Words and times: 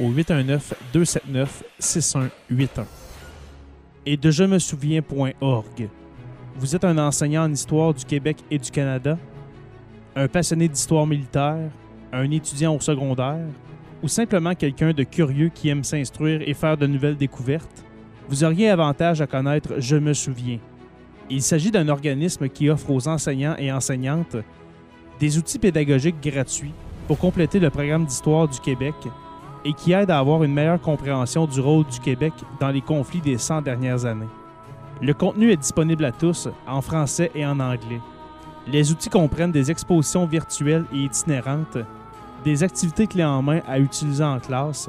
au 0.00 0.10
819-279-6181. 0.10 2.30
Et 4.04 4.16
de 4.16 4.30
je 4.30 4.44
me 4.44 4.58
souviens.org. 4.58 5.88
Vous 6.56 6.76
êtes 6.76 6.84
un 6.84 6.98
enseignant 6.98 7.44
en 7.44 7.52
histoire 7.52 7.92
du 7.92 8.04
Québec 8.04 8.38
et 8.50 8.58
du 8.58 8.70
Canada? 8.70 9.18
un 10.16 10.28
passionné 10.28 10.66
d'histoire 10.66 11.06
militaire, 11.06 11.70
un 12.10 12.30
étudiant 12.30 12.74
au 12.74 12.80
secondaire, 12.80 13.46
ou 14.02 14.08
simplement 14.08 14.54
quelqu'un 14.54 14.92
de 14.92 15.02
curieux 15.02 15.50
qui 15.50 15.68
aime 15.68 15.84
s'instruire 15.84 16.40
et 16.46 16.54
faire 16.54 16.78
de 16.78 16.86
nouvelles 16.86 17.18
découvertes, 17.18 17.84
vous 18.28 18.42
auriez 18.42 18.70
avantage 18.70 19.20
à 19.20 19.26
connaître 19.26 19.74
Je 19.78 19.96
me 19.96 20.14
souviens. 20.14 20.58
Il 21.28 21.42
s'agit 21.42 21.70
d'un 21.70 21.88
organisme 21.88 22.48
qui 22.48 22.70
offre 22.70 22.90
aux 22.90 23.08
enseignants 23.08 23.56
et 23.58 23.70
enseignantes 23.70 24.36
des 25.20 25.38
outils 25.38 25.58
pédagogiques 25.58 26.22
gratuits 26.22 26.72
pour 27.06 27.18
compléter 27.18 27.58
le 27.58 27.70
programme 27.70 28.06
d'histoire 28.06 28.48
du 28.48 28.58
Québec 28.60 28.94
et 29.66 29.72
qui 29.72 29.92
aide 29.92 30.12
à 30.12 30.18
avoir 30.20 30.44
une 30.44 30.54
meilleure 30.54 30.80
compréhension 30.80 31.44
du 31.44 31.60
rôle 31.60 31.84
du 31.86 31.98
Québec 31.98 32.32
dans 32.60 32.68
les 32.68 32.80
conflits 32.80 33.20
des 33.20 33.36
100 33.36 33.62
dernières 33.62 34.04
années. 34.04 34.28
Le 35.02 35.12
contenu 35.12 35.50
est 35.50 35.56
disponible 35.56 36.04
à 36.04 36.12
tous 36.12 36.48
en 36.68 36.80
français 36.80 37.32
et 37.34 37.44
en 37.44 37.58
anglais. 37.58 38.00
Les 38.68 38.92
outils 38.92 39.10
comprennent 39.10 39.50
des 39.50 39.70
expositions 39.72 40.24
virtuelles 40.24 40.84
et 40.92 40.98
itinérantes, 40.98 41.78
des 42.44 42.62
activités 42.62 43.08
clés 43.08 43.24
en 43.24 43.42
main 43.42 43.60
à 43.66 43.80
utiliser 43.80 44.22
en 44.22 44.38
classe, 44.38 44.88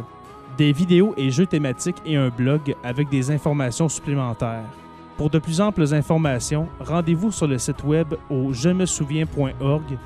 des 0.59 0.71
vidéos 0.71 1.15
et 1.17 1.31
jeux 1.31 1.47
thématiques 1.47 2.01
et 2.05 2.15
un 2.15 2.29
blog 2.29 2.75
avec 2.83 3.09
des 3.09 3.31
informations 3.31 3.89
supplémentaires. 3.89 4.69
Pour 5.17 5.31
de 5.31 5.39
plus 5.39 5.59
amples 5.59 5.91
informations, 5.91 6.67
rendez-vous 6.79 7.31
sur 7.31 7.47
le 7.47 7.57
site 7.57 7.83
web 7.83 8.13
au 8.29 8.53
je 8.53 8.69
me 8.69 8.85
souviens.org 8.85 9.97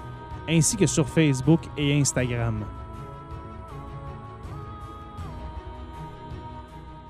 ainsi 0.49 0.77
que 0.77 0.85
sur 0.85 1.07
Facebook 1.07 1.59
et 1.77 1.99
Instagram. 1.99 2.63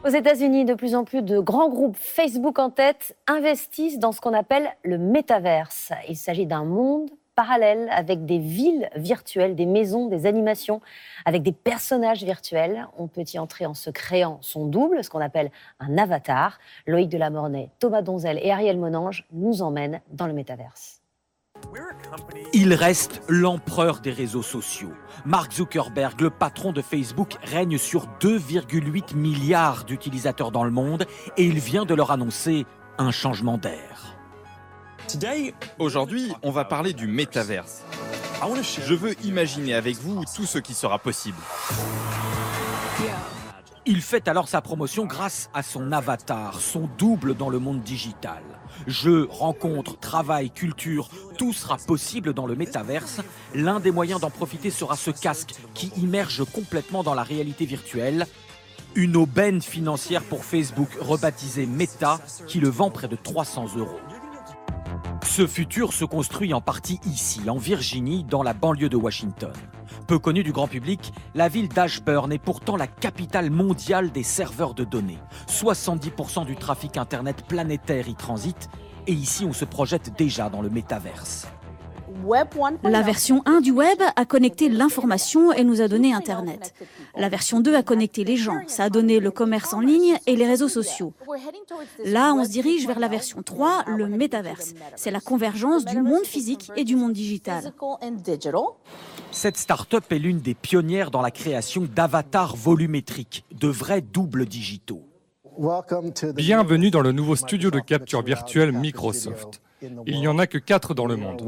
Aux 0.03 0.09
États-Unis, 0.09 0.65
de 0.65 0.73
plus 0.73 0.95
en 0.95 1.03
plus 1.03 1.21
de 1.21 1.39
grands 1.39 1.69
groupes 1.69 1.95
Facebook 1.95 2.57
en 2.57 2.71
tête 2.71 3.15
investissent 3.27 3.99
dans 3.99 4.11
ce 4.11 4.19
qu'on 4.19 4.33
appelle 4.33 4.67
le 4.83 4.97
métaverse. 4.97 5.91
Il 6.09 6.17
s'agit 6.17 6.47
d'un 6.47 6.65
monde 6.65 7.11
parallèle 7.35 7.87
avec 7.91 8.25
des 8.25 8.39
villes 8.39 8.89
virtuelles, 8.95 9.55
des 9.55 9.67
maisons, 9.67 10.07
des 10.07 10.25
animations, 10.25 10.81
avec 11.23 11.43
des 11.43 11.51
personnages 11.51 12.23
virtuels. 12.23 12.87
On 12.97 13.07
peut 13.07 13.23
y 13.31 13.37
entrer 13.37 13.67
en 13.67 13.75
se 13.75 13.91
créant 13.91 14.39
son 14.41 14.65
double, 14.65 15.03
ce 15.03 15.11
qu'on 15.11 15.21
appelle 15.21 15.51
un 15.79 15.95
avatar. 15.99 16.57
Loïc 16.87 17.07
Delamornay, 17.07 17.69
Thomas 17.77 18.01
Donzel 18.01 18.39
et 18.41 18.49
Ariel 18.49 18.79
Monange 18.79 19.27
nous 19.31 19.61
emmènent 19.61 20.01
dans 20.09 20.25
le 20.25 20.33
métaverse. 20.33 21.00
Il 22.53 22.73
reste 22.73 23.21
l'empereur 23.29 23.99
des 23.99 24.11
réseaux 24.11 24.43
sociaux. 24.43 24.93
Mark 25.25 25.53
Zuckerberg, 25.53 26.19
le 26.19 26.29
patron 26.29 26.71
de 26.73 26.81
Facebook, 26.81 27.37
règne 27.43 27.77
sur 27.77 28.07
2,8 28.19 29.15
milliards 29.15 29.85
d'utilisateurs 29.85 30.51
dans 30.51 30.63
le 30.63 30.71
monde 30.71 31.05
et 31.37 31.45
il 31.45 31.59
vient 31.59 31.85
de 31.85 31.93
leur 31.93 32.11
annoncer 32.11 32.65
un 32.97 33.11
changement 33.11 33.57
d'air. 33.57 34.17
Aujourd'hui, 35.79 36.33
on 36.43 36.51
va 36.51 36.65
parler 36.65 36.93
du 36.93 37.07
métaverse. 37.07 37.83
Je 38.85 38.93
veux 38.93 39.13
imaginer 39.25 39.73
avec 39.73 39.97
vous 39.97 40.23
tout 40.35 40.45
ce 40.45 40.57
qui 40.57 40.73
sera 40.73 40.99
possible. 40.99 41.37
Il 43.85 44.01
fait 44.01 44.27
alors 44.27 44.47
sa 44.47 44.61
promotion 44.61 45.05
grâce 45.05 45.49
à 45.53 45.63
son 45.63 45.91
avatar, 45.91 46.59
son 46.59 46.89
double 46.97 47.35
dans 47.35 47.49
le 47.49 47.59
monde 47.59 47.81
digital. 47.81 48.41
Jeux, 48.87 49.27
rencontres, 49.29 49.97
travail, 49.99 50.49
culture, 50.49 51.09
tout 51.37 51.53
sera 51.53 51.77
possible 51.77 52.33
dans 52.33 52.45
le 52.45 52.55
métaverse. 52.55 53.21
L'un 53.53 53.79
des 53.79 53.91
moyens 53.91 54.21
d'en 54.21 54.29
profiter 54.29 54.69
sera 54.69 54.95
ce 54.95 55.11
casque 55.11 55.55
qui 55.73 55.91
immerge 55.97 56.43
complètement 56.51 57.03
dans 57.03 57.13
la 57.13 57.23
réalité 57.23 57.65
virtuelle. 57.65 58.27
Une 58.95 59.15
aubaine 59.15 59.61
financière 59.61 60.23
pour 60.23 60.43
Facebook 60.43 60.89
rebaptisée 60.99 61.65
Meta 61.65 62.19
qui 62.47 62.59
le 62.59 62.69
vend 62.69 62.89
près 62.89 63.07
de 63.07 63.15
300 63.15 63.77
euros. 63.77 63.99
Ce 65.23 65.47
futur 65.47 65.93
se 65.93 66.03
construit 66.03 66.53
en 66.53 66.61
partie 66.61 66.99
ici, 67.05 67.49
en 67.49 67.57
Virginie, 67.57 68.25
dans 68.25 68.43
la 68.43 68.53
banlieue 68.53 68.89
de 68.89 68.97
Washington. 68.97 69.53
Peu 70.07 70.19
connue 70.19 70.43
du 70.43 70.51
grand 70.51 70.67
public, 70.67 71.13
la 71.35 71.47
ville 71.47 71.69
d'Ashburn 71.69 72.31
est 72.31 72.37
pourtant 72.37 72.77
la 72.77 72.87
capitale 72.87 73.49
mondiale 73.49 74.11
des 74.11 74.23
serveurs 74.23 74.73
de 74.73 74.83
données. 74.83 75.19
70% 75.47 76.45
du 76.45 76.55
trafic 76.55 76.97
Internet 76.97 77.43
planétaire 77.47 78.07
y 78.07 78.15
transite, 78.15 78.69
et 79.07 79.13
ici 79.13 79.45
on 79.45 79.53
se 79.53 79.65
projette 79.65 80.15
déjà 80.17 80.49
dans 80.49 80.61
le 80.61 80.69
métaverse. 80.69 81.47
La 82.83 83.01
version 83.01 83.41
1 83.45 83.61
du 83.61 83.71
web 83.71 83.99
a 84.15 84.25
connecté 84.25 84.69
l'information 84.69 85.51
et 85.53 85.63
nous 85.63 85.81
a 85.81 85.87
donné 85.87 86.13
Internet. 86.13 86.73
La 87.15 87.29
version 87.29 87.59
2 87.59 87.73
a 87.75 87.83
connecté 87.83 88.23
les 88.23 88.37
gens, 88.37 88.59
ça 88.67 88.85
a 88.85 88.89
donné 88.89 89.19
le 89.19 89.31
commerce 89.31 89.73
en 89.73 89.79
ligne 89.79 90.17
et 90.27 90.35
les 90.35 90.45
réseaux 90.45 90.67
sociaux. 90.67 91.13
Là, 92.05 92.33
on 92.33 92.43
se 92.43 92.49
dirige 92.49 92.85
vers 92.85 92.99
la 92.99 93.07
version 93.07 93.41
3, 93.41 93.85
le 93.87 94.07
métaverse. 94.07 94.73
C'est 94.95 95.11
la 95.11 95.19
convergence 95.19 95.85
du 95.85 96.01
monde 96.01 96.25
physique 96.25 96.71
et 96.75 96.83
du 96.83 96.95
monde 96.95 97.13
digital. 97.13 97.73
Cette 99.31 99.57
start-up 99.57 100.11
est 100.11 100.19
l'une 100.19 100.39
des 100.39 100.53
pionnières 100.53 101.09
dans 101.09 101.21
la 101.21 101.31
création 101.31 101.83
d'avatars 101.83 102.55
volumétriques, 102.57 103.45
de 103.51 103.69
vrais 103.69 104.01
doubles 104.01 104.45
digitaux. 104.45 105.07
Bienvenue 106.35 106.91
dans 106.91 107.01
le 107.01 107.13
nouveau 107.13 107.37
studio 107.37 107.71
de 107.71 107.79
capture 107.79 108.23
virtuelle 108.23 108.73
Microsoft. 108.73 109.61
Il 109.81 110.19
n'y 110.19 110.27
en 110.27 110.37
a 110.37 110.47
que 110.47 110.57
4 110.57 110.93
dans 110.93 111.05
le 111.05 111.15
monde. 111.15 111.43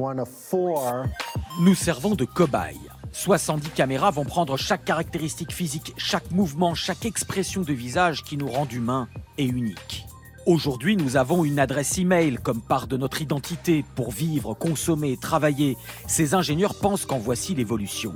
Nous 1.60 1.76
servons 1.76 2.16
de 2.16 2.26
cobayes. 2.26 2.80
70 3.12 3.70
caméras 3.72 4.12
vont 4.12 4.26
prendre 4.26 4.58
chaque 4.58 4.86
caractéristique 4.86 5.52
physique, 5.52 5.94
chaque 5.98 6.32
mouvement, 6.32 6.74
chaque 6.74 7.06
expression 7.06 7.62
de 7.62 7.74
visage 7.74 8.24
qui 8.24 8.38
nous 8.38 8.48
rend 8.48 8.68
humains 8.68 9.08
et 9.38 9.46
uniques. 9.46 10.06
Aujourd'hui, 10.46 10.98
nous 10.98 11.16
avons 11.16 11.46
une 11.46 11.58
adresse 11.58 11.98
email 11.98 12.38
comme 12.42 12.62
part 12.62 12.88
de 12.88 12.98
notre 12.98 13.22
identité 13.22 13.86
pour 13.96 14.12
vivre, 14.12 14.54
consommer, 14.54 15.16
travailler. 15.16 15.78
Ces 16.08 16.34
ingénieurs 16.34 16.76
pensent 16.76 17.06
qu'en 17.06 17.18
voici 17.18 17.56
l'évolution. 17.56 18.14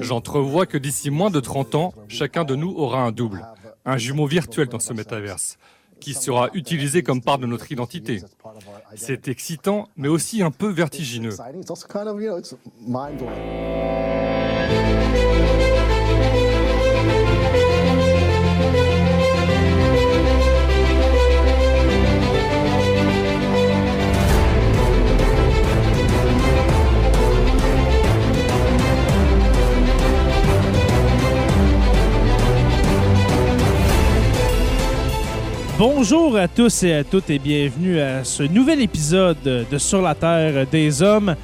J'entrevois 0.00 0.66
que 0.66 0.78
d'ici 0.78 1.10
moins 1.10 1.30
de 1.30 1.38
30 1.40 1.74
ans, 1.76 1.94
chacun 2.08 2.44
de 2.44 2.56
nous 2.56 2.70
aura 2.70 3.02
un 3.02 3.12
double, 3.12 3.46
un 3.84 3.98
jumeau 3.98 4.26
virtuel 4.26 4.68
dans 4.68 4.80
ce 4.80 4.92
métaverse 4.92 5.58
qui 6.00 6.14
sera 6.14 6.48
utilisé 6.54 7.02
comme 7.02 7.20
part 7.20 7.38
de 7.38 7.46
notre 7.46 7.70
identité. 7.70 8.22
C'est 8.96 9.28
excitant, 9.28 9.88
mais 9.96 10.08
aussi 10.08 10.42
un 10.42 10.50
peu 10.50 10.68
vertigineux. 10.70 11.36
Bonjour 35.80 36.36
à 36.36 36.46
tous 36.46 36.82
et 36.82 36.92
à 36.92 37.04
toutes 37.04 37.30
et 37.30 37.38
bienvenue 37.38 37.98
à 38.00 38.22
ce 38.22 38.42
nouvel 38.42 38.82
épisode 38.82 39.38
de 39.42 39.78
Sur 39.78 40.02
la 40.02 40.14
Terre 40.14 40.66
des 40.66 41.00
Hommes 41.00 41.34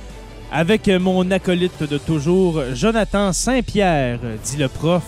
avec 0.52 0.88
mon 0.88 1.30
acolyte 1.30 1.82
de 1.84 1.96
toujours, 1.96 2.60
Jonathan 2.74 3.32
Saint-Pierre, 3.32 4.18
dit 4.44 4.58
le 4.58 4.68
prof. 4.68 5.02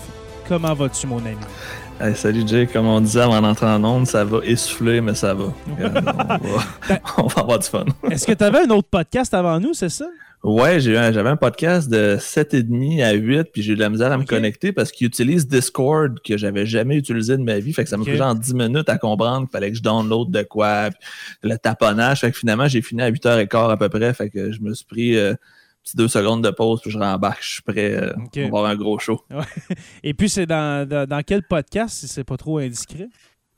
Comment 0.47 0.73
vas-tu, 0.73 1.05
mon 1.05 1.19
ami? 1.19 2.15
salut 2.15 2.41
Jay, 2.47 2.65
comme 2.65 2.87
on 2.87 3.01
disait 3.01 3.21
avant 3.21 3.39
d'entrer 3.39 3.67
en 3.67 3.83
onde, 3.83 4.07
ça 4.07 4.25
va 4.25 4.39
essouffler, 4.43 4.99
mais 4.99 5.13
ça 5.13 5.35
va. 5.35 5.43
on, 7.17 7.27
va 7.27 7.41
avoir 7.41 7.59
du 7.59 7.67
fun. 7.67 7.85
Est-ce 8.09 8.25
que 8.25 8.33
tu 8.33 8.43
avais 8.43 8.65
un 8.65 8.69
autre 8.71 8.87
podcast 8.89 9.31
avant 9.35 9.59
nous, 9.59 9.75
c'est 9.75 9.89
ça? 9.89 10.05
Ouais, 10.41 10.79
j'avais 10.79 11.29
un 11.29 11.35
podcast 11.35 11.89
de 11.89 12.15
7,5 12.17 13.03
à 13.03 13.11
8, 13.11 13.49
puis 13.51 13.61
j'ai 13.61 13.73
eu 13.73 13.75
de 13.75 13.81
la 13.81 13.89
misère 13.89 14.11
à 14.11 14.17
me 14.17 14.23
connecter 14.23 14.71
parce 14.71 14.91
qu'il 14.91 15.05
utilise 15.07 15.47
Discord 15.47 16.17
que 16.21 16.37
j'avais 16.37 16.65
jamais 16.65 16.95
utilisé 16.95 17.35
de 17.35 17.43
ma 17.43 17.59
vie. 17.59 17.73
Fait 17.73 17.83
que 17.83 17.89
ça 17.89 17.97
m'a 17.97 18.05
pris 18.05 18.15
genre 18.15 18.35
10 18.35 18.53
minutes 18.53 18.87
à 18.87 18.97
comprendre 18.97 19.41
qu'il 19.41 19.51
fallait 19.51 19.69
que 19.69 19.77
je 19.77 19.81
download 19.81 20.31
de 20.31 20.43
quoi, 20.43 20.91
le 21.43 21.57
taponnage. 21.57 22.21
Fait 22.21 22.31
que 22.31 22.37
finalement, 22.37 22.69
j'ai 22.69 22.81
fini 22.81 23.01
à 23.01 23.11
8h15 23.11 23.71
à 23.71 23.75
peu 23.75 23.89
près. 23.89 24.13
Fait 24.13 24.29
que 24.29 24.53
je 24.53 24.61
me 24.61 24.73
suis 24.73 24.85
pris 24.85 25.17
euh, 25.17 25.33
petit 25.83 25.97
deux 25.97 26.07
secondes 26.07 26.41
de 26.41 26.51
pause, 26.51 26.79
puis 26.81 26.91
je 26.91 26.97
rembarque. 26.97 27.43
Je 27.43 27.53
suis 27.55 27.61
prêt 27.61 27.95
euh, 27.95 28.13
pour 28.47 28.59
avoir 28.59 28.65
un 28.67 28.75
gros 28.75 28.97
show. 28.97 29.21
Et 30.03 30.13
puis, 30.13 30.29
c'est 30.29 30.45
dans, 30.45 30.87
dans, 30.87 31.21
quel 31.21 31.43
podcast, 31.43 31.99
si 31.99 32.07
c'est 32.07 32.23
pas 32.23 32.37
trop 32.37 32.59
indiscret? 32.59 33.09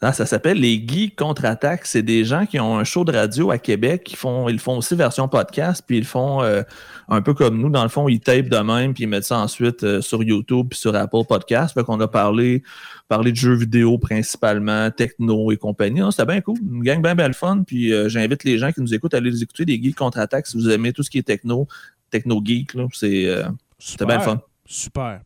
Ah, 0.04 0.14
ça 0.14 0.26
s'appelle 0.26 0.58
Les 0.58 0.84
Geeks 0.84 1.16
contre-attaque. 1.16 1.86
C'est 1.86 2.02
des 2.02 2.26
gens 2.26 2.48
qui 2.48 2.60
ont 2.60 2.80
un 2.80 2.84
show 2.84 3.06
de 3.06 3.12
radio 3.12 3.52
à 3.52 3.60
Québec. 3.60 4.10
Ils 4.12 4.16
font, 4.16 4.50
ils 4.50 4.60
font 4.60 4.78
aussi 4.78 4.96
version 4.96 5.28
podcast, 5.28 5.84
puis 5.86 6.00
ils 6.00 6.06
font 6.06 6.42
euh, 6.42 6.64
un 7.08 7.22
peu 7.22 7.36
comme 7.36 7.62
nous. 7.62 7.70
Dans 7.70 7.84
le 7.84 7.90
fond, 7.90 8.10
ils 8.10 8.20
tapent 8.20 8.50
de 8.50 8.58
même, 8.58 8.96
puis 8.96 9.04
ils 9.04 9.08
mettent 9.08 9.26
ça 9.26 9.38
ensuite 9.38 9.84
euh, 9.84 10.02
sur 10.02 10.24
YouTube 10.24 10.70
puis 10.72 10.80
sur 10.80 10.96
Apple 10.96 11.24
Podcast. 11.30 11.76
Fait 11.76 11.84
qu'on 11.84 12.00
a 12.00 12.08
parlé, 12.08 12.64
parlé 13.10 13.32
de 13.32 13.38
jeux 13.38 13.54
vidéo 13.54 14.00
principalement, 14.00 14.90
techno 14.90 15.52
et 15.52 15.58
compagnie. 15.58 16.02
C'était 16.10 16.26
bien 16.26 16.42
cool. 16.42 16.58
Une 16.60 16.82
gang 16.82 17.00
bien 17.00 17.14
belle 17.14 17.36
fun. 17.36 17.62
Puis 17.62 17.94
euh, 17.94 18.10
j'invite 18.10 18.44
les 18.44 18.58
gens 18.58 18.72
qui 18.72 18.82
nous 18.82 18.96
écoutent 18.96 19.14
à 19.14 19.18
aller 19.18 19.30
les 19.30 19.44
écouter, 19.44 19.66
Les 19.66 19.80
Geeks 19.80 19.98
contre-attaque, 19.98 20.48
si 20.48 20.58
vous 20.58 20.68
aimez 20.72 20.94
tout 20.94 21.04
ce 21.04 21.12
qui 21.12 21.20
est 21.20 21.24
techno, 21.24 21.68
techno-geek. 22.10 22.72
C'est 22.92 24.06
bien 24.08 24.20
fun. 24.20 24.42
Super. 24.66 25.22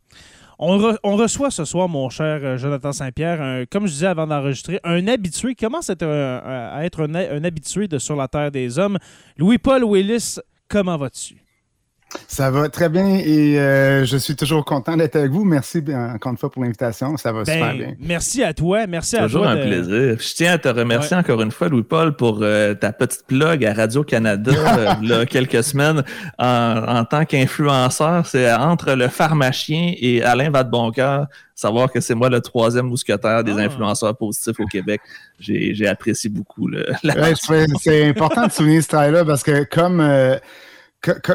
On, 0.57 0.78
reçoit 1.16 1.52
ce 1.52 1.66
soir, 1.66 1.90
mon 1.90 2.10
cher 2.10 2.40
euh, 2.44 2.57
Jonathan 2.57 2.92
Saint-Pierre, 2.92 3.66
comme 3.69 3.88
je 3.88 3.92
disais 3.92 4.07
avant 4.07 4.25
d'enregistrer, 4.25 4.80
un 4.84 5.07
habitué 5.07 5.56
qui 5.56 5.66
commence 5.66 5.90
à 5.90 5.94
être, 5.94 7.02
un, 7.02 7.16
un, 7.16 7.44
habitué 7.44 7.88
de 7.88 7.98
Sur 7.98 8.16
la 8.16 8.28
Terre 8.28 8.52
des 8.52 8.80
Hommes? 8.80 8.98
Louis-Paul 9.38 9.84
Willis, 9.84 10.40
comment 10.69 10.98
vas-tu? 10.98 11.44
Ça 12.27 12.51
va 12.51 12.69
très 12.69 12.89
bien 12.89 13.07
et 13.07 13.59
euh, 13.59 14.06
je 14.06 14.17
suis 14.17 14.35
toujours 14.35 14.65
content 14.65 14.97
d'être 14.97 15.15
avec 15.15 15.31
vous. 15.31 15.45
Merci 15.45 15.81
encore 16.13 16.31
une 16.31 16.38
fois 16.38 16.51
pour 16.51 16.63
l'invitation. 16.63 17.17
Ça 17.17 17.31
va 17.31 17.44
ben, 17.44 17.53
super 17.53 17.73
bien. 17.73 17.94
Merci 18.00 18.44
à 18.44 18.53
toi. 18.53 18.88
Merci 18.88 19.15
à 19.17 19.23
toujours 19.23 19.44
toi. 19.44 19.56
Toujours 19.56 19.63
un 19.63 19.67
plaisir. 19.67 20.17
Je 20.19 20.35
tiens 20.35 20.53
à 20.53 20.57
te 20.57 20.67
remercier 20.67 21.15
encore 21.15 21.41
une 21.41 21.51
fois, 21.51 21.69
Louis-Paul, 21.69 22.15
pour 22.15 22.39
euh, 22.41 22.73
ta 22.73 22.91
petite 22.91 23.25
plug 23.27 23.63
à 23.63 23.73
Radio-Canada 23.73 24.51
il 25.01 25.09
y 25.09 25.13
a 25.13 25.25
quelques 25.25 25.63
semaines 25.63 26.03
en, 26.38 27.06
tant 27.06 27.25
qu'influenceur. 27.25 28.25
C'est 28.25 28.51
entre 28.53 28.94
le 28.94 29.07
pharmacien 29.07 29.94
et 29.97 30.23
Alain 30.23 30.50
Vadeboncoeur. 30.50 31.27
Savoir 31.53 31.89
que 31.89 32.01
c'est 32.01 32.15
moi 32.15 32.29
le 32.29 32.41
troisième 32.41 32.88
mousquetaire 32.88 33.44
des 33.44 33.53
ah. 33.53 33.62
influenceurs 33.62 34.17
positifs 34.17 34.59
au 34.59 34.65
Québec. 34.65 35.00
J'ai 35.39 35.88
apprécié 35.88 36.29
beaucoup. 36.29 36.67
Le, 36.67 36.85
c'est 37.79 38.09
important 38.09 38.47
de 38.47 38.51
souligner 38.51 38.81
ce 38.81 38.89
travail-là 38.89 39.23
parce 39.23 39.44
que 39.44 39.63
comme. 39.63 40.01
Euh, 40.01 40.38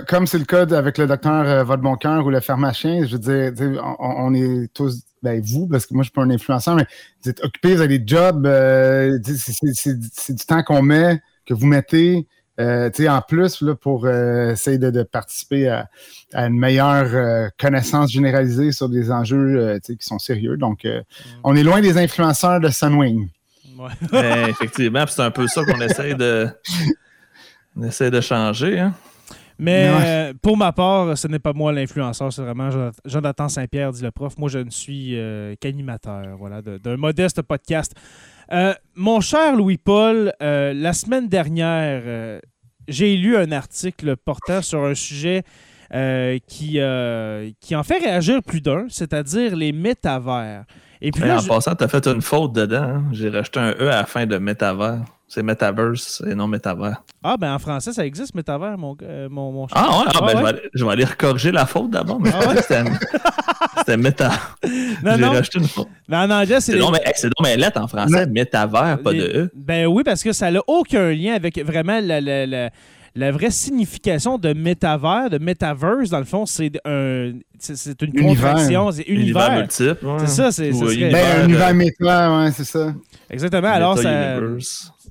comme 0.06 0.26
c'est 0.26 0.38
le 0.38 0.44
cas 0.44 0.66
avec 0.76 0.98
le 0.98 1.06
docteur 1.06 1.46
euh, 1.46 1.64
Votre 1.64 2.24
ou 2.24 2.30
le 2.30 2.40
pharmacien, 2.40 3.06
je 3.06 3.16
veux 3.16 3.52
dire, 3.52 3.96
on, 3.98 4.34
est 4.34 4.72
tous, 4.72 5.02
ben 5.22 5.40
vous, 5.44 5.66
parce 5.66 5.86
que 5.86 5.94
moi 5.94 6.02
je 6.02 6.08
suis 6.08 6.12
pas 6.12 6.22
un 6.22 6.30
influenceur, 6.30 6.76
mais 6.76 6.86
vous 7.22 7.30
êtes 7.30 7.42
occupés, 7.44 7.74
vous 7.74 7.80
avez 7.80 7.98
des 7.98 8.06
jobs, 8.06 8.46
euh, 8.46 9.18
c'est 9.24 10.34
du 10.34 10.46
temps 10.46 10.62
qu'on 10.62 10.82
met, 10.82 11.20
que 11.46 11.54
vous 11.54 11.66
mettez. 11.66 12.26
Euh, 12.58 12.90
en 13.08 13.22
plus 13.22 13.62
là, 13.62 13.74
pour 13.74 14.06
essayer 14.06 14.76
de, 14.76 15.02
participer 15.02 15.68
à, 15.68 15.88
une 16.34 16.58
meilleure 16.58 17.50
connaissance 17.58 18.12
généralisée 18.12 18.72
sur 18.72 18.90
des 18.90 19.10
enjeux 19.10 19.78
qui 19.82 19.96
sont 20.00 20.18
sérieux. 20.18 20.58
Donc, 20.58 20.84
mm. 20.84 21.00
on 21.42 21.56
est 21.56 21.62
loin 21.62 21.80
des 21.80 21.96
influenceurs 21.96 22.60
de 22.60 22.68
Sunwing. 22.68 23.28
Ouais. 23.78 24.50
effectivement, 24.50 25.04
c'est 25.08 25.22
un 25.22 25.30
peu 25.30 25.48
ça 25.48 25.64
qu'on 25.64 25.80
essaie 25.80 26.14
de, 26.14 26.48
on 27.76 27.84
essaie 27.84 28.10
de 28.10 28.20
changer. 28.20 28.78
Hein? 28.78 28.92
Mais 29.60 29.90
euh, 29.92 30.32
pour 30.40 30.56
ma 30.56 30.72
part, 30.72 31.18
ce 31.18 31.28
n'est 31.28 31.38
pas 31.38 31.52
moi 31.52 31.70
l'influenceur, 31.70 32.32
c'est 32.32 32.40
vraiment 32.40 32.70
Jonathan 33.04 33.48
Saint-Pierre, 33.48 33.92
dit 33.92 34.02
le 34.02 34.10
prof. 34.10 34.38
Moi, 34.38 34.48
je 34.48 34.58
ne 34.58 34.70
suis 34.70 35.18
euh, 35.18 35.54
qu'animateur 35.60 36.36
voilà, 36.38 36.62
d'un 36.62 36.96
modeste 36.96 37.42
podcast. 37.42 37.92
Euh, 38.52 38.72
mon 38.94 39.20
cher 39.20 39.54
Louis-Paul, 39.54 40.32
la 40.40 40.92
semaine 40.94 41.28
dernière, 41.28 42.40
j'ai 42.88 43.16
lu 43.16 43.36
un 43.36 43.52
article 43.52 44.16
portant 44.16 44.62
sur 44.62 44.82
un 44.84 44.94
sujet 44.94 45.42
qui, 46.46 46.80
qui 47.60 47.76
en 47.76 47.82
fait 47.82 47.98
réagir 47.98 48.42
plus 48.42 48.62
d'un, 48.62 48.86
c'est-à-dire 48.88 49.54
les 49.54 49.72
métavers. 49.72 50.64
Et 51.02 51.10
puis 51.10 51.30
en 51.30 51.42
passant, 51.42 51.74
tu 51.74 51.84
as 51.84 51.88
fait 51.88 52.06
une 52.06 52.22
faute 52.22 52.54
dedans. 52.54 52.82
Hein. 52.82 53.04
J'ai 53.12 53.28
rajouté 53.28 53.60
un 53.60 53.72
E 53.72 53.88
à 53.88 53.96
la 53.96 54.06
fin 54.06 54.26
de 54.26 54.38
métavers. 54.38 55.02
C'est 55.32 55.44
Metaverse 55.44 56.24
et 56.28 56.34
non 56.34 56.48
Métavers. 56.48 57.04
Ah, 57.22 57.36
ben 57.36 57.54
en 57.54 57.60
français, 57.60 57.92
ça 57.92 58.04
existe, 58.04 58.34
Métavers, 58.34 58.76
mon, 58.76 58.96
euh, 59.00 59.28
mon, 59.30 59.52
mon 59.52 59.66
Ah, 59.70 60.00
ouais, 60.00 60.04
ah, 60.12 60.20
ben, 60.22 60.28
Je, 60.28 60.34
vais 60.34 60.48
aller, 60.48 60.60
je, 60.74 60.84
vais 60.84 60.90
aller, 60.90 61.06
corriger 61.16 61.52
la 61.52 61.66
faute 61.66 61.90
d'abord, 61.90 62.20
mais 62.20 62.30
ah, 62.34 62.48
ouais? 62.48 62.56
c'était 63.78 63.96
Méta. 63.96 64.32
J'ai 64.64 65.24
rajouté 65.24 65.58
une 65.60 65.68
faute. 65.68 65.86
Mais 66.08 66.16
en 66.16 66.30
anglais, 66.30 66.60
c'est. 66.60 66.72
C'est 66.72 66.78
donc, 66.78 66.96
mais 67.44 67.56
lettre 67.56 67.80
en 67.80 67.86
français, 67.86 68.26
Métavers, 68.26 68.98
pas 69.04 69.12
de 69.12 69.20
E. 69.20 69.50
Ben 69.54 69.86
oui, 69.86 70.02
parce 70.02 70.24
que 70.24 70.32
ça 70.32 70.50
n'a 70.50 70.62
aucun 70.66 71.12
lien 71.12 71.34
avec 71.34 71.64
vraiment 71.64 72.00
la, 72.02 72.20
la, 72.20 72.70
la 73.14 73.32
vraie 73.32 73.50
signification 73.50 74.38
de 74.38 74.52
métavers, 74.52 75.30
de 75.30 75.38
metaverse, 75.38 76.10
dans 76.10 76.18
le 76.18 76.24
fond, 76.24 76.46
c'est 76.46 76.72
un, 76.84 77.32
c'est 77.58 78.02
une 78.02 78.12
contraction, 78.12 78.90
c'est 78.92 79.02
univers. 79.02 79.46
univers 79.48 79.58
multiple. 79.58 80.06
C'est 80.18 80.26
ça, 80.26 80.52
c'est 80.52 80.72
ça. 80.72 80.84
Ben, 80.84 81.42
un 81.42 81.44
univers 81.44 81.74
méta, 81.74 82.38
ouais, 82.38 82.50
c'est 82.52 82.64
ça. 82.64 82.94
Exactement. 83.28 83.68
Alors, 83.68 83.98
ça, 83.98 84.36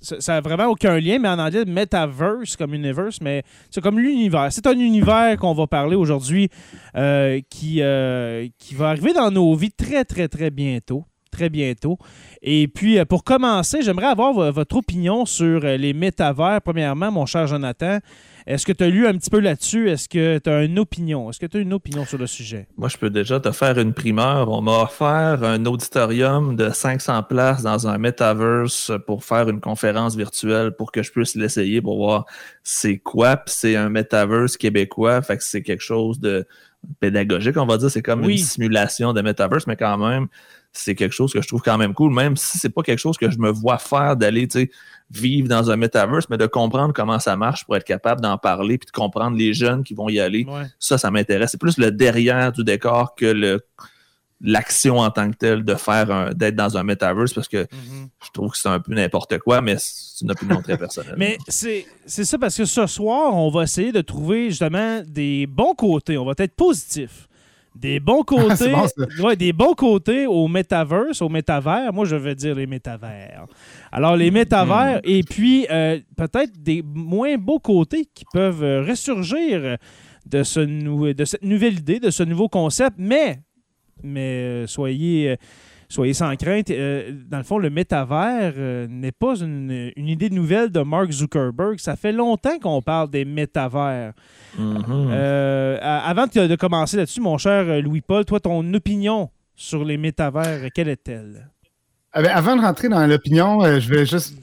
ça 0.02 0.34
n'a 0.34 0.42
vraiment 0.42 0.68
aucun 0.68 1.00
lien, 1.00 1.20
mais 1.20 1.28
en 1.30 1.40
anglais, 1.40 1.66
metaverse 1.66 2.56
comme 2.56 2.74
universe, 2.74 3.20
mais 3.22 3.44
c'est 3.70 3.82
comme 3.82 4.00
l'univers. 4.00 4.48
C'est 4.52 4.68
un 4.68 4.78
univers 4.80 5.38
qu'on 5.38 5.54
va 5.54 5.68
parler 5.68 5.96
aujourd'hui 5.96 6.50
euh, 6.96 7.40
qui, 7.50 7.82
euh, 7.82 8.48
qui 8.58 8.76
va 8.76 8.90
arriver 8.90 9.14
dans 9.14 9.32
nos 9.32 9.54
vies 9.56 9.72
très, 9.72 10.06
très, 10.06 10.28
très 10.28 10.50
bientôt. 10.50 11.06
Très 11.32 11.50
bientôt. 11.50 11.98
Et 12.42 12.68
puis, 12.68 12.98
euh, 12.98 13.06
pour 13.06 13.24
commencer, 13.24 13.82
j'aimerais 13.84 14.08
avoir 14.08 14.52
votre 14.52 14.78
opinion 14.78 15.26
sur 15.26 15.60
les 15.60 15.94
métavers. 15.94 16.60
Premièrement, 16.62 17.12
mon 17.12 17.26
cher 17.28 17.46
Jonathan, 17.46 18.00
est-ce 18.50 18.66
que 18.66 18.72
tu 18.72 18.84
as 18.84 18.90
lu 18.90 19.06
un 19.06 19.14
petit 19.14 19.30
peu 19.30 19.40
là-dessus? 19.40 19.92
Est-ce 19.92 20.10
que 20.10 20.40
tu 20.40 20.50
as 20.50 20.64
une 20.64 20.80
opinion? 20.80 21.30
Est-ce 21.30 21.40
que 21.40 21.46
tu 21.46 21.58
as 21.58 21.60
une 21.60 21.72
opinion 21.72 22.04
sur 22.04 22.18
le 22.18 22.26
sujet? 22.26 22.68
Moi, 22.78 22.90
je 22.90 22.98
peux 22.98 23.12
déjà 23.12 23.40
te 23.40 23.52
faire 23.52 23.78
une 23.78 23.94
primeur. 23.94 24.50
On 24.50 24.60
m'a 24.64 24.82
offert 24.82 25.44
un 25.44 25.64
auditorium 25.68 26.56
de 26.56 26.72
500 26.72 27.22
places 27.30 27.62
dans 27.62 27.88
un 27.88 28.00
metaverse 28.00 28.92
pour 29.06 29.24
faire 29.24 29.50
une 29.50 29.62
conférence 29.62 30.16
virtuelle 30.16 30.72
pour 30.72 30.92
que 30.92 31.04
je 31.04 31.12
puisse 31.12 31.36
l'essayer 31.36 31.80
pour 31.80 31.98
voir 31.98 32.26
c'est 32.64 32.98
quoi. 32.98 33.40
c'est 33.46 33.76
un 33.76 33.90
metaverse 33.90 34.58
québécois. 34.58 35.22
Fait 35.22 35.38
que 35.38 35.44
c'est 35.44 35.62
quelque 35.62 35.84
chose 35.84 36.20
de 36.20 36.48
pédagogique, 37.00 37.56
on 37.56 37.68
va 37.68 37.78
dire. 37.78 37.92
C'est 37.92 38.02
comme 38.02 38.28
une 38.28 38.38
simulation 38.40 39.14
de 39.14 39.22
metaverse, 39.22 39.68
mais 39.68 39.76
quand 39.76 40.00
même, 40.00 40.28
c'est 40.72 40.96
quelque 40.96 41.14
chose 41.14 41.34
que 41.34 41.42
je 41.42 41.48
trouve 41.48 41.62
quand 41.62 41.78
même 41.78 41.94
cool, 41.94 42.14
même 42.14 42.38
si 42.38 42.58
c'est 42.58 42.70
pas 42.70 42.84
quelque 42.84 43.00
chose 43.00 43.18
que 43.18 43.30
je 43.30 43.38
me 43.40 43.50
vois 43.50 43.78
faire 43.78 44.16
d'aller, 44.16 44.48
vivre 45.12 45.48
dans 45.48 45.72
un 45.72 45.76
metaverse, 45.76 46.30
mais 46.30 46.38
de 46.38 46.46
comprendre 46.46 46.94
comment 46.94 47.20
ça 47.20 47.36
marche 47.36 47.66
pour 47.66 47.76
être 47.76 47.84
capable 47.84 48.22
d'en 48.22 48.38
parler 48.38 48.78
puis 48.78 48.86
de 48.86 48.92
comprendre 48.92 49.36
les 49.36 49.54
jeunes 49.54 49.84
qui 49.84 49.94
vont 49.94 50.10
y 50.10 50.20
aller. 50.20 50.46
Ça, 50.80 50.98
ça 50.98 51.12
m'intéresse. 51.12 51.52
C'est 51.52 51.60
plus 51.60 51.78
le 51.78 51.92
derrière 51.92 52.52
du 52.52 52.64
décor 52.64 53.16
que 53.16 53.26
le 53.26 53.62
l'action 54.42 55.00
en 55.00 55.12
tant 55.12 55.30
que 55.30 55.36
telle 55.36 55.66
de 55.66 55.76
faire 55.76 56.34
d'être 56.34 56.56
dans 56.56 56.78
un 56.78 56.84
metaverse 56.84 57.34
parce 57.34 57.50
que 57.50 57.64
mm-hmm. 57.64 58.08
je 58.24 58.32
trouve 58.32 58.52
que 58.52 58.58
c'est 58.58 58.70
un 58.70 58.80
peu 58.80 58.94
n'importe 58.94 59.38
quoi, 59.40 59.60
mais 59.62 59.76
c'est 59.80 60.22
une 60.24 60.32
opinion 60.32 60.62
très 60.62 60.78
personnelle. 60.78 61.16
mais 61.18 61.38
c'est 61.48 61.86
ça 62.06 62.38
parce 62.38 62.56
que 62.56 62.64
ce 62.64 62.88
soir, 62.88 63.36
on 63.36 63.50
va 63.50 63.64
essayer 63.64 63.92
de 63.92 64.00
trouver 64.02 64.50
justement 64.50 65.02
des 65.06 65.46
bons 65.46 65.76
côtés. 65.76 66.18
On 66.18 66.26
va 66.26 66.34
être 66.38 66.56
positif 66.56 67.29
des 67.76 68.00
bons 68.00 68.24
côtés, 68.24 68.74
des 69.38 69.54
bons 69.54 69.74
côtés 69.74 70.26
au 70.26 70.48
metaverse, 70.48 71.22
au 71.22 71.30
métavers. 71.30 71.94
Moi, 71.94 72.06
je 72.06 72.16
veux 72.16 72.36
dire 72.36 72.56
les 72.56 72.68
métavers. 72.68 73.46
Alors, 73.92 74.16
les 74.16 74.32
métavers, 74.32 74.98
hmm. 74.98 75.10
et 75.10 75.24
puis 75.24 75.68
euh, 75.70 76.00
peut-être 76.18 76.62
des 76.62 76.82
moins 76.84 77.38
beaux 77.38 77.60
côtés 77.60 78.08
qui 78.14 78.26
peuvent 78.34 78.64
euh, 78.64 78.84
ressurgir 78.84 79.78
de, 80.26 80.44
ce 80.44 80.60
de 80.60 81.26
cette 81.26 81.44
nouvelle 81.44 81.80
idée, 81.80 82.00
de 82.00 82.10
ce 82.10 82.24
nouveau 82.24 82.50
concept, 82.50 82.96
mais, 82.98 83.40
mais 84.04 84.64
euh, 84.64 84.68
soyez 84.68 85.38
soyez 85.90 86.14
sans 86.14 86.36
crainte. 86.36 86.70
Euh, 86.70 87.12
dans 87.28 87.40
le 87.40 87.44
fond, 87.44 87.58
le 87.58 87.70
métavers 87.70 88.54
euh, 88.58 88.88
n'est 88.88 89.12
pas 89.12 89.36
une, 89.36 89.92
idée 89.98 90.30
nouvelle 90.30 90.70
de 90.70 90.82
Mark 90.82 91.12
Zuckerberg. 91.12 91.80
Ça 91.80 91.96
fait 91.96 92.12
longtemps 92.12 92.58
qu'on 92.60 92.82
parle 92.82 93.10
des 93.10 93.26
métavers. 93.26 94.14
Mm-hmm. 94.58 95.10
Euh, 95.12 95.78
avant 95.82 96.28
de, 96.28 96.56
commencer 96.56 96.98
là-dessus, 96.98 97.22
mon 97.22 97.38
cher 97.38 97.82
Louis-Paul, 97.82 98.26
toi, 98.26 98.40
ton 98.40 98.74
opinion 98.74 99.30
sur 99.56 99.84
les 99.84 99.98
métavers, 99.98 100.70
quelle 100.74 100.88
est-elle? 100.88 101.50
Ah 102.14 102.22
ben, 102.22 102.32
avant 102.32 102.56
de 102.56 102.62
rentrer 102.62 102.90
dans 102.90 103.06
l'opinion, 103.06 103.64
euh, 103.64 103.80
je 103.80 103.90
vais 103.90 104.06
juste 104.06 104.36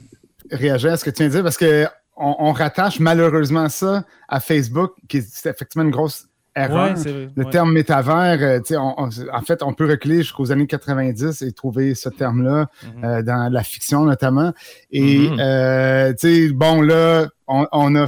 réagir 0.51 0.93
à 0.93 0.97
ce 0.97 1.03
que 1.03 1.09
tu 1.09 1.17
viens 1.17 1.27
de 1.27 1.33
dire 1.33 1.43
parce 1.43 1.57
que 1.57 1.85
on, 2.19 2.51
rattache 2.51 2.99
malheureusement 2.99 3.69
ça 3.69 4.03
à 4.27 4.39
Facebook, 4.39 4.93
qui 5.07 5.17
est 5.17 5.45
effectivement 5.45 5.83
une 5.83 5.91
grosse 5.91 6.26
erreur. 6.57 6.95
le 7.05 7.45
terme 7.45 7.71
métavers, 7.71 8.37
euh, 8.41 8.77
en 8.77 9.41
fait, 9.41 9.63
on 9.63 9.73
peut 9.73 9.89
reculer 9.89 10.17
jusqu'aux 10.17 10.51
années 10.51 10.67
90 10.67 11.41
et 11.41 11.51
trouver 11.51 11.95
ce 11.95 12.09
terme-là 12.09 12.67
mhm. 12.83 13.03
euh, 13.03 13.21
dans 13.21 13.51
la 13.51 13.63
fiction 13.63 14.05
notamment. 14.05 14.53
Et, 14.91 15.29
mhm. 15.29 16.51
bon, 16.53 16.81
là, 16.81 17.27
on, 17.47 17.95
a 17.95 18.07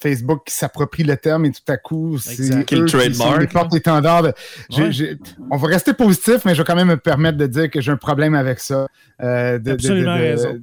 Facebook 0.00 0.42
qui 0.46 0.54
s'approprie 0.54 1.04
le 1.04 1.16
terme 1.16 1.46
et 1.46 1.52
tout 1.52 1.62
à 1.68 1.76
coup, 1.76 2.18
c'est 2.18 2.64
qui 2.64 2.82
portent 3.52 3.74
étendards. 3.74 4.32
on 5.50 5.56
va 5.56 5.68
rester 5.68 5.94
positif, 5.94 6.44
mais 6.44 6.54
je 6.54 6.62
vais 6.62 6.66
quand 6.66 6.76
même 6.76 6.88
me 6.88 6.96
permettre 6.96 7.38
de 7.38 7.46
dire 7.46 7.70
que 7.70 7.80
j'ai 7.80 7.92
un 7.92 7.96
problème 7.96 8.34
avec 8.34 8.60
ça. 8.60 8.88
Euh, 9.22 9.58
Absolument 9.66 10.14
raison. 10.14 10.60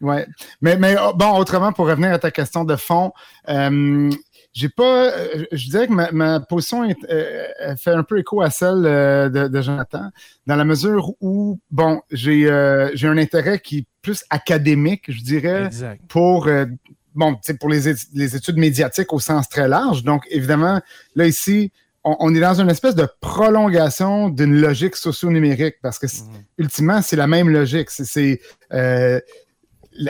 Ouais. 0.00 0.26
Mais, 0.60 0.76
mais 0.76 0.96
oh, 1.00 1.12
bon, 1.14 1.38
autrement, 1.38 1.72
pour 1.72 1.86
revenir 1.86 2.12
à 2.12 2.18
ta 2.18 2.30
question 2.30 2.64
de 2.64 2.76
fond, 2.76 3.12
euh, 3.48 4.10
j'ai 4.56 4.70
pas. 4.70 5.12
Euh, 5.12 5.44
je 5.52 5.68
dirais 5.68 5.86
que 5.86 5.92
ma, 5.92 6.40
position 6.40 6.88
euh, 7.10 7.76
fait 7.76 7.90
un 7.90 8.02
peu 8.02 8.18
écho 8.18 8.40
à 8.40 8.48
celle 8.48 8.82
de, 8.82 9.60
Jonathan, 9.60 10.10
dans 10.46 10.56
la 10.56 10.64
mesure 10.64 11.12
où, 11.20 11.60
bon, 11.70 12.00
j'ai 12.10 12.50
un 12.50 13.18
intérêt 13.18 13.60
qui 13.60 13.78
est 13.78 13.86
plus 14.00 14.24
académique, 14.30 15.04
je 15.08 15.22
dirais, 15.22 15.68
pour 16.08 16.48
bon, 17.14 17.36
pour 17.60 17.68
les, 17.68 17.94
les, 18.14 18.36
études 18.36 18.56
médiatiques 18.56 19.12
au 19.12 19.20
sens 19.20 19.46
très 19.48 19.68
large. 19.68 20.04
Donc, 20.04 20.24
évidemment, 20.30 20.80
là, 21.14 21.26
ici, 21.26 21.70
on, 22.06 22.34
est 22.34 22.40
dans 22.40 22.60
une 22.60 22.70
espèce 22.70 22.94
de 22.94 23.08
prolongation 23.20 24.28
d'une 24.28 24.60
logique 24.60 24.96
socio-numérique 24.96 25.76
parce 25.82 25.98
que, 25.98 26.06
mhm. 26.06 26.44
ultimement, 26.58 27.02
c'est 27.02 27.16
la 27.16 27.26
même 27.26 27.50
logique. 27.50 27.90
C'est 27.90 28.40
euh, 28.72 29.20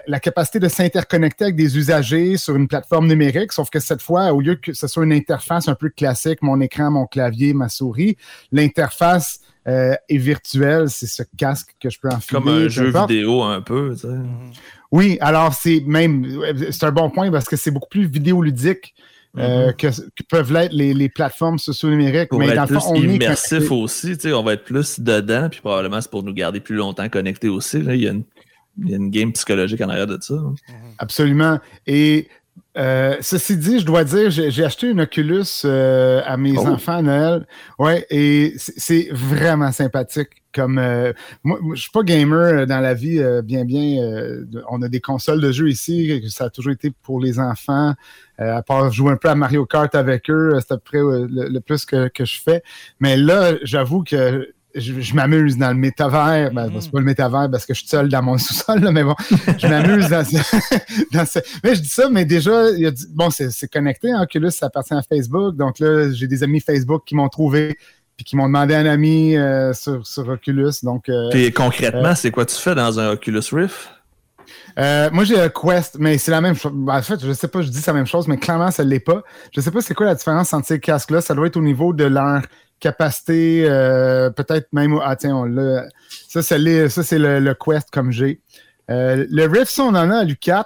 la, 0.07 0.21
capacité 0.21 0.59
de 0.59 0.69
s'interconnecter 0.69 1.45
avec 1.45 1.57
des 1.57 1.77
usagers 1.77 2.37
sur 2.37 2.57
une 2.57 2.69
plateforme 2.69 3.07
numérique, 3.07 3.53
sauf 3.53 3.71
que 3.71 3.81
cette 3.81 4.03
fois, 4.03 4.33
au 4.33 4.41
lieu 4.41 4.57
que 4.57 4.73
ce 4.73 4.87
soit 4.87 5.05
une 5.05 5.13
interface 5.13 5.69
un 5.69 5.75
peu 5.75 5.89
classique, 5.91 6.43
mon 6.43 6.61
écran, 6.61 6.91
mon 6.91 7.07
clavier, 7.07 7.55
ma 7.55 7.69
souris, 7.69 8.17
l'interface 8.53 9.41
euh, 9.67 9.95
est 10.09 10.17
virtuelle. 10.17 10.89
C'est 10.89 11.07
ce 11.07 11.23
casque 11.37 11.75
que 11.81 11.91
je 11.91 11.99
peux 12.01 12.09
enfiler. 12.09 12.41
Comme 12.41 12.49
un 12.49 12.69
jeu 12.69 12.93
vidéo 12.93 13.43
un 13.43 13.61
peu. 13.61 13.93
Tu 13.95 14.03
sais. 14.03 14.15
Oui, 14.93 15.19
alors 15.21 15.55
c'est 15.55 15.83
même 15.87 16.41
c'est 16.71 16.85
un 16.85 16.93
bon 16.93 17.11
point 17.11 17.31
parce 17.31 17.47
que 17.47 17.57
c'est 17.57 17.71
beaucoup 17.71 17.89
plus 17.89 18.07
vidéoludique 18.07 18.95
euh, 19.37 19.73
mm-hmm. 19.73 20.11
que, 20.15 20.23
peuvent 20.29 20.53
l'être 20.53 20.73
les, 20.73 21.09
plateformes 21.09 21.59
socio-numériques. 21.59 22.33
mais 22.33 22.55
va 22.55 22.65
être 22.65 22.91
plus 22.91 23.15
immersif 23.15 23.71
aussi, 23.71 24.17
on 24.27 24.43
va 24.43 24.55
être 24.55 24.65
plus 24.65 25.01
dedans, 25.01 25.49
puis 25.51 25.61
probablement 25.61 26.01
c'est 26.01 26.11
pour 26.11 26.23
nous 26.23 26.33
garder 26.33 26.61
plus 26.61 26.77
longtemps 26.77 27.09
connectés 27.09 27.49
aussi. 27.49 27.79
Il, 27.79 27.97
y 27.97 28.09
a 28.09 28.13
une, 28.13 28.25
game 28.79 29.33
psychologique 29.33 29.81
en 29.81 29.89
arrière 29.89 30.07
de 30.07 30.19
ça. 30.21 30.35
Hein. 30.35 30.55
Mm-hmm. 30.69 30.95
Absolument. 30.99 31.59
Et 31.87 32.29
euh, 32.77 33.17
ceci 33.21 33.57
dit, 33.57 33.81
je 33.81 33.87
dois 33.87 34.05
dire, 34.05 34.31
j'ai 34.31 34.65
acheté 34.65 34.91
une 34.91 35.01
Oculus 35.01 35.45
euh, 35.65 36.21
à 36.27 36.37
mes 36.37 36.57
oh. 36.59 36.67
enfants 36.67 36.99
à 36.99 37.03
Noël. 37.03 37.47
Ouais, 37.79 38.07
et 38.11 38.53
c'est 38.57 39.09
vraiment 39.13 39.73
sympathique. 39.73 40.29
Comme 40.53 40.79
euh, 40.79 41.13
moi, 41.43 41.59
je 41.75 41.81
suis 41.83 41.91
pas 41.91 42.03
gamer 42.03 42.67
dans 42.67 42.81
la 42.81 42.95
vie, 42.95 43.23
bien 43.45 43.65
bien. 43.65 44.03
on 44.71 44.81
a 44.81 44.89
des 44.89 45.01
consoles 45.01 45.41
de 45.41 45.53
jeux 45.53 45.69
ici, 45.69 46.23
ça 46.31 46.45
a 46.45 46.51
toujours 46.51 46.73
été 46.73 46.91
pour 47.03 47.21
les 47.21 47.39
enfants. 47.39 47.95
à 48.39 48.63
part 48.63 48.91
jouer 48.91 49.13
un 49.13 49.17
peu 49.17 49.29
à 49.29 49.35
Mario 49.35 49.67
Kart 49.67 49.95
avec 49.95 50.31
eux, 50.31 50.55
c'est 50.61 50.73
à 50.73 50.77
peu 50.79 50.83
près 50.83 50.99
le, 51.01 51.59
plus 51.61 51.85
que, 51.85 52.09
que, 52.09 52.25
je 52.25 52.41
fais. 52.41 52.63
Mais 53.01 53.19
là, 53.19 53.53
j'avoue 53.65 54.03
que 54.03 54.49
je, 54.77 55.15
m'amuse 55.15 55.57
dans 55.57 55.69
le 55.69 55.75
métavers. 55.75 56.53
Ben, 56.53 56.71
C'est 56.81 56.91
pas 56.91 56.99
le 56.99 57.05
métavers 57.05 57.51
parce 57.51 57.67
que 57.67 57.75
je 57.75 57.81
suis 57.81 57.89
seul 57.89 58.09
dans 58.09 58.23
mon 58.23 58.39
sous-sol, 58.39 58.89
mais 58.93 59.05
bon, 59.05 59.15
je 59.59 59.67
m'amuse 59.67 60.09
dans, 61.13 61.27
ce, 61.27 61.39
Mais 61.65 61.75
je 61.75 61.81
dis 61.81 61.89
ça, 61.89 62.09
mais 62.11 62.25
déjà, 62.25 62.71
il 62.71 62.81
y 62.81 62.87
a 62.87 62.93
bon, 63.11 63.31
c'est 63.31 63.71
connecté. 63.71 64.11
Hein, 64.11 64.23
Oculus, 64.23 64.51
ça 64.51 64.67
appartient 64.67 64.95
à 64.95 65.03
Facebook. 65.03 65.57
Donc 65.57 65.79
là, 65.79 66.13
j'ai 66.13 66.27
des 66.27 66.43
amis 66.43 66.61
Facebook 66.61 67.03
qui 67.07 67.15
m'ont 67.15 67.29
trouvé 67.29 67.77
puis 68.17 68.25
qui 68.25 68.37
m'ont 68.37 68.47
demandé 68.47 68.75
un 68.75 68.87
ami 68.87 69.37
euh, 69.37 69.73
sur, 69.75 70.07
sur, 70.07 70.27
Oculus. 70.29 70.73
Donc, 70.83 71.09
euh, 71.09 71.29
puis 71.31 71.53
concrètement, 71.53 72.11
euh, 72.11 72.15
c'est 72.15 72.31
quoi 72.31 72.47
tu 72.47 72.57
fais 72.57 72.75
dans 72.75 72.99
un 72.99 73.11
Oculus 73.11 73.43
Rift? 73.53 73.91
moi, 75.13 75.25
j'ai 75.25 75.41
un 75.41 75.49
Quest, 75.49 75.97
mais 75.99 76.19
c'est 76.19 76.31
la 76.31 76.41
même 76.41 76.55
chose. 76.55 76.73
En 76.87 77.03
fait, 77.03 77.25
je 77.25 77.33
sais 77.33 77.49
pas, 77.49 77.63
je 77.63 77.69
dis 77.69 77.83
la 77.87 77.93
même 77.93 78.07
chose, 78.07 78.29
mais 78.29 78.37
clairement, 78.37 78.71
ça 78.71 78.85
ne 78.85 78.91
l'est 78.91 79.01
pas. 79.01 79.23
Je 79.55 79.61
sais 79.61 79.71
pas 79.71 79.81
c'est 79.81 79.95
quoi 79.95 80.07
la 80.07 80.15
différence 80.15 80.53
entre 80.53 80.67
ces 80.67 80.81
casques-là. 80.81 81.21
Ça 81.21 81.35
doit 81.35 81.47
être 81.47 81.57
au 81.57 81.63
niveau 81.63 81.93
de 81.93 82.05
leur 82.05 82.43
capacité, 82.81 83.67
euh, 83.69 84.31
peut-être 84.31 84.69
même. 84.73 84.99
Ah, 85.03 85.17
tiens, 85.17 85.37
on 85.37 85.83
Ça, 86.29 86.43
c'est 86.43 86.59
le, 86.59 87.55
Quest 87.55 87.91
comme 87.91 88.13
j'ai. 88.13 88.41
Euh, 88.91 89.27
le 89.31 89.47
Rift, 89.47 89.73
si 89.73 89.81
on 89.81 89.89
en 89.89 90.11
a 90.11 90.19
à 90.19 90.25
l'U4, 90.25 90.65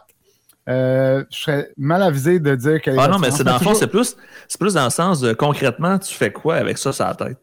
euh, 0.68 1.24
je 1.30 1.38
serais 1.38 1.70
mal 1.76 2.02
avisé 2.02 2.38
de 2.38 2.54
dire 2.54 2.80
que. 2.82 2.90
Ah 2.98 3.08
non, 3.08 3.18
mais 3.18 3.30
c'est 3.30 3.44
dans 3.44 3.54
le 3.54 3.64
fond, 3.64 3.74
c'est 3.74 3.86
plus, 3.86 4.16
plus 4.58 4.74
dans 4.74 4.84
le 4.84 4.90
sens 4.90 5.20
de 5.20 5.32
concrètement, 5.32 5.98
tu 5.98 6.14
fais 6.14 6.32
quoi 6.32 6.56
avec 6.56 6.78
ça 6.78 6.92
sur 6.92 7.06
la 7.06 7.14
tête? 7.14 7.38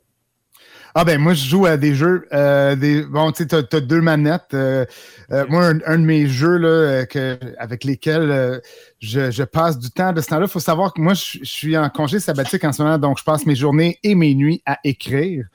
Ah 1.00 1.04
ben 1.06 1.22
moi 1.22 1.36
je 1.36 1.48
joue 1.48 1.68
à 1.68 1.78
des 1.78 1.94
jeux 1.94 2.26
euh, 2.34 2.76
des 2.76 3.04
bon 3.04 3.32
tu 3.32 3.44
sais 3.44 3.46
t'as, 3.46 3.78
as 3.78 3.82
deux 3.82 4.02
manettes 4.02 4.56
euh, 4.56 4.84
euh, 5.32 5.46
moi 5.48 5.66
un, 5.86 6.00
de 6.00 6.04
mes 6.04 6.26
jeux 6.26 6.58
là 6.58 7.06
que, 7.06 7.38
avec 7.60 7.84
lesquels 7.84 8.64
je, 9.00 9.30
je, 9.30 9.44
passe 9.44 9.78
du 9.78 9.92
temps 9.92 10.12
de 10.12 10.22
ce 10.22 10.30
temps-là 10.30 10.48
faut 10.48 10.60
savoir 10.60 10.96
que 10.96 11.00
moi 11.00 11.14
je, 11.14 11.38
suis 11.44 11.78
en 11.78 11.88
congé 11.90 12.20
sabbatique 12.20 12.64
en 12.64 12.72
ce 12.72 12.82
moment 12.82 12.98
donc 12.98 13.20
je 13.20 13.24
passe 13.24 13.46
mes 13.46 13.54
journées 13.54 14.00
et 14.02 14.16
mes 14.16 14.34
nuits 14.34 14.64
à 14.66 14.80
écrire 14.84 15.46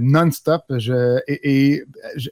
non-stop. 0.00 0.62
Je, 0.78 1.18
et, 1.26 1.82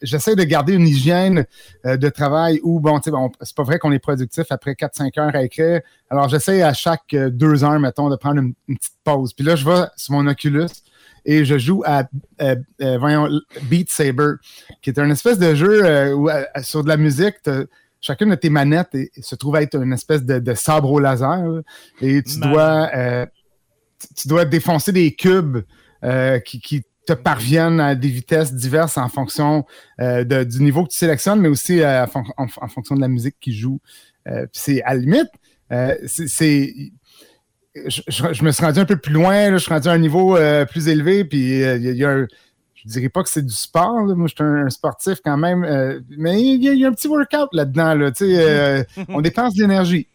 j'essaie 0.00 0.36
de 0.36 0.44
garder 0.44 0.72
une 0.72 0.86
hygiène 0.86 1.44
de 1.84 2.08
travail 2.08 2.60
où 2.62 2.80
bon 2.80 2.98
tu 2.98 3.06
sais 3.06 3.10
bon, 3.10 3.30
c'est 3.42 3.56
pas 3.56 3.64
vrai 3.64 3.78
qu'on 3.80 3.92
est 3.92 3.98
productif 3.98 4.44
après 4.50 4.72
4-5 4.72 5.20
heures 5.20 5.34
à 5.34 5.42
écrire. 5.42 5.80
Alors 6.08 6.28
j'essaie 6.28 6.62
à 6.62 6.74
chaque 6.74 7.10
deux 7.10 7.64
heures 7.64 7.80
mettons 7.80 8.08
de 8.08 8.14
prendre 8.14 8.40
une, 8.40 8.54
une 8.68 8.78
petite 8.78 8.94
pause. 9.02 9.34
Puis 9.34 9.44
là 9.44 9.56
je 9.56 9.68
vais 9.68 9.82
sur 9.96 10.14
mon 10.14 10.28
Oculus 10.28 10.68
et 11.24 11.44
je 11.44 11.58
joue 11.58 11.82
à 11.84 12.04
euh, 12.40 12.56
euh, 12.82 12.98
voyons, 12.98 13.28
Beat 13.62 13.90
Saber, 13.90 14.34
qui 14.82 14.90
est 14.90 14.98
un 14.98 15.10
espèce 15.10 15.38
de 15.38 15.54
jeu 15.54 15.84
euh, 15.84 16.14
où 16.14 16.28
sur 16.62 16.82
de 16.82 16.88
la 16.88 16.96
musique, 16.96 17.36
chacune 18.00 18.30
de 18.30 18.34
tes 18.34 18.50
manettes 18.50 18.96
se 19.20 19.34
trouve 19.34 19.56
être 19.56 19.80
une 19.80 19.92
espèce 19.92 20.24
de, 20.24 20.54
sabre 20.54 20.90
au 20.90 20.98
laser 20.98 21.62
et 22.00 22.22
tu 22.22 22.38
dois, 22.40 22.90
tu 24.16 24.28
dois 24.28 24.44
défoncer 24.44 24.92
des 24.92 25.14
cubes 25.14 25.58
qui, 26.44 26.84
te 27.06 27.14
parviennent 27.14 27.80
à 27.80 27.94
des 27.94 28.08
vitesses 28.08 28.54
diverses 28.54 28.96
en 28.96 29.08
fonction 29.08 29.64
du 29.98 30.62
niveau 30.62 30.84
que 30.84 30.90
tu 30.90 30.96
sélectionnes, 30.96 31.40
mais 31.40 31.48
aussi 31.48 31.82
en, 31.84 32.68
fonction 32.68 32.94
de 32.94 33.00
la 33.00 33.08
musique 33.08 33.36
qui 33.40 33.52
joue. 33.52 33.80
c'est 34.52 34.82
à 34.82 34.94
la 34.94 35.00
limite, 35.00 35.30
c'est 36.06 36.92
je, 37.74 38.44
me 38.44 38.50
suis 38.50 38.64
rendu 38.64 38.80
un 38.80 38.84
peu 38.84 38.96
plus 38.96 39.12
loin, 39.12 39.52
je 39.52 39.58
suis 39.58 39.72
rendu 39.72 39.88
à 39.88 39.92
un 39.92 39.98
niveau 39.98 40.36
euh, 40.36 40.64
plus 40.64 40.88
élevé, 40.88 41.24
puis 41.24 41.62
euh, 41.62 41.76
il 41.76 41.96
y, 41.96 42.04
a 42.04 42.26
je 42.74 42.88
dirais 42.88 43.08
pas 43.08 43.22
que 43.22 43.28
c'est 43.28 43.44
du 43.44 43.54
sport, 43.54 44.06
moi 44.16 44.26
je 44.26 44.34
suis 44.34 44.44
un, 44.44 44.70
sportif 44.70 45.18
quand 45.24 45.36
même, 45.36 45.64
euh, 45.64 46.00
mais 46.16 46.40
il 46.40 46.62
y, 46.62 46.84
a 46.84 46.88
un 46.88 46.92
petit 46.92 47.08
workout 47.08 47.48
là-dedans, 47.52 47.94
là, 47.94 48.10
on 49.08 49.20
dépense 49.20 49.54
de 49.54 49.62
l'énergie. 49.62 50.08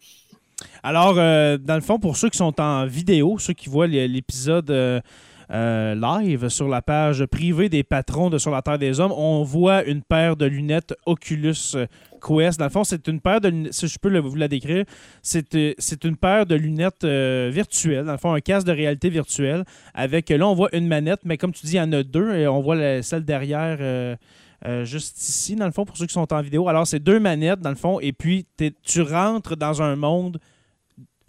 Alors, 0.82 1.14
dans 1.14 1.74
le 1.74 1.80
fond, 1.80 1.98
pour 1.98 2.16
ceux 2.16 2.28
qui 2.30 2.38
sont 2.38 2.60
en 2.60 2.86
vidéo, 2.86 3.38
ceux 3.38 3.52
qui 3.52 3.68
voient 3.68 3.86
l'épisode 3.88 5.02
live 5.50 6.48
sur 6.48 6.68
la 6.68 6.80
page 6.80 7.26
privée 7.26 7.68
des 7.68 7.82
patrons 7.82 8.30
de 8.30 8.38
Sur 8.38 8.52
la 8.52 8.62
Terre 8.62 8.78
des 8.78 9.00
Hommes, 9.00 9.12
on 9.12 9.42
voit 9.42 9.84
une 9.84 10.02
paire 10.02 10.36
de 10.36 10.46
lunettes 10.46 10.94
Oculus 11.04 11.76
Quest. 12.26 12.58
Dans 12.58 12.66
le 12.66 12.70
fond, 12.70 12.84
c'est 12.84 13.06
une 13.08 13.20
paire 13.20 13.40
de 13.40 13.48
lunettes, 13.48 13.74
si 13.74 13.86
je 13.86 13.98
peux 13.98 14.16
vous 14.18 14.36
la 14.36 14.48
décrire, 14.48 14.84
c'est, 15.22 15.54
euh, 15.54 15.74
une 16.04 16.16
paire 16.16 16.46
de 16.46 16.54
lunettes 16.54 17.04
euh, 17.04 17.50
virtuelles, 17.52 18.04
dans 18.04 18.12
le 18.12 18.18
fond, 18.18 18.32
un 18.32 18.40
casque 18.40 18.66
de 18.66 18.72
réalité 18.72 19.08
virtuelle, 19.08 19.64
avec, 19.94 20.28
là, 20.30 20.46
on 20.46 20.54
voit 20.54 20.74
une 20.74 20.86
manette, 20.86 21.20
mais 21.24 21.36
comme 21.36 21.52
tu 21.52 21.66
dis, 21.66 21.72
il 21.72 21.76
y 21.76 21.80
en 21.80 21.92
a 21.92 22.02
deux, 22.02 22.34
et 22.34 22.48
on 22.48 22.60
voit 22.60 23.02
celle 23.02 23.24
derrière 23.24 23.78
euh, 23.80 24.84
juste 24.84 25.18
ici, 25.20 25.54
dans 25.54 25.66
le 25.66 25.72
fond, 25.72 25.84
pour 25.84 25.96
ceux 25.96 26.06
qui 26.06 26.14
sont 26.14 26.32
en 26.32 26.40
vidéo. 26.40 26.68
Alors, 26.68 26.86
c'est 26.86 27.00
deux 27.00 27.20
manettes, 27.20 27.60
dans 27.60 27.70
le 27.70 27.76
fond, 27.76 28.00
et 28.00 28.12
puis 28.12 28.46
tu 28.82 29.02
rentres 29.02 29.56
dans 29.56 29.82
un 29.82 29.96
monde 29.96 30.38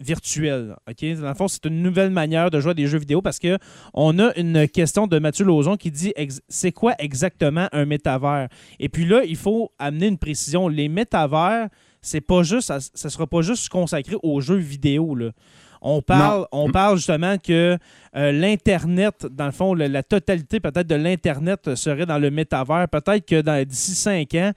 virtuel. 0.00 0.76
OK? 0.88 1.04
Dans 1.20 1.28
le 1.28 1.34
fond, 1.34 1.48
c'est 1.48 1.64
une 1.66 1.82
nouvelle 1.82 2.10
manière 2.10 2.50
de 2.50 2.60
jouer 2.60 2.70
à 2.70 2.74
des 2.74 2.86
jeux 2.86 2.98
vidéo 2.98 3.22
parce 3.22 3.38
que 3.38 3.58
on 3.94 4.18
a 4.18 4.36
une 4.36 4.68
question 4.68 5.06
de 5.06 5.18
Mathieu 5.18 5.44
Lauzon 5.44 5.76
qui 5.76 5.90
dit 5.90 6.12
c'est 6.48 6.72
quoi 6.72 6.94
exactement 6.98 7.68
un 7.72 7.84
métavers? 7.84 8.48
Et 8.78 8.88
puis 8.88 9.04
là, 9.04 9.22
il 9.24 9.36
faut 9.36 9.72
amener 9.78 10.06
une 10.06 10.18
précision. 10.18 10.68
Les 10.68 10.88
métavers, 10.88 11.68
c'est 12.00 12.20
pas 12.20 12.42
juste, 12.42 12.72
ça, 12.94 13.10
sera 13.10 13.26
pas 13.26 13.42
juste 13.42 13.68
consacré 13.68 14.16
aux 14.22 14.40
jeux 14.40 14.56
vidéo. 14.56 15.14
Là. 15.14 15.30
On 15.80 16.02
parle, 16.02 16.46
on 16.50 16.70
parle 16.70 16.96
justement 16.96 17.36
que 17.38 17.78
euh, 18.16 18.32
l'Internet, 18.32 19.26
dans 19.30 19.46
le 19.46 19.52
fond, 19.52 19.74
la, 19.74 19.86
la 19.88 20.02
totalité 20.02 20.58
peut-être 20.58 20.86
de 20.86 20.94
l'Internet 20.96 21.74
serait 21.76 22.06
dans 22.06 22.18
le 22.18 22.30
métavers. 22.30 22.88
Peut-être 22.88 23.24
que 23.24 23.62
d'ici 23.64 23.94
cinq 23.94 24.34
ans, 24.34 24.52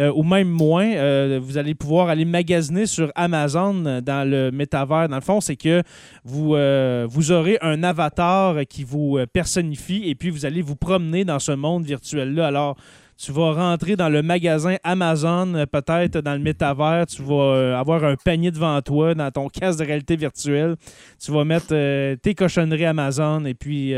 euh, 0.00 0.10
ou 0.14 0.22
même 0.22 0.48
moins, 0.48 0.94
euh, 0.94 1.38
vous 1.42 1.58
allez 1.58 1.74
pouvoir 1.74 2.08
aller 2.08 2.24
magasiner 2.24 2.86
sur 2.86 3.12
Amazon 3.14 4.00
dans 4.00 4.28
le 4.28 4.50
métavers. 4.50 5.08
Dans 5.08 5.16
le 5.16 5.22
fond, 5.22 5.42
c'est 5.42 5.56
que 5.56 5.82
vous, 6.24 6.54
euh, 6.54 7.06
vous 7.08 7.32
aurez 7.32 7.58
un 7.60 7.82
avatar 7.82 8.60
qui 8.68 8.82
vous 8.82 9.18
personnifie 9.32 10.08
et 10.08 10.14
puis 10.14 10.30
vous 10.30 10.46
allez 10.46 10.62
vous 10.62 10.76
promener 10.76 11.24
dans 11.24 11.38
ce 11.38 11.52
monde 11.52 11.84
virtuel-là. 11.84 12.46
Alors, 12.46 12.76
tu 13.22 13.32
vas 13.32 13.52
rentrer 13.52 13.96
dans 13.96 14.08
le 14.08 14.22
magasin 14.22 14.76
Amazon, 14.82 15.54
euh, 15.54 15.66
peut-être 15.66 16.18
dans 16.18 16.32
le 16.32 16.38
métavers, 16.38 17.04
tu 17.06 17.22
vas 17.22 17.34
euh, 17.34 17.76
avoir 17.76 18.02
un 18.02 18.16
panier 18.16 18.50
devant 18.50 18.80
toi 18.80 19.14
dans 19.14 19.30
ton 19.30 19.48
casque 19.48 19.80
de 19.80 19.84
réalité 19.84 20.16
virtuelle. 20.16 20.76
Tu 21.22 21.30
vas 21.30 21.44
mettre 21.44 21.66
euh, 21.72 22.16
tes 22.16 22.34
cochonneries 22.34 22.86
Amazon 22.86 23.44
et 23.44 23.52
puis 23.52 23.90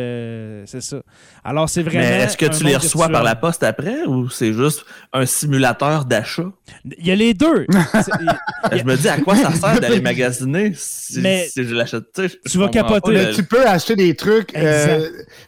c'est 0.67 0.81
ça. 0.81 1.03
Alors, 1.45 1.69
c'est 1.69 1.83
vraiment. 1.83 2.01
Mais 2.01 2.23
est-ce 2.23 2.37
que 2.37 2.47
tu 2.47 2.65
les 2.65 2.77
reçois 2.77 3.09
par 3.09 3.23
la 3.23 3.37
poste 3.37 3.63
après 3.63 4.05
ou 4.07 4.29
c'est 4.29 4.53
juste 4.53 4.85
un 5.13 5.25
simulateur 5.25 6.05
d'achat? 6.05 6.51
Il 6.99 7.07
y 7.07 7.13
a 7.13 7.15
les 7.15 7.35
deux. 7.35 7.67
je 8.73 8.83
me 8.83 8.97
dis 8.97 9.09
à 9.09 9.19
quoi 9.21 9.37
ça 9.37 9.53
sert 9.53 9.81
d'aller 9.81 10.01
magasiner 10.01 10.73
si, 10.75 11.21
mais 11.21 11.49
je 11.55 11.75
l'achète? 11.75 12.05
Tu 12.51 12.59
vas 12.59 12.69
capoter. 12.69 13.31
tu 13.35 13.45
peux 13.45 13.67
acheter 13.67 13.95
des 13.95 14.17
trucs. 14.17 14.53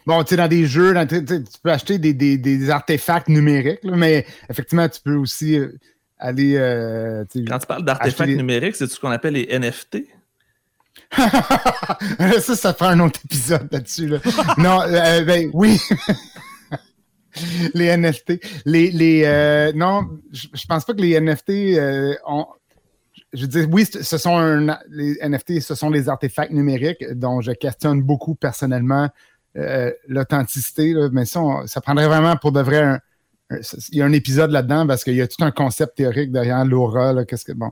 bon, 0.05 0.23
tu 0.23 0.29
sais, 0.29 0.37
dans 0.37 0.47
des 0.47 0.65
jeux, 0.65 0.93
tu 1.07 1.35
peux 1.61 1.71
acheter 1.71 1.97
des, 1.97 2.13
des, 2.13 2.37
des 2.37 2.69
artefacts 2.69 3.27
numériques 3.27 3.64
mais 3.83 4.25
effectivement, 4.49 4.87
tu 4.89 5.01
peux 5.01 5.15
aussi 5.15 5.57
euh, 5.57 5.77
aller. 6.17 6.55
Euh, 6.57 7.25
Quand 7.47 7.59
tu 7.59 7.67
parles 7.67 7.85
d'artefacts 7.85 8.29
numériques, 8.29 8.75
c'est 8.75 8.87
ce 8.87 8.99
qu'on 8.99 9.11
appelle 9.11 9.33
les 9.33 9.47
NFT? 9.57 10.05
ça, 11.15 12.55
ça 12.55 12.73
fait 12.73 12.85
un 12.85 12.99
autre 12.99 13.19
épisode 13.25 13.67
là-dessus. 13.71 14.11
non, 14.57 14.81
euh, 14.81 15.23
ben 15.23 15.49
oui. 15.53 15.79
les 17.73 17.95
NFT. 17.95 18.39
Les, 18.65 18.91
les 18.91 19.71
non, 19.75 20.09
je, 20.31 20.65
pense 20.67 20.85
pas 20.85 20.93
que 20.93 21.01
les 21.01 21.19
NFT 21.19 21.79
ont. 22.25 22.47
Je 23.33 23.41
veux 23.41 23.47
dire, 23.47 23.67
oui, 23.69 23.85
ce 23.85 24.17
sont 24.17 24.67
les 24.89 25.17
NFT, 25.21 25.59
ce 25.59 25.75
sont 25.75 25.91
des 25.91 26.07
artefacts 26.07 26.51
numériques 26.51 27.05
dont 27.11 27.41
je 27.41 27.51
questionne 27.51 28.01
beaucoup 28.01 28.35
personnellement 28.35 29.09
l'authenticité, 30.07 30.93
mais 31.11 31.25
ça, 31.25 31.41
ça 31.65 31.81
prendrait 31.81 32.07
vraiment 32.07 32.37
pour 32.37 32.53
de 32.53 32.61
vrai 32.61 32.81
un, 32.81 32.99
il 33.51 33.97
y 33.99 34.01
a 34.01 34.05
un 34.05 34.11
épisode 34.11 34.51
là-dedans 34.51 34.87
parce 34.87 35.03
qu'il 35.03 35.15
y 35.15 35.21
a 35.21 35.27
tout 35.27 35.43
un 35.43 35.51
concept 35.51 35.97
théorique 35.97 36.31
derrière 36.31 36.65
l'aura. 36.65 37.25
Qu'est-ce 37.25 37.45
que 37.45 37.51
bon. 37.51 37.71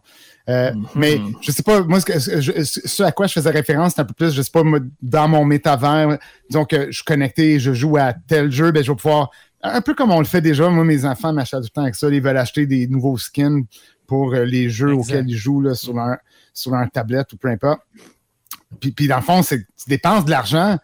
Euh, 0.50 0.72
mm-hmm. 0.72 0.88
Mais 0.96 1.20
je 1.42 1.52
sais 1.52 1.64
pas, 1.64 1.82
moi, 1.82 2.00
ce, 2.00 3.04
à 3.04 3.12
quoi 3.12 3.28
je 3.28 3.34
faisais 3.34 3.50
référence, 3.50 3.94
c'est 3.96 4.02
un 4.02 4.06
peu 4.06 4.14
plus, 4.14 4.34
je 4.34 4.42
sais 4.42 4.52
pas, 4.52 4.62
dans 5.02 5.28
mon 5.28 5.46
métavers, 5.46 6.20
disons 6.50 6.66
que 6.66 6.88
je 6.88 6.92
suis 6.92 7.04
connecté, 7.04 7.60
je 7.60 7.74
joue 7.74 7.98
à 7.98 8.14
tel 8.14 8.52
jeu, 8.52 8.72
ben, 8.72 8.84
je 8.84 8.92
vais 8.92 8.96
pouvoir. 8.96 9.32
Un 9.64 9.82
peu 9.82 9.96
comme 9.96 10.12
on 10.12 10.20
le 10.20 10.26
fait 10.26 10.42
déjà, 10.42 10.70
moi, 10.70 10.84
mes 10.84 11.06
enfants 11.06 11.34
m'achètent 11.34 11.64
le 11.64 11.70
temps 11.70 11.84
avec 11.84 11.96
ça, 11.96 12.10
ils 12.10 12.22
veulent 12.22 12.38
acheter 12.38 12.68
des 12.68 12.88
nouveaux 12.88 13.18
skins 13.18 13.64
pour 14.06 14.34
euh, 14.34 14.44
les 14.44 14.70
jeux 14.70 14.94
auxquels 14.94 15.30
ils 15.30 15.38
jouent 15.38 15.62
là, 15.62 15.74
sur, 15.74 15.94
leur, 15.94 16.18
sur 16.54 16.72
leur 16.72 16.90
tablette 16.92 17.32
ou 17.34 17.38
peu 17.38 17.48
importe. 17.48 17.82
Puis, 18.80 18.92
puis 18.92 19.08
dans 19.08 19.16
le 19.16 19.22
fond, 19.22 19.42
c'est 19.42 19.60
tu 19.60 19.90
dépenses 19.90 20.26
de 20.26 20.32
l'argent. 20.32 20.78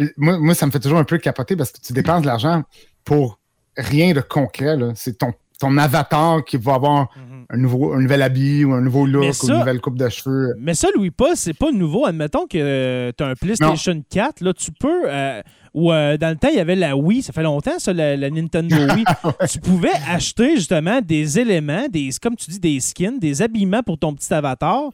Euh, 0.00 0.08
moi, 0.16 0.38
moi, 0.38 0.54
ça 0.54 0.66
me 0.66 0.70
fait 0.70 0.80
toujours 0.80 0.98
un 0.98 1.04
peu 1.04 1.18
capoter 1.18 1.56
parce 1.56 1.72
que 1.72 1.80
tu 1.80 1.92
dépenses 1.92 2.22
de 2.22 2.26
l'argent 2.28 2.62
pour 3.04 3.40
rien 3.76 4.12
de 4.12 4.20
concret. 4.20 4.76
C'est 4.94 5.18
ton, 5.18 5.32
ton 5.58 5.76
avatar 5.78 6.44
qui 6.44 6.56
va 6.56 6.74
avoir 6.74 7.08
mhm. 7.16 7.46
un, 7.50 7.56
nouveau, 7.56 7.92
un 7.94 8.00
nouvel 8.00 8.22
habit 8.22 8.64
ou 8.64 8.72
un 8.72 8.80
nouveau 8.80 9.06
look 9.06 9.34
ou 9.42 9.48
une 9.48 9.58
nouvelle 9.58 9.80
coupe 9.80 9.98
de 9.98 10.08
cheveux. 10.08 10.54
Mais 10.58 10.74
ça, 10.74 10.88
Louis-Pas, 10.94 11.36
c'est 11.36 11.54
pas 11.54 11.70
nouveau. 11.72 12.06
Admettons 12.06 12.46
que 12.46 12.58
euh, 12.58 13.12
tu 13.16 13.24
as 13.24 13.28
un 13.28 13.34
PlayStation 13.34 14.02
4, 14.10 14.40
là, 14.42 14.52
tu 14.52 14.70
peux. 14.72 15.04
Euh, 15.06 15.42
ou 15.74 15.92
euh, 15.92 16.16
dans 16.16 16.30
le 16.30 16.36
temps, 16.36 16.48
il 16.50 16.56
y 16.56 16.60
avait 16.60 16.74
la 16.74 16.96
Wii, 16.96 17.22
ça 17.22 17.32
fait 17.32 17.42
longtemps, 17.42 17.78
ça, 17.78 17.92
la, 17.92 18.16
Nintendo 18.30 18.76
Wii. 18.94 19.04
Tu 19.50 19.60
pouvais 19.60 19.92
acheter 20.08 20.56
justement 20.56 21.00
des 21.02 21.38
éléments, 21.38 21.86
des, 21.90 22.10
comme 22.20 22.34
tu 22.36 22.50
dis, 22.50 22.60
des 22.60 22.80
skins, 22.80 23.18
des 23.18 23.42
habillements 23.42 23.82
pour 23.82 23.98
ton 23.98 24.14
petit 24.14 24.32
avatar 24.32 24.90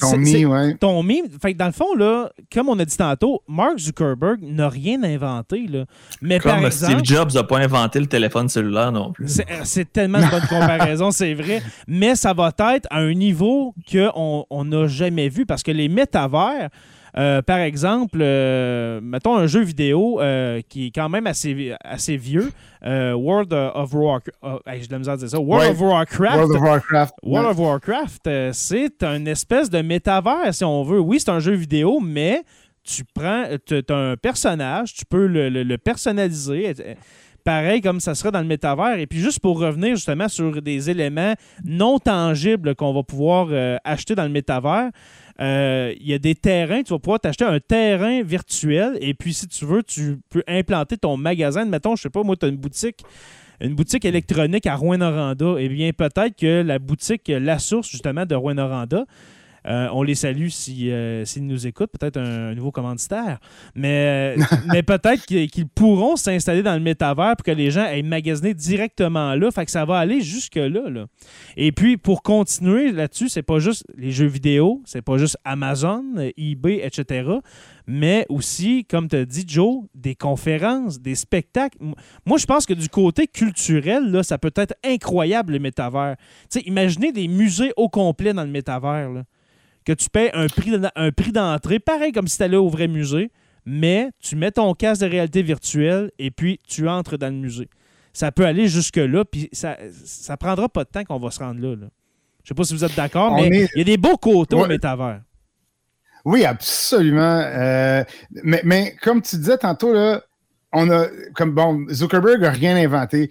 ton 0.00 0.16
mi, 0.16 0.44
ouais. 0.44 0.74
Ton 0.76 1.02
mi. 1.02 1.22
Fait 1.40 1.54
dans 1.54 1.66
le 1.66 1.72
fond, 1.72 1.94
là, 1.94 2.30
comme 2.52 2.68
on 2.68 2.78
a 2.78 2.84
dit 2.84 2.96
tantôt, 2.96 3.42
Mark 3.48 3.78
Zuckerberg 3.78 4.40
n'a 4.42 4.68
rien 4.68 5.02
inventé. 5.02 5.66
Là. 5.66 5.84
Mais 6.20 6.38
comme 6.38 6.62
par 6.62 6.72
Steve 6.72 7.00
Jobs 7.02 7.32
n'a 7.34 7.44
pas 7.44 7.58
inventé 7.58 8.00
le 8.00 8.06
téléphone 8.06 8.48
cellulaire 8.48 8.92
non 8.92 9.12
plus. 9.12 9.28
C'est 9.64 9.80
euh, 9.80 9.90
tellement 9.92 10.20
de 10.20 10.30
bonne 10.30 10.40
comparaison, 10.48 11.10
c'est 11.10 11.34
vrai. 11.34 11.62
Mais 11.86 12.14
ça 12.14 12.32
va 12.32 12.52
être 12.74 12.86
à 12.90 12.98
un 12.98 13.14
niveau 13.14 13.74
qu'on 13.90 14.64
n'a 14.64 14.86
jamais 14.86 15.28
vu 15.28 15.46
parce 15.46 15.62
que 15.62 15.70
les 15.70 15.88
métavers, 15.88 16.70
euh, 17.16 17.42
par 17.42 17.58
exemple, 17.58 18.18
euh, 18.20 19.00
mettons 19.02 19.36
un 19.36 19.46
jeu 19.46 19.60
vidéo 19.60 20.20
euh, 20.20 20.60
qui 20.68 20.86
est 20.86 20.90
quand 20.90 21.08
même 21.08 21.26
assez, 21.26 21.74
assez 21.82 22.16
vieux, 22.16 22.50
World 22.82 23.52
of 23.52 23.92
Warcraft. 23.92 24.36
World 24.42 25.76
of 25.76 25.80
Warcraft. 25.80 26.30
World 26.32 26.50
of 26.50 26.62
Warcraft. 26.62 27.14
World 27.22 27.50
of 27.50 27.58
Warcraft, 27.58 28.52
c'est 28.52 29.02
un 29.02 29.26
espèce 29.26 29.70
de 29.70 29.82
métavers, 29.82 30.54
si 30.54 30.64
on 30.64 30.82
veut. 30.82 31.00
Oui, 31.00 31.20
c'est 31.20 31.30
un 31.30 31.40
jeu 31.40 31.52
vidéo, 31.52 32.00
mais 32.00 32.42
tu 32.82 33.04
prends, 33.04 33.44
tu 33.66 33.82
as 33.88 33.94
un 33.94 34.16
personnage, 34.16 34.94
tu 34.94 35.04
peux 35.04 35.26
le, 35.26 35.76
personnaliser 35.76 36.74
pareil 37.44 37.80
comme 37.80 38.00
ça 38.00 38.14
sera 38.14 38.30
dans 38.30 38.40
le 38.40 38.46
métavers. 38.46 38.98
Et 38.98 39.06
puis 39.06 39.18
juste 39.18 39.40
pour 39.40 39.58
revenir 39.58 39.96
justement 39.96 40.28
sur 40.28 40.62
des 40.62 40.90
éléments 40.90 41.34
non 41.64 41.98
tangibles 41.98 42.74
qu'on 42.74 42.92
va 42.92 43.02
pouvoir 43.02 43.48
acheter 43.84 44.14
dans 44.14 44.24
le 44.24 44.30
métavers, 44.30 44.90
euh, 45.40 45.94
il 45.98 46.06
y 46.06 46.12
a 46.12 46.18
des 46.18 46.34
terrains, 46.34 46.82
tu 46.82 46.92
vas 46.92 46.98
pouvoir 46.98 47.18
t'acheter 47.18 47.44
un 47.44 47.60
terrain 47.60 48.22
virtuel 48.22 48.98
et 49.00 49.14
puis 49.14 49.32
si 49.32 49.48
tu 49.48 49.64
veux, 49.64 49.82
tu 49.82 50.18
peux 50.28 50.42
implanter 50.46 50.98
ton 50.98 51.16
magasin. 51.16 51.64
Mettons, 51.64 51.96
je 51.96 52.02
sais 52.02 52.10
pas, 52.10 52.22
moi, 52.22 52.36
tu 52.36 52.46
as 52.46 52.48
une 52.48 52.56
boutique 52.56 53.02
une 53.62 53.74
boutique 53.74 54.06
électronique 54.06 54.66
à 54.66 54.74
Rouen-Noranda, 54.74 55.56
eh 55.58 55.68
bien, 55.68 55.90
peut-être 55.92 56.34
que 56.34 56.62
la 56.62 56.78
boutique 56.78 57.28
La 57.28 57.58
Source, 57.58 57.90
justement, 57.90 58.24
de 58.24 58.34
Rouen-Noranda, 58.34 59.04
euh, 59.66 59.88
on 59.92 60.02
les 60.02 60.14
salue 60.14 60.48
euh, 60.68 61.24
s'ils 61.24 61.46
nous 61.46 61.66
écoutent, 61.66 61.90
peut-être 61.98 62.16
un, 62.16 62.54
nouveau 62.54 62.70
commanditaire. 62.70 63.38
Mais, 63.74 64.36
euh, 64.38 64.42
mais 64.72 64.82
peut-être 64.82 65.24
qu'ils 65.26 65.68
pourront 65.68 66.16
s'installer 66.16 66.62
dans 66.62 66.74
le 66.74 66.80
métavers 66.80 67.36
pour 67.36 67.44
que 67.44 67.50
les 67.50 67.70
gens 67.70 67.84
aient 67.84 68.02
magasiné 68.02 68.54
directement 68.54 69.34
là. 69.34 69.50
Fait 69.50 69.64
que 69.64 69.70
ça 69.70 69.84
va 69.84 69.98
aller 69.98 70.20
jusque-là. 70.20 70.90
Là. 70.90 71.06
Et 71.56 71.72
puis, 71.72 71.96
pour 71.96 72.22
continuer 72.22 72.92
là-dessus, 72.92 73.28
c'est 73.28 73.42
pas 73.42 73.58
juste 73.58 73.84
les 73.96 74.10
jeux 74.10 74.26
vidéo, 74.26 74.82
c'est 74.84 75.02
pas 75.02 75.18
juste 75.18 75.36
Amazon, 75.44 76.04
eBay, 76.36 76.80
etc 76.84 77.40
mais 77.90 78.24
aussi, 78.28 78.84
comme 78.84 79.08
tu 79.08 79.16
as 79.16 79.24
dit, 79.24 79.44
Joe, 79.46 79.82
des 79.96 80.14
conférences, 80.14 81.00
des 81.00 81.16
spectacles. 81.16 81.76
Moi, 82.24 82.38
je 82.38 82.46
pense 82.46 82.64
que 82.64 82.72
du 82.72 82.88
côté 82.88 83.26
culturel, 83.26 84.12
là, 84.12 84.22
ça 84.22 84.38
peut 84.38 84.52
être 84.54 84.74
incroyable, 84.84 85.54
le 85.54 85.58
métavers. 85.58 86.14
imaginez 86.64 87.10
des 87.10 87.26
musées 87.26 87.72
au 87.76 87.88
complet 87.88 88.32
dans 88.32 88.44
le 88.44 88.50
métavers. 88.50 89.10
Là 89.10 89.24
que 89.84 89.92
tu 89.92 90.10
paies 90.10 90.30
un 90.34 90.46
prix, 90.46 90.72
un 90.94 91.10
prix 91.10 91.32
d'entrée, 91.32 91.78
pareil 91.78 92.12
comme 92.12 92.28
si 92.28 92.36
tu 92.36 92.42
allais 92.42 92.56
au 92.56 92.68
vrai 92.68 92.88
musée, 92.88 93.30
mais 93.64 94.10
tu 94.20 94.36
mets 94.36 94.50
ton 94.50 94.74
casque 94.74 95.02
de 95.02 95.06
réalité 95.06 95.42
virtuelle 95.42 96.10
et 96.18 96.30
puis 96.30 96.60
tu 96.66 96.88
entres 96.88 97.16
dans 97.16 97.28
le 97.28 97.40
musée. 97.40 97.68
Ça 98.12 98.32
peut 98.32 98.44
aller 98.44 98.68
jusque-là, 98.68 99.24
puis 99.24 99.48
ça, 99.52 99.76
ça 100.04 100.36
prendra 100.36 100.68
pas 100.68 100.84
de 100.84 100.90
temps 100.90 101.04
qu'on 101.04 101.18
va 101.18 101.30
se 101.30 101.38
rendre 101.38 101.60
là. 101.60 101.74
Je 101.74 101.86
Je 102.42 102.48
sais 102.48 102.54
pas 102.54 102.64
si 102.64 102.74
vous 102.74 102.84
êtes 102.84 102.96
d'accord, 102.96 103.34
mais 103.36 103.48
il 103.48 103.78
y 103.78 103.80
a 103.80 103.84
des 103.84 103.96
beaux 103.96 104.16
côtés 104.16 104.56
au 104.56 104.66
métavers. 104.66 105.22
Oui, 106.24 106.44
absolument. 106.44 107.40
Euh, 107.44 108.04
mais, 108.30 108.60
mais, 108.64 108.96
comme 109.02 109.22
tu 109.22 109.36
disais 109.36 109.56
tantôt, 109.56 109.92
là, 109.94 110.22
on 110.72 110.88
a, 110.90 111.06
comme 111.34 111.52
bon, 111.52 111.86
Zuckerberg 111.90 112.40
n'a 112.40 112.50
rien 112.50 112.76
inventé. 112.76 113.30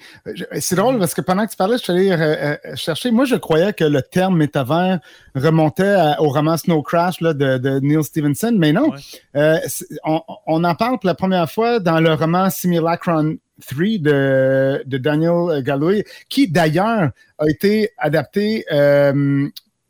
C'est 0.59 0.75
drôle 0.75 0.99
parce 0.99 1.13
que 1.13 1.21
pendant 1.21 1.45
que 1.45 1.51
tu 1.51 1.57
parlais, 1.57 1.77
je 1.77 1.83
suis 1.83 1.93
allé 1.93 2.11
euh, 2.11 2.57
euh, 2.65 2.75
chercher. 2.75 3.11
Moi, 3.11 3.25
je 3.25 3.35
croyais 3.35 3.71
que 3.71 3.85
le 3.85 4.01
terme 4.01 4.37
métavers 4.37 4.99
remontait 5.35 5.95
au 6.19 6.29
roman 6.29 6.57
Snow 6.57 6.81
Crash 6.81 7.21
là, 7.21 7.33
de, 7.33 7.79
Neil 7.79 8.03
Stevenson, 8.03 8.53
mais 8.57 8.73
non. 8.73 8.91
Euh, 9.35 9.57
on, 10.03 10.63
en 10.63 10.75
parle 10.75 10.99
pour 10.99 11.07
la 11.07 11.15
première 11.15 11.49
fois 11.49 11.79
dans 11.79 11.99
le 11.99 12.13
roman 12.13 12.49
Simulacron 12.49 13.37
3 13.65 13.85
de, 13.99 14.83
de 14.85 14.97
Daniel 14.97 15.63
Galway, 15.63 16.03
qui 16.27 16.49
d'ailleurs 16.49 17.11
a 17.37 17.49
été 17.49 17.91
adapté 17.97 18.65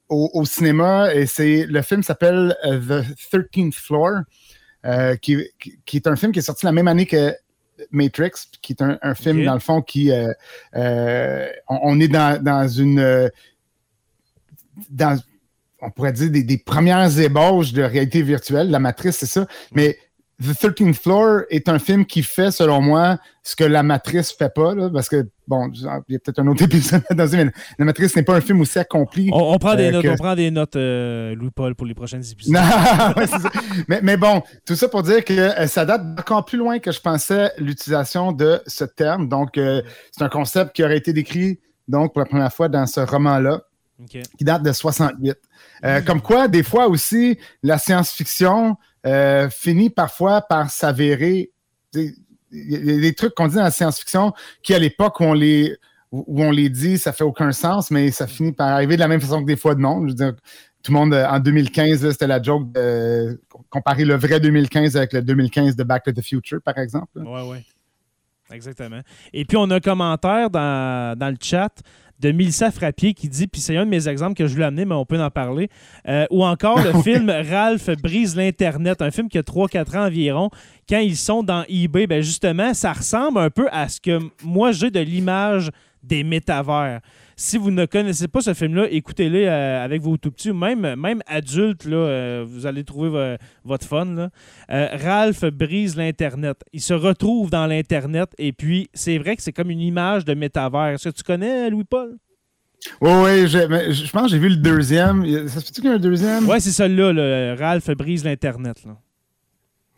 au, 0.07 0.45
cinéma 0.45 1.13
et 1.13 1.25
c'est 1.25 1.65
le 1.67 1.81
film 1.81 2.03
s'appelle 2.03 2.55
The 2.63 3.03
13th 3.31 3.73
Floor. 3.73 4.21
Euh, 4.85 5.15
qui, 5.17 5.33
est 5.93 6.07
un 6.07 6.15
film 6.15 6.31
qui 6.31 6.39
est 6.39 6.43
sorti 6.43 6.65
la 6.65 6.71
même 6.71 6.87
année 6.87 7.05
que 7.05 7.35
Matrix, 7.91 8.31
qui 8.61 8.73
est 8.73 8.81
un, 8.81 9.15
film, 9.15 9.43
dans 9.43 9.53
le 9.53 9.59
fond, 9.59 9.81
qui. 9.81 10.11
Euh, 10.11 10.31
euh, 10.75 11.49
on, 11.67 11.99
est 11.99 12.07
dans, 12.07 12.67
une. 12.67 13.29
Dans, 14.89 15.19
on 15.81 15.91
pourrait 15.91 16.13
dire 16.13 16.29
des, 16.29 16.43
des, 16.43 16.57
premières 16.57 17.19
ébauches 17.19 17.73
de 17.73 17.83
réalité 17.83 18.21
virtuelle. 18.21 18.69
La 18.69 18.79
matrice, 18.79 19.17
c'est 19.17 19.25
ça. 19.25 19.47
Mais 19.73 19.97
The 20.41 20.53
13th 20.53 20.93
Floor 20.93 21.41
est 21.49 21.67
un 21.67 21.79
film 21.79 22.05
qui 22.05 22.23
fait, 22.23 22.51
selon 22.51 22.81
moi, 22.81 23.19
ce 23.43 23.57
que 23.57 23.65
La 23.65 23.83
Matrice 23.83 24.31
fait 24.31 24.53
pas, 24.53 24.73
parce 24.89 25.09
que, 25.09 25.27
bon, 25.49 25.69
il 25.73 25.81
y 25.81 26.15
a 26.15 26.19
peut-être 26.19 26.39
un 26.39 26.47
autre 26.47 26.63
épisode 26.69 27.03
dans 27.09 27.27
mais 27.31 27.51
La 27.77 27.85
Matrice 27.85 28.15
n'est 28.15 28.23
pas 28.23 28.35
un 28.35 28.41
film 28.41 28.61
aussi 28.61 28.79
accompli. 28.79 29.29
On, 29.33 29.57
prend, 29.57 29.75
des 29.75 29.91
notes, 29.91 30.05
on 30.07 30.15
prend 30.15 30.35
des 30.35 30.51
notes, 30.51 30.75
Louis-Paul, 30.75 31.75
pour 31.75 31.87
les 31.87 31.95
prochains 31.95 32.21
épisodes. 32.21 32.55
mais, 33.87 33.99
mais, 34.01 34.15
bon, 34.15 34.41
tout 34.65 34.75
ça 34.75 34.87
pour 34.87 35.03
dire 35.03 35.25
que 35.25 35.33
euh, 35.33 35.67
ça 35.67 35.85
date 35.85 36.01
encore 36.19 36.45
plus 36.45 36.57
loin 36.57 36.79
que 36.79 36.91
je 36.91 37.01
pensais 37.01 37.51
l'utilisation 37.57 38.31
de 38.31 38.61
ce 38.67 38.83
terme. 38.83 39.27
Donc, 39.27 39.57
euh, 39.57 39.81
c'est 40.11 40.23
un 40.23 40.29
concept 40.29 40.75
qui 40.75 40.83
aurait 40.83 40.97
été 40.97 41.11
décrit, 41.11 41.59
donc, 41.87 42.13
pour 42.13 42.19
la 42.19 42.25
première 42.25 42.53
fois 42.53 42.69
dans 42.69 42.85
ce 42.85 42.99
roman-là, 42.99 43.61
qui 44.07 44.43
date 44.43 44.63
de 44.63 44.71
68. 44.71 45.35
Euh, 45.83 46.01
comme 46.01 46.21
quoi, 46.21 46.47
des 46.47 46.63
fois 46.63 46.87
aussi, 46.87 47.37
la 47.63 47.77
science-fiction 47.77 48.77
euh, 49.05 49.49
finit 49.49 49.89
parfois 49.89 50.41
par 50.41 50.69
s'avérer 50.69 51.51
y 52.51 52.75
a 52.75 52.99
des 52.99 53.13
trucs 53.13 53.33
qu'on 53.35 53.47
dit 53.47 53.55
dans 53.55 53.63
la 53.63 53.71
science-fiction 53.71 54.33
qui, 54.63 54.73
à 54.73 54.79
l'époque 54.79 55.19
où 55.19 55.23
on 55.23 55.33
les 56.51 56.69
dit, 56.69 56.97
ça 56.97 57.13
fait 57.13 57.23
aucun 57.23 57.51
sens, 57.51 57.91
mais 57.91 58.11
ça 58.11 58.27
finit 58.27 58.51
par 58.51 58.69
arriver 58.69 58.95
de 58.95 59.01
la 59.01 59.07
même 59.07 59.21
façon 59.21 59.41
que 59.41 59.47
des 59.47 59.57
fois 59.57 59.75
de 59.75 59.81
non. 59.81 60.05
Tout 60.81 60.93
le 60.93 60.97
monde, 60.97 61.13
euh, 61.13 61.27
en 61.27 61.39
2015, 61.39 62.09
c'était 62.11 62.27
la 62.27 62.41
joke 62.41 62.71
de 62.71 63.41
comparer 63.69 64.05
le 64.05 64.15
vrai 64.15 64.39
2015 64.39 64.95
avec 64.95 65.11
le 65.11 65.21
2015 65.21 65.75
de 65.75 65.83
Back 65.83 66.03
to 66.03 66.13
the 66.13 66.21
Future, 66.21 66.61
par 66.63 66.77
exemple. 66.77 67.11
Oui, 67.15 67.41
oui. 67.45 67.57
Exactement. 68.51 69.01
Et 69.33 69.43
puis, 69.45 69.57
on 69.57 69.69
a 69.71 69.75
un 69.75 69.79
commentaire 69.79 70.49
dans, 70.49 71.17
dans 71.17 71.29
le 71.29 71.37
chat 71.41 71.81
de 72.19 72.31
Milsa 72.31 72.71
Frappier 72.71 73.13
qui 73.13 73.29
dit, 73.29 73.47
puis 73.47 73.61
c'est 73.61 73.77
un 73.77 73.85
de 73.85 73.89
mes 73.89 74.07
exemples 74.07 74.35
que 74.35 74.47
je 74.47 74.53
voulais 74.53 74.65
amener, 74.65 74.85
mais 74.85 74.95
on 74.95 75.05
peut 75.05 75.21
en 75.21 75.29
parler, 75.29 75.69
euh, 76.07 76.25
ou 76.31 76.43
encore 76.43 76.81
le 76.81 76.93
film 77.03 77.29
Ralph 77.29 77.89
brise 78.01 78.35
l'Internet, 78.35 79.01
un 79.01 79.11
film 79.11 79.29
qui 79.29 79.37
a 79.37 79.41
3-4 79.41 79.97
ans 79.97 80.05
environ. 80.05 80.49
Quand 80.87 80.99
ils 80.99 81.17
sont 81.17 81.43
dans 81.43 81.63
eBay, 81.69 82.07
ben 82.07 82.21
justement, 82.21 82.73
ça 82.73 82.93
ressemble 82.93 83.39
un 83.39 83.49
peu 83.49 83.67
à 83.71 83.87
ce 83.87 84.01
que 84.01 84.19
moi 84.43 84.71
j'ai 84.71 84.91
de 84.91 84.99
l'image 84.99 85.71
des 86.03 86.23
métavers. 86.23 87.01
Si 87.41 87.57
vous 87.57 87.71
ne 87.71 87.85
connaissez 87.85 88.27
pas 88.27 88.41
ce 88.41 88.53
film-là, 88.53 88.87
écoutez-le 88.91 89.47
euh, 89.47 89.81
avec 89.81 90.01
vos 90.01 90.17
tout 90.17 90.29
petits, 90.29 90.51
même, 90.51 90.95
même 90.95 91.21
adultes, 91.25 91.85
là, 91.85 91.95
euh, 91.95 92.45
vous 92.45 92.65
allez 92.65 92.83
trouver 92.83 93.37
votre 93.63 93.87
fun. 93.87 94.29
Ralph 94.67 95.45
brise 95.45 95.95
l'Internet. 95.95 96.57
Il 96.73 96.81
se 96.81 96.93
retrouve 96.93 97.49
dans 97.49 97.65
l'Internet 97.65 98.29
et 98.37 98.51
puis 98.51 98.89
c'est 98.93 99.17
vrai 99.17 99.37
que 99.37 99.41
c'est 99.41 99.53
comme 99.53 99.69
une 99.69 99.79
image 99.79 100.25
de 100.25 100.33
métavers. 100.33 100.95
Est-ce 100.95 101.07
que 101.07 101.15
tu 101.15 101.23
connais 101.23 101.69
Louis-Paul? 101.69 102.17
Oui, 102.99 103.11
oui, 103.23 103.47
je, 103.47 104.11
pense 104.11 104.23
que 104.23 104.29
j'ai 104.31 104.39
vu 104.39 104.49
le 104.49 104.57
deuxième. 104.57 105.25
Ça 105.47 105.61
se 105.61 105.65
fait-tu 105.67 105.79
qu'il 105.79 105.89
y 105.89 105.93
a 105.93 105.95
un 105.95 105.99
deuxième? 105.99 106.45
Oui, 106.45 106.59
c'est 106.59 106.71
celui-là, 106.71 107.55
Ralph 107.55 107.89
brise 107.91 108.25
l'Internet. 108.25 108.83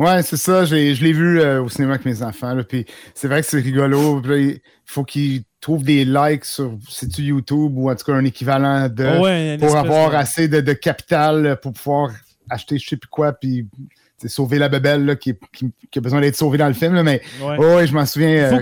Ouais, 0.01 0.23
c'est 0.23 0.37
ça. 0.37 0.65
Je 0.65 0.73
l'ai 0.75 1.13
vu 1.13 1.39
euh, 1.39 1.61
au 1.61 1.69
cinéma 1.69 1.93
avec 1.93 2.05
mes 2.05 2.23
enfants. 2.23 2.57
puis 2.67 2.87
c'est 3.13 3.27
vrai 3.27 3.41
que 3.41 3.47
c'est 3.47 3.59
rigolo. 3.59 4.19
il 4.35 4.59
faut 4.83 5.03
qu'ils 5.03 5.43
trouvent 5.59 5.83
des 5.83 6.05
likes 6.05 6.43
sur 6.43 6.75
c'est-tu 6.89 7.21
YouTube 7.21 7.73
ou 7.75 7.87
en 7.87 7.95
tout 7.95 8.05
cas 8.05 8.13
un 8.13 8.25
équivalent 8.25 8.89
de 8.89 9.59
pour 9.59 9.77
avoir 9.77 10.15
assez 10.15 10.47
de, 10.47 10.59
de, 10.59 10.73
capital 10.73 11.59
pour 11.61 11.73
pouvoir 11.73 12.09
acheter 12.49 12.79
je 12.79 12.89
sais 12.89 12.97
plus 12.97 13.09
quoi. 13.09 13.33
Puis 13.33 13.67
sauver 14.27 14.59
la 14.59 14.69
bebelle 14.69 15.17
qui, 15.17 15.31
a 15.31 15.99
besoin 15.99 16.21
d'être 16.21 16.35
sauvée 16.35 16.57
dans 16.57 16.67
le 16.67 16.73
film. 16.73 17.01
mais 17.03 17.21
ouais. 17.41 17.87
je 17.87 17.93
m'en 17.93 18.05
souviens 18.05 18.51
euh, 18.51 18.59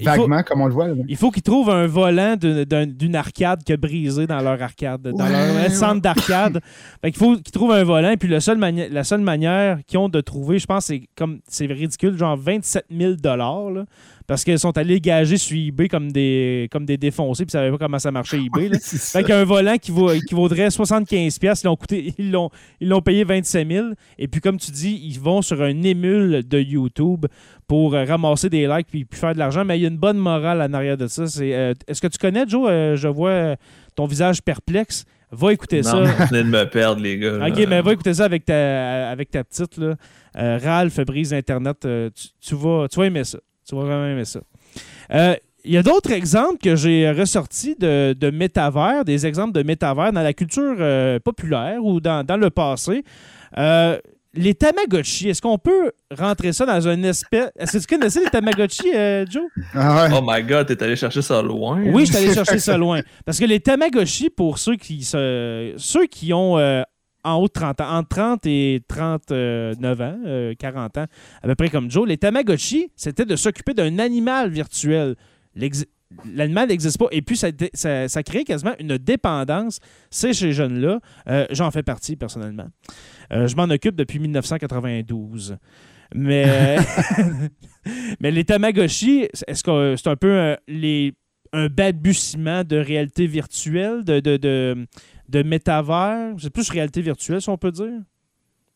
vaguement, 0.00 0.42
comme 0.42 0.60
on 0.60 0.66
le 0.66 0.72
voit. 0.72 0.88
il 1.08 1.16
faut 1.16 1.30
qu'ils 1.30 1.42
trouvent 1.42 1.70
un 1.70 1.86
volant 1.86 2.36
d'une 2.36 3.16
arcade 3.16 3.62
qui 3.64 3.72
a 3.72 3.76
brisé 3.76 4.26
dans 4.26 4.40
leur 4.40 4.60
arcade, 4.62 5.02
dans 5.02 5.28
leur 5.28 5.70
centre 5.70 6.00
d'arcade. 6.00 6.60
il 7.04 7.16
faut 7.16 7.36
qu'ils 7.36 7.52
trouvent 7.52 7.72
un 7.72 7.84
volant. 7.84 8.14
Puis 8.18 8.28
le 8.28 8.40
seul 8.40 8.58
la 8.58 9.04
seule 9.04 9.20
manière 9.20 9.78
qu'ils 9.86 9.98
ont 9.98 10.08
de 10.08 10.20
trouver, 10.20 10.58
je 10.58 10.66
pense, 10.66 10.86
c'est 10.86 11.02
comme 11.16 11.40
c'est 11.48 11.66
ridicule, 11.66 12.16
genre 12.16 12.36
27 12.36 12.86
000 12.90 13.14
parce 14.26 14.42
qu'ils 14.42 14.58
sont 14.58 14.76
allés 14.78 15.00
gager 15.00 15.36
sur 15.36 15.56
eBay 15.56 15.88
comme 15.88 16.10
des, 16.10 16.68
comme 16.72 16.86
des 16.86 16.96
défoncés, 16.96 17.44
puis 17.44 17.52
ils 17.52 17.56
ne 17.56 17.62
savaient 17.62 17.70
pas 17.72 17.84
comment 17.84 17.98
ça 17.98 18.10
marchait 18.10 18.38
eBay. 18.38 18.68
Là. 18.68 18.78
fait 18.82 19.30
un 19.30 19.44
volant 19.44 19.76
qui, 19.76 19.90
vaut, 19.90 20.12
qui 20.26 20.34
vaudrait 20.34 20.68
75$, 20.68 21.60
ils 21.62 21.66
l'ont, 21.66 21.76
coûté, 21.76 22.14
ils, 22.18 22.30
l'ont, 22.30 22.50
ils 22.80 22.88
l'ont 22.88 23.02
payé 23.02 23.24
25 23.24 23.68
000 23.68 23.86
Et 24.18 24.28
puis, 24.28 24.40
comme 24.40 24.58
tu 24.58 24.70
dis, 24.70 24.98
ils 25.04 25.20
vont 25.20 25.42
sur 25.42 25.60
un 25.60 25.82
émule 25.82 26.42
de 26.46 26.58
YouTube 26.58 27.26
pour 27.66 27.94
euh, 27.94 28.04
ramasser 28.04 28.48
des 28.48 28.66
likes 28.66 28.86
puis, 28.86 29.04
puis, 29.04 29.18
faire 29.18 29.34
de 29.34 29.38
l'argent. 29.38 29.64
Mais 29.64 29.78
il 29.78 29.82
y 29.82 29.84
a 29.84 29.88
une 29.88 29.98
bonne 29.98 30.18
morale 30.18 30.62
en 30.62 30.72
arrière 30.72 30.96
de 30.96 31.06
ça. 31.06 31.26
C'est, 31.26 31.54
euh, 31.54 31.74
est-ce 31.86 32.00
que 32.00 32.08
tu 32.08 32.18
connais, 32.18 32.48
Joe? 32.48 32.66
Euh, 32.70 32.96
je 32.96 33.08
vois 33.08 33.56
ton 33.94 34.06
visage 34.06 34.40
perplexe. 34.42 35.04
Va 35.30 35.52
écouter 35.52 35.82
ça. 35.82 36.00
Non, 36.00 36.06
je 36.06 36.34
de 36.36 36.42
me 36.44 36.64
perdre, 36.64 37.02
les 37.02 37.18
gars. 37.18 37.48
OK, 37.48 37.66
mais 37.68 37.82
va 37.82 37.92
écouter 37.92 38.14
ça 38.14 38.24
avec 38.24 38.44
ta, 38.44 39.10
avec 39.10 39.30
ta 39.30 39.42
petite. 39.42 39.76
Là. 39.78 39.96
Ralph 40.34 41.00
brise 41.00 41.34
Internet. 41.34 41.78
Tu, 41.80 42.28
tu, 42.40 42.54
vas, 42.54 42.86
tu 42.88 43.00
vas 43.00 43.06
aimer 43.06 43.24
ça. 43.24 43.38
Tu 43.68 43.74
vas 43.74 43.82
vraiment 43.82 44.06
aimer 44.06 44.24
ça. 44.24 44.40
Euh, 45.12 45.36
il 45.64 45.72
y 45.72 45.78
a 45.78 45.82
d'autres 45.82 46.12
exemples 46.12 46.58
que 46.58 46.76
j'ai 46.76 47.10
ressortis 47.10 47.74
de, 47.78 48.14
de 48.18 48.30
métavers, 48.30 49.04
des 49.04 49.26
exemples 49.26 49.52
de 49.52 49.62
métavers 49.62 50.12
dans 50.12 50.22
la 50.22 50.34
culture 50.34 50.76
euh, 50.78 51.18
populaire 51.18 51.82
ou 51.82 52.00
dans, 52.00 52.38
le 52.38 52.50
passé. 52.50 53.02
Euh, 53.56 53.98
les 54.34 54.54
Tamagotchi, 54.54 55.30
est-ce 55.30 55.40
qu'on 55.40 55.56
peut 55.58 55.92
rentrer 56.14 56.52
ça 56.52 56.66
dans 56.66 56.86
un 56.88 57.02
espèce? 57.04 57.50
Est-ce 57.56 57.78
que 57.78 57.78
tu 57.78 57.96
connaissais 57.96 58.20
les 58.20 58.30
Tamagotchi, 58.30 58.90
Joe? 59.30 59.44
Ah 59.74 60.08
oh 60.12 60.20
my 60.26 60.42
god, 60.42 60.66
t'es 60.66 60.82
allé 60.82 60.96
chercher 60.96 61.22
ça 61.22 61.40
loin. 61.40 61.80
Oui, 61.86 62.04
je 62.04 62.12
suis 62.12 62.24
allé 62.24 62.34
chercher 62.34 62.58
ça 62.58 62.76
loin. 62.76 63.00
Parce 63.24 63.38
que 63.38 63.44
les 63.44 63.60
Tamagotchi, 63.60 64.28
pour 64.30 64.58
ceux 64.58 64.76
qui, 64.76 65.02
ceux 65.04 66.06
qui 66.10 66.34
ont 66.34 66.84
en 67.24 67.36
haut 67.36 67.48
de 67.48 67.52
30 67.52 67.80
ans, 67.80 67.96
entre 67.96 68.08
30 68.08 68.46
et 68.46 68.82
39 68.86 70.00
ans, 70.00 70.18
40 70.58 70.96
euh, 70.96 71.00
ans, 71.00 71.06
à 71.42 71.46
peu 71.46 71.54
près 71.54 71.70
comme 71.70 71.90
Joe. 71.90 72.06
Les 72.06 72.18
Tamagotchi, 72.18 72.90
c'était 72.94 73.24
de 73.24 73.34
s'occuper 73.34 73.74
d'un 73.74 73.98
animal 73.98 74.50
virtuel. 74.50 75.16
L'animal 76.32 76.68
n'existe 76.68 76.98
pas. 76.98 77.06
Et 77.10 77.22
puis, 77.22 77.36
ça, 77.36 77.48
ça, 77.72 78.22
crée 78.22 78.44
quasiment 78.44 78.74
une 78.78 78.98
dépendance. 78.98 79.80
Chez 80.12 80.32
les 80.32 80.52
jeunes-là. 80.52 81.00
Euh, 81.28 81.46
j'en 81.50 81.70
fais 81.70 81.82
partie, 81.82 82.14
personnellement. 82.14 82.68
Euh, 83.32 83.48
je 83.48 83.56
m'en 83.56 83.64
occupe 83.64 83.96
depuis 83.96 84.18
1992. 84.18 85.56
Mais, 86.14 86.76
mais 88.20 88.30
les 88.30 88.44
Tamagotchi, 88.44 89.26
est-ce 89.48 89.64
que 89.64 89.96
c'est 89.96 90.08
un 90.08 90.16
peu 90.16 90.56
les, 90.68 91.14
un 91.52 91.68
balbutiement 91.68 92.62
de 92.62 92.76
réalité 92.76 93.26
virtuelle, 93.26 94.04
de 94.04 94.86
métavers. 95.42 96.34
C'est 96.38 96.50
plus 96.50 96.68
réalité 96.70 97.00
virtuelle, 97.02 97.40
si 97.40 97.48
on 97.48 97.56
peut 97.56 97.72
dire. 97.72 98.00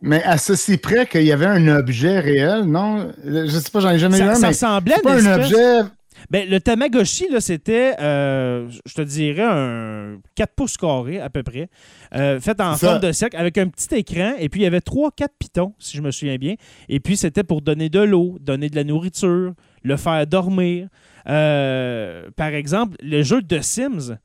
Mais 0.01 0.23
à 0.23 0.39
ceci 0.39 0.77
près 0.77 1.07
qu'il 1.07 1.25
y 1.25 1.33
avait 1.33 1.47
un 1.47 1.67
objet 1.69 2.21
réel, 2.21 2.65
non? 2.65 3.13
Je 3.25 3.47
sais 3.49 3.71
pas, 3.71 3.81
j'en 3.81 3.91
ai 3.91 3.99
jamais 3.99 4.17
vu 4.17 4.23
un, 4.23 4.35
ça 4.35 4.49
ressemblait 4.49 5.01
pas 5.03 5.15
un 5.15 5.41
objet... 5.41 5.89
Ben, 6.31 6.49
le 6.49 6.61
Tamagotchi, 6.61 7.29
c'était, 7.39 7.95
euh, 8.01 8.69
je 8.85 8.95
te 8.95 9.03
dirais, 9.03 9.47
un 9.49 10.19
4 10.35 10.53
pouces 10.55 10.77
carrés 10.77 11.21
à 11.21 11.31
peu 11.31 11.43
près, 11.43 11.69
euh, 12.15 12.41
fait 12.41 12.61
en 12.61 12.77
forme 12.77 13.01
de 13.01 13.13
cercle 13.13 13.37
avec 13.37 13.57
un 13.57 13.69
petit 13.69 13.95
écran. 13.95 14.35
Et 14.39 14.49
puis, 14.49 14.61
il 14.61 14.65
y 14.65 14.67
avait 14.67 14.81
3-4 14.81 15.29
pitons, 15.39 15.75
si 15.79 15.97
je 15.97 16.03
me 16.03 16.11
souviens 16.11 16.37
bien. 16.37 16.57
Et 16.89 17.01
puis, 17.01 17.17
c'était 17.17 17.45
pour 17.45 17.63
donner 17.63 17.89
de 17.89 18.01
l'eau, 18.01 18.37
donner 18.41 18.69
de 18.69 18.77
la 18.77 18.85
nourriture, 18.85 19.55
le 19.83 19.97
faire 19.97 20.27
dormir. 20.27 20.89
Euh, 21.29 22.29
par 22.37 22.49
exemple, 22.49 22.97
le 23.01 23.23
jeu 23.23 23.41
de 23.41 23.61
Sims, 23.61 24.19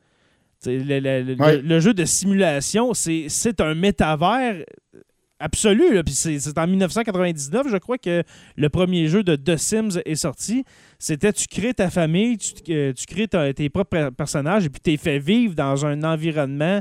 le, 0.65 1.79
jeu 1.79 1.93
de 1.93 2.05
simulation, 2.05 2.93
c'est 2.93 3.61
un 3.61 3.75
métavers 3.75 4.63
absolu. 5.39 6.01
C'est 6.07 6.57
en 6.57 6.67
1999, 6.67 7.67
je 7.69 7.77
crois, 7.77 7.97
que 7.97 8.23
le 8.55 8.69
premier 8.69 9.07
jeu 9.07 9.23
de 9.23 9.35
The 9.35 9.57
Sims 9.57 9.99
est 10.05 10.15
sorti. 10.15 10.63
C'était 10.99 11.33
tu 11.33 11.47
crées 11.47 11.73
ta 11.73 11.89
famille, 11.89 12.37
tu, 12.37 12.53
euh, 12.69 12.93
crées 13.07 13.27
tes 13.53 13.69
propres 13.69 14.09
personnages 14.09 14.65
et 14.65 14.69
puis 14.69 14.81
tu 14.81 14.93
es 14.93 14.97
fait 14.97 15.19
vivre 15.19 15.53
dans 15.53 15.85
un 15.85 16.03
environnement 16.03 16.79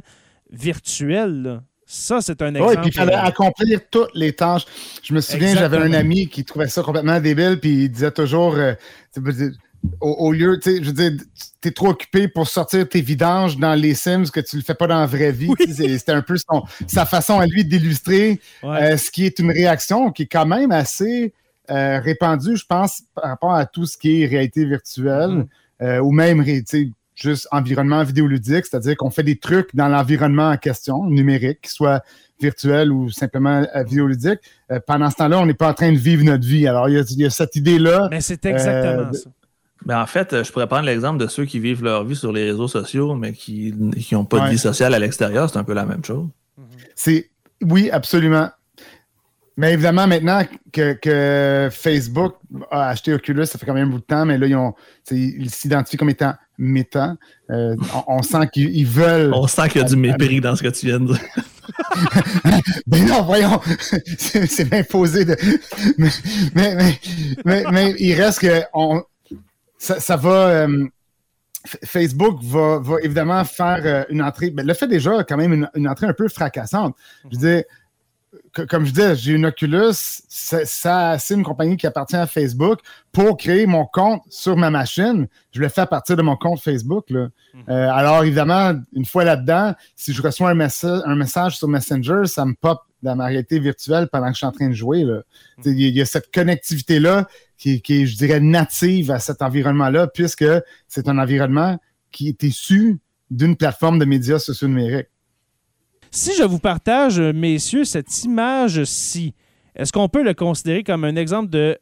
virtuel. 0.51 1.61
Ça, 1.85 2.21
c'est 2.21 2.41
un 2.41 2.55
exemple. 2.55 2.71
Oui, 2.71 2.77
puis 2.81 2.91
il 2.91 2.95
fallait 2.95 3.15
accomplir 3.15 3.81
toutes 3.91 4.15
les 4.15 4.33
tâches. 4.33 4.65
Je 5.03 5.13
me 5.13 5.21
souviens, 5.21 5.55
j'avais 5.55 5.79
un 5.79 5.93
ami 5.93 6.29
qui 6.29 6.45
trouvait 6.45 6.69
ça 6.69 6.83
complètement 6.83 7.21
débile, 7.21 7.59
puis 7.61 7.85
il 7.85 7.89
disait 7.91 8.13
toujours 8.13 8.55
euh, 8.55 8.73
au, 10.01 10.33
lieu, 10.33 10.59
tu 10.61 10.71
sais, 10.71 10.83
je 10.83 10.89
veux 10.89 10.93
dire, 10.93 11.13
tu 11.61 11.69
es 11.69 11.71
trop 11.71 11.89
occupé 11.89 12.29
pour 12.29 12.49
sortir 12.49 12.89
tes 12.89 13.01
vidanges 13.01 13.57
dans 13.57 13.75
les 13.75 13.95
Sims 13.95 14.31
que 14.33 14.41
tu 14.41 14.57
le 14.57 14.63
fais 14.63 14.75
pas 14.75 14.87
dans 14.87 15.01
la 15.01 15.07
vraie 15.07 15.33
vie. 15.33 15.51
C'était 15.59 16.13
un 16.13 16.23
peu 16.23 16.37
sa 16.87 17.07
façon 17.07 17.39
à 17.39 17.47
lui 17.47 17.65
d'illustrer 17.65 18.41
euh, 18.65 18.97
ce 18.97 19.11
qui 19.11 19.25
est 19.25 19.39
une 19.39 19.51
réaction 19.51 20.11
qui 20.11 20.23
est 20.23 20.27
quand 20.27 20.47
même 20.47 20.73
assez 20.73 21.33
euh, 21.71 22.01
répandue, 22.01 22.57
je 22.57 22.65
pense, 22.67 23.03
par 23.15 23.31
rapport 23.31 23.55
à 23.55 23.67
tout 23.67 23.87
ce 23.87 23.97
qui 23.97 24.23
est 24.23 24.27
réalité 24.27 24.65
virtuelle 24.65 25.47
mm-hmm. 25.81 25.85
euh, 25.85 26.01
ou 26.01 26.13
même, 26.13 26.45
juste 27.15 27.47
environnement 27.53 28.03
vidéoludique, 28.03 28.67
c'est-à-dire 28.67 28.97
qu'on 28.97 29.11
fait 29.11 29.23
des 29.23 29.37
trucs 29.37 29.75
dans 29.75 29.89
l'environnement 29.89 30.51
en 30.51 30.57
question, 30.57 31.05
numérique, 31.05 31.61
qu'il 31.63 31.71
soit 31.71 32.03
virtuel 32.41 32.91
ou 32.91 33.11
simplement 33.11 33.65
vidéoludique. 33.87 34.41
pendant 34.87 35.11
ce 35.11 35.17
temps-là, 35.17 35.39
on 35.39 35.47
n'est 35.47 35.55
pas 35.55 35.71
en 35.71 35.75
train 35.75 35.93
de 35.93 35.99
vivre 35.99 36.25
notre 36.25 36.45
vie. 36.45 36.67
Alors, 36.67 36.89
il 36.89 36.97
y, 37.19 37.25
a 37.25 37.31
cette 37.31 37.55
idée-là. 37.55 38.09
Mais 38.11 38.21
c'est 38.21 38.45
exactement 38.45 39.13
ça. 39.13 39.31
Ben 39.85 40.01
en 40.01 40.07
fait, 40.07 40.43
je 40.43 40.53
pourrais 40.53 40.67
prendre 40.67 40.87
l'exemple 40.87 41.19
de 41.19 41.27
ceux 41.27 41.45
qui 41.45 41.59
vivent 41.59 41.83
leur 41.83 42.05
vie 42.05 42.17
sur 42.17 42.33
les 42.33 42.45
réseaux 42.45 42.69
sociaux, 42.69 43.15
mais 43.15 43.33
qui 43.33 43.75
n'ont 44.13 44.25
pas 44.25 44.47
de 44.47 44.51
vie 44.51 44.59
sociale 44.59 44.95
à 44.95 44.99
l'extérieur. 44.99 45.51
C'est 45.51 45.59
un 45.59 45.65
peu 45.65 45.75
la 45.75 45.87
même 45.87 46.05
chose. 46.05 46.29
C'est 46.95 47.31
Oui, 47.63 47.91
absolument. 47.91 48.49
Mais 49.57 49.75
évidemment, 49.75 50.07
maintenant 50.07 50.43
que, 50.73 51.69
Facebook 51.71 52.37
a 52.71 52.89
acheté 52.89 53.13
Oculus, 53.13 53.47
ça 53.47 53.59
fait 53.59 53.67
quand 53.67 53.75
même 53.75 53.89
un 53.89 53.91
bout 53.91 53.99
de 53.99 54.05
temps, 54.05 54.25
mais 54.25 54.39
là, 54.39 54.47
ils 55.11 55.51
s'identifient 55.51 55.99
comme 55.99 56.11
étant 56.11 56.35
méta. 56.59 57.17
Euh, 57.51 57.77
on, 58.07 58.23
sent 58.23 58.49
qu'ils 58.53 58.87
veulent. 58.87 59.33
On 59.35 59.47
sent 59.47 59.69
qu'il 59.69 59.83
y 59.83 59.85
a 59.85 59.87
du 59.87 59.97
mépris 59.97 60.41
dans 60.41 60.57
ce 60.57 60.63
que 60.63 60.69
tu 60.69 60.87
viens 60.87 61.01
de 61.01 61.09
dire. 61.09 61.21
ben 62.87 63.07
non, 63.07 63.23
voyons, 63.23 63.61
c'est 64.19 64.73
imposé 64.73 65.25
de. 65.25 65.37
Mais, 66.55 66.97
mais, 67.45 67.95
il 67.99 68.15
reste 68.15 68.41
que 68.41 68.63
ça, 69.83 70.17
va. 70.17 70.49
Euh, 70.49 70.87
Facebook 71.85 72.43
va, 72.43 72.81
évidemment 73.03 73.45
faire 73.45 73.81
euh, 73.85 74.05
une 74.09 74.23
entrée. 74.23 74.51
Ben, 74.51 74.67
le 74.67 74.75
fait 74.75 74.89
déjà 74.89 75.23
quand 75.25 75.37
même 75.37 75.69
une, 75.75 75.89
entrée 75.89 76.07
un 76.07 76.13
peu 76.13 76.29
fracassante. 76.29 76.97
Je 77.31 77.39
veux 77.39 77.55
dire, 77.55 77.65
comme 78.69 78.85
je 78.85 78.93
disais, 78.93 79.17
j'ai 79.17 79.33
une 79.33 79.47
Oculus, 79.47 79.93
ça, 80.29 81.19
c'est 81.19 81.35
une 81.35 81.43
compagnie 81.43 81.77
qui 81.77 81.87
appartient 81.87 82.17
à 82.17 82.27
Facebook. 82.27 82.81
Pour 83.13 83.37
créer 83.37 83.67
mon 83.67 83.85
compte 83.85 84.23
sur 84.31 84.57
ma 84.57 84.71
machine, 84.71 85.29
je 85.53 85.61
le 85.61 85.69
fais 85.69 85.83
à 85.83 85.87
partir 85.87 86.17
de 86.17 86.23
mon 86.23 86.37
compte 86.37 86.61
Facebook. 86.61 87.11
Là. 87.11 87.29
Hmm. 87.55 87.61
Euh, 87.69 87.91
alors, 87.91 88.25
évidemment, 88.25 88.75
une 88.93 89.05
fois 89.05 89.25
là-dedans, 89.25 89.75
si 89.95 90.13
je 90.13 90.23
reçois 90.23 90.51
un, 90.51 90.55
message, 90.55 91.03
un 91.05 91.15
message 91.15 91.59
sur 91.59 91.69
Messenger, 91.69 92.23
ça 92.27 92.45
me 92.45 92.55
pop 92.55 92.81
dans 93.03 93.17
ma 93.17 93.27
réalité 93.27 93.59
virtuelle 93.59 94.09
pendant 94.11 94.27
que 94.29 94.33
je 94.33 94.39
suis 94.39 94.47
en 94.47 94.53
train 94.53 94.69
de 94.69 94.75
jouer. 94.75 95.05
Hmm. 95.05 95.63
Il 95.67 95.79
y, 95.79 96.01
a 96.01 96.07
cette 96.07 96.33
connectivité-là 96.33 97.27
qui, 97.63 97.81
qui, 97.81 98.03
est, 98.03 98.07
je 98.07 98.17
dirais, 98.17 98.41
native 98.41 99.13
à 99.13 99.21
cet 99.21 99.41
environnement-là, 99.41 100.09
puisque 100.09 100.45
c'est 100.89 101.07
un 101.07 101.17
environnement 101.19 101.79
qui 102.11 102.29
est 102.29 102.43
issu 102.43 102.99
d'une 103.31 103.57
plateforme 103.57 104.01
de 104.01 104.05
médias 104.05 104.41
sociaux 104.41 104.67
numériques. 104.67 105.07
Si 106.11 106.35
je 106.37 106.43
vous 106.43 106.59
partage, 106.59 107.21
messieurs, 107.21 107.85
cette 107.85 108.25
image-ci, 108.25 109.35
est-ce 109.77 109.93
qu'on 109.93 110.09
peut 110.09 110.25
le 110.25 110.35
considérer 110.35 110.83
comme 110.83 111.05
un 111.05 111.15
exemple 111.15 111.51
de, 111.51 111.79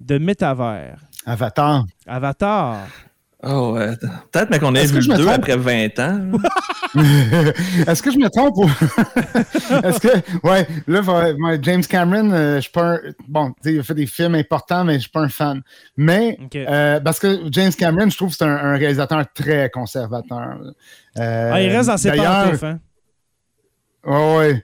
de 0.00 0.18
métavers? 0.18 0.98
Avatar. 1.24 1.86
Avatar. 2.04 2.88
Oh 3.46 3.72
ouais. 3.74 3.96
Peut-être, 4.32 4.50
mais 4.50 4.58
qu'on 4.58 4.74
ait 4.74 4.86
vu 4.86 5.00
le 5.00 5.16
deux 5.16 5.28
après 5.28 5.56
20 5.56 5.98
ans. 5.98 6.20
Est-ce 7.86 8.02
que 8.02 8.10
je 8.10 8.18
me 8.18 8.28
trompe? 8.28 8.70
Est-ce 9.84 10.00
que. 10.00 10.46
Ouais, 10.46 10.66
là, 10.86 11.58
James 11.60 11.82
Cameron, 11.82 12.30
euh, 12.30 12.56
je 12.56 12.60
suis 12.62 12.72
pas 12.72 12.94
un... 12.94 13.00
Bon, 13.28 13.52
il 13.64 13.80
a 13.80 13.82
fait 13.82 13.94
des 13.94 14.06
films 14.06 14.34
importants, 14.36 14.84
mais 14.84 14.94
je 14.94 15.00
suis 15.00 15.10
pas 15.10 15.20
un 15.20 15.28
fan. 15.28 15.62
Mais, 15.96 16.38
euh, 16.54 17.00
parce 17.00 17.18
que 17.18 17.40
James 17.50 17.72
Cameron, 17.72 18.08
je 18.08 18.16
trouve 18.16 18.30
que 18.30 18.36
c'est 18.36 18.44
un, 18.44 18.76
réalisateur 18.76 19.24
très 19.34 19.68
conservateur. 19.70 20.58
Euh, 21.18 21.50
ah, 21.52 21.60
il 21.60 21.70
reste 21.70 21.88
dans 21.88 21.96
ses 21.96 22.12
pantoufles, 22.12 22.64
hein? 22.64 22.80
Oh, 24.06 24.36
ouais. 24.38 24.62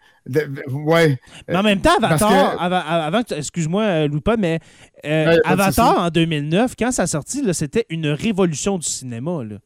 ouais. 0.70 1.18
Mais 1.48 1.56
en 1.56 1.62
même 1.62 1.80
temps, 1.80 1.96
Avatar, 2.00 2.60
avant, 2.60 3.22
excuse-moi, 3.30 3.82
euh, 3.82 4.08
Loupa, 4.08 4.36
mais 4.36 4.60
euh, 5.04 5.36
Avatar 5.44 5.98
en 5.98 6.10
2009, 6.10 6.74
quand 6.78 6.92
ça 6.92 7.02
a 7.02 7.06
sorti, 7.06 7.42
c'était 7.54 7.86
une 7.88 8.08
révolution 8.08 8.78
du 8.78 8.86
cinéma. 8.86 9.42
Là. 9.44 9.56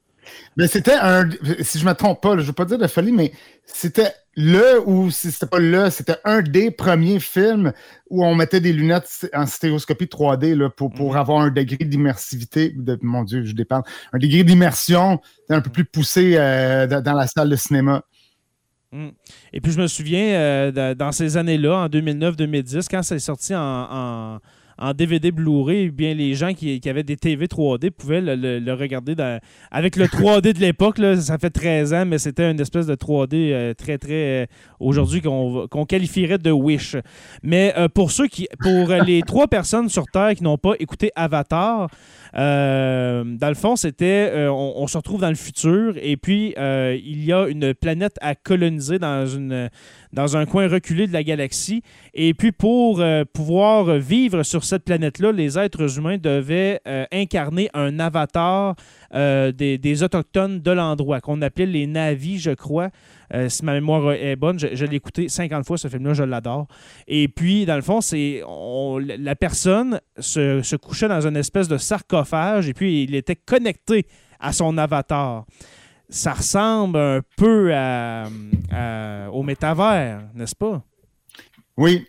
Mais 0.56 0.66
c'était 0.68 0.94
un. 0.94 1.28
Si 1.60 1.78
je 1.78 1.84
ne 1.84 1.90
me 1.90 1.94
trompe 1.94 2.22
pas, 2.22 2.32
je 2.32 2.42
ne 2.42 2.46
veux 2.46 2.52
pas 2.52 2.64
dire 2.64 2.78
de 2.78 2.86
folie, 2.86 3.12
mais 3.12 3.32
c'était 3.64 4.12
le 4.36 4.82
ou 4.86 5.10
si 5.10 5.30
c'était 5.30 5.46
pas 5.46 5.58
le, 5.58 5.90
c'était 5.90 6.16
un 6.24 6.42
des 6.42 6.70
premiers 6.70 7.20
films 7.20 7.72
où 8.10 8.24
on 8.24 8.34
mettait 8.34 8.60
des 8.60 8.72
lunettes 8.72 9.28
en 9.32 9.46
stéréoscopie 9.46 10.06
3D 10.06 10.54
là, 10.54 10.70
pour, 10.70 10.92
pour 10.92 11.14
mm. 11.14 11.16
avoir 11.16 11.40
un 11.42 11.50
degré 11.50 11.84
d'immersivité. 11.84 12.72
De, 12.76 12.98
mon 13.02 13.24
Dieu, 13.24 13.44
je 13.44 13.52
dépense. 13.52 13.84
Un 14.12 14.18
degré 14.18 14.44
d'immersion 14.44 15.20
un 15.48 15.60
peu 15.60 15.70
plus 15.70 15.84
poussé 15.84 16.34
euh, 16.36 16.86
dans 16.86 17.12
la 17.14 17.26
salle 17.26 17.50
de 17.50 17.56
cinéma. 17.56 18.02
Mm. 18.94 19.08
Et 19.52 19.60
puis, 19.60 19.72
je 19.72 19.80
me 19.80 19.88
souviens, 19.88 20.24
euh, 20.24 20.94
dans 20.94 21.10
ces 21.10 21.36
années-là, 21.36 21.84
en 21.84 21.88
2009-2010, 21.88 22.86
quand 22.88 23.02
c'est 23.02 23.18
sorti 23.18 23.52
en, 23.54 24.38
DVD 24.96 25.30
Blu-ray, 25.30 25.84
eh 25.84 25.90
bien 25.90 26.14
les 26.14 26.34
gens 26.34 26.52
qui, 26.52 26.80
avaient 26.88 27.04
des 27.04 27.16
TV 27.16 27.46
3D 27.46 27.92
pouvaient 27.92 28.20
le, 28.20 28.72
regarder 28.72 29.14
avec 29.70 29.94
le 29.94 30.06
3D 30.06 30.52
de 30.52 30.58
l'époque. 30.58 31.00
Ça 31.20 31.38
fait 31.38 31.50
13 31.50 31.94
ans, 31.94 32.04
mais 32.06 32.18
c'était 32.18 32.50
une 32.50 32.60
espèce 32.60 32.86
de 32.86 32.96
3D 32.96 33.52
euh, 33.52 33.74
très, 33.74 33.98
très 33.98 34.42
euh, 34.42 34.46
aujourd'hui 34.80 35.20
qu'on 35.20 35.86
qualifierait 35.86 36.38
de 36.38 36.50
Wish. 36.50 36.96
Mais 37.44 37.72
pour 37.94 38.10
ceux 38.10 38.26
qui, 38.26 38.48
pour 38.60 38.88
les 39.06 39.22
trois 39.22 39.46
personnes 39.46 39.88
sur 39.88 40.06
Terre 40.06 40.34
qui 40.34 40.42
n'ont 40.42 40.58
pas 40.58 40.72
écouté 40.80 41.12
Avatar, 41.14 41.88
euh, 42.36 43.22
dans 43.24 43.48
le 43.48 43.54
fond, 43.54 43.76
c'était 43.76 44.30
euh, 44.32 44.50
on, 44.50 44.86
se 44.86 44.96
retrouve 44.96 45.20
dans 45.20 45.28
le 45.28 45.36
futur 45.36 45.94
et 45.96 46.16
puis 46.16 46.54
euh, 46.58 46.98
il 47.02 47.24
y 47.24 47.32
a 47.32 47.46
une 47.46 47.74
planète 47.74 48.16
à 48.20 48.34
coloniser 48.34 48.98
dans, 48.98 49.26
une, 49.26 49.70
dans 50.14 50.36
un 50.36 50.46
coin 50.46 50.68
reculé 50.68 51.06
de 51.06 51.12
la 51.12 51.22
galaxie. 51.22 51.82
Et 52.14 52.32
puis 52.34 52.52
pour 52.52 53.02
pouvoir 53.32 53.98
vivre 53.98 54.42
sur 54.42 54.64
cette 54.64 54.84
planète-là, 54.84 55.32
les 55.32 55.58
êtres 55.58 55.98
humains 55.98 56.18
devaient 56.18 56.80
incarner 57.12 57.68
un 57.74 57.98
avatar 57.98 58.76
des, 59.12 59.78
des, 59.78 60.02
autochtones 60.02 60.60
de 60.60 60.70
l'endroit, 60.70 61.20
qu'on 61.20 61.42
appelait 61.42 61.66
les 61.66 61.86
Navis, 61.86 62.38
je 62.38 62.52
crois. 62.52 62.90
Euh, 63.32 63.48
si 63.48 63.64
ma 63.64 63.72
mémoire 63.72 64.12
est 64.12 64.36
bonne, 64.36 64.58
je, 64.58 64.84
l'ai 64.84 64.96
écouté 64.96 65.28
50 65.28 65.66
fois, 65.66 65.78
ce 65.78 65.88
film-là, 65.88 66.14
je 66.14 66.22
l'adore. 66.22 66.66
Et 67.06 67.28
puis, 67.28 67.66
dans 67.66 67.76
le 67.76 67.82
fond, 67.82 68.00
c'est 68.00 68.42
la 69.18 69.36
personne 69.36 70.00
se, 70.18 70.76
couchait 70.76 71.08
dans 71.08 71.26
une 71.26 71.36
espèce 71.36 71.68
de 71.68 71.78
sarcophage 71.78 72.68
et 72.68 72.74
puis 72.74 73.04
il 73.04 73.14
était 73.14 73.36
connecté 73.36 74.06
à 74.40 74.52
son 74.52 74.76
avatar. 74.78 75.46
Ça 76.08 76.34
ressemble 76.34 76.98
un 76.98 77.20
peu 77.36 77.72
au 79.32 79.42
métavers, 79.42 80.22
n'est-ce 80.34 80.54
pas? 80.54 80.82
Oui, 81.76 82.06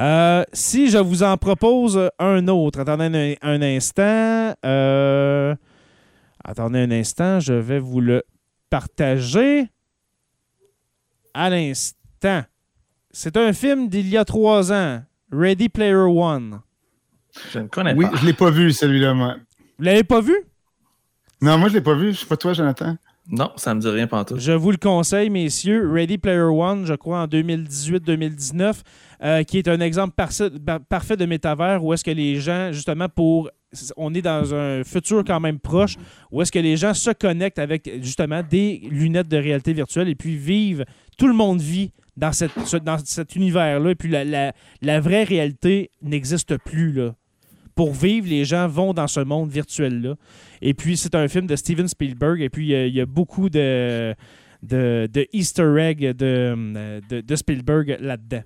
euh, 0.00 0.44
si 0.52 0.90
je 0.90 0.98
vous 0.98 1.22
en 1.22 1.36
propose 1.36 2.10
un 2.18 2.46
autre, 2.48 2.80
attendez 2.80 3.36
un, 3.42 3.62
instant. 3.62 4.54
Euh, 4.64 5.54
attendez 6.44 6.80
un 6.80 6.90
instant, 6.90 7.40
je 7.40 7.54
vais 7.54 7.80
vous 7.80 8.00
le 8.00 8.22
partagé 8.70 9.68
à 11.34 11.50
l'instant. 11.50 12.42
C'est 13.10 13.36
un 13.36 13.52
film 13.52 13.88
d'il 13.88 14.08
y 14.08 14.16
a 14.16 14.24
trois 14.24 14.72
ans, 14.72 15.02
Ready 15.32 15.68
Player 15.68 15.94
One. 15.94 16.60
Je 17.52 17.58
ne 17.58 17.66
connais 17.66 17.94
pas. 17.94 17.98
Oui, 17.98 18.06
je 18.14 18.22
ne 18.22 18.26
l'ai 18.26 18.34
pas 18.34 18.50
vu, 18.50 18.72
celui-là, 18.72 19.14
moi. 19.14 19.36
Vous 19.78 19.84
l'avez 19.84 20.04
pas 20.04 20.20
vu? 20.20 20.36
Non, 21.40 21.58
moi, 21.58 21.68
je 21.68 21.74
ne 21.74 21.78
l'ai 21.78 21.84
pas 21.84 21.94
vu. 21.94 22.12
Je 22.12 22.18
sais 22.20 22.26
pas 22.26 22.36
toi, 22.36 22.52
Jonathan. 22.52 22.96
Non, 23.30 23.50
ça 23.56 23.74
me 23.74 23.80
dit 23.80 23.88
rien 23.88 24.06
pantoute. 24.06 24.40
Je 24.40 24.52
vous 24.52 24.70
le 24.70 24.78
conseille, 24.78 25.28
messieurs. 25.28 25.90
Ready 25.90 26.16
Player 26.16 26.40
One, 26.40 26.86
je 26.86 26.94
crois, 26.94 27.20
en 27.20 27.26
2018-2019, 27.26 28.80
euh, 29.22 29.42
qui 29.42 29.58
est 29.58 29.68
un 29.68 29.80
exemple 29.80 30.14
parfait 30.16 31.16
de 31.16 31.26
métavers 31.26 31.84
où 31.84 31.92
est-ce 31.92 32.04
que 32.04 32.10
les 32.10 32.36
gens, 32.36 32.72
justement, 32.72 33.08
pour 33.08 33.50
on 33.98 34.14
est 34.14 34.22
dans 34.22 34.54
un 34.54 34.82
futur 34.82 35.22
quand 35.26 35.40
même 35.40 35.58
proche 35.58 35.96
où 36.32 36.40
est-ce 36.40 36.50
que 36.50 36.58
les 36.58 36.78
gens 36.78 36.94
se 36.94 37.10
connectent 37.10 37.58
avec 37.58 37.90
justement 38.02 38.42
des 38.42 38.80
lunettes 38.90 39.28
de 39.28 39.36
réalité 39.36 39.74
virtuelle 39.74 40.08
et 40.08 40.14
puis 40.14 40.36
vivent, 40.36 40.86
tout 41.18 41.28
le 41.28 41.34
monde 41.34 41.60
vit 41.60 41.92
dans, 42.16 42.32
cette, 42.32 42.52
dans 42.82 42.98
cet 43.04 43.36
univers-là 43.36 43.90
et 43.90 43.94
puis 43.94 44.10
la, 44.10 45.00
vraie 45.00 45.24
réalité 45.24 45.90
n'existe 46.02 46.56
plus. 46.58 46.92
Là. 46.92 47.14
Pour 47.78 47.92
vivre, 47.92 48.26
les 48.28 48.44
gens 48.44 48.66
vont 48.66 48.92
dans 48.92 49.06
ce 49.06 49.20
monde 49.20 49.50
virtuel-là. 49.50 50.16
Et 50.62 50.74
puis 50.74 50.96
c'est 50.96 51.14
un 51.14 51.28
film 51.28 51.46
de 51.46 51.54
Steven 51.54 51.86
Spielberg 51.86 52.40
et 52.42 52.50
puis 52.50 52.70
il 52.72 52.92
y, 52.92 53.00
a 53.00 53.06
beaucoup 53.06 53.48
de, 53.48 54.16
de, 54.64 55.28
Easter 55.32 55.76
eggs 55.78 56.00
de, 56.00 57.00
de 57.08 57.36
Spielberg 57.36 57.96
là-dedans. 58.00 58.42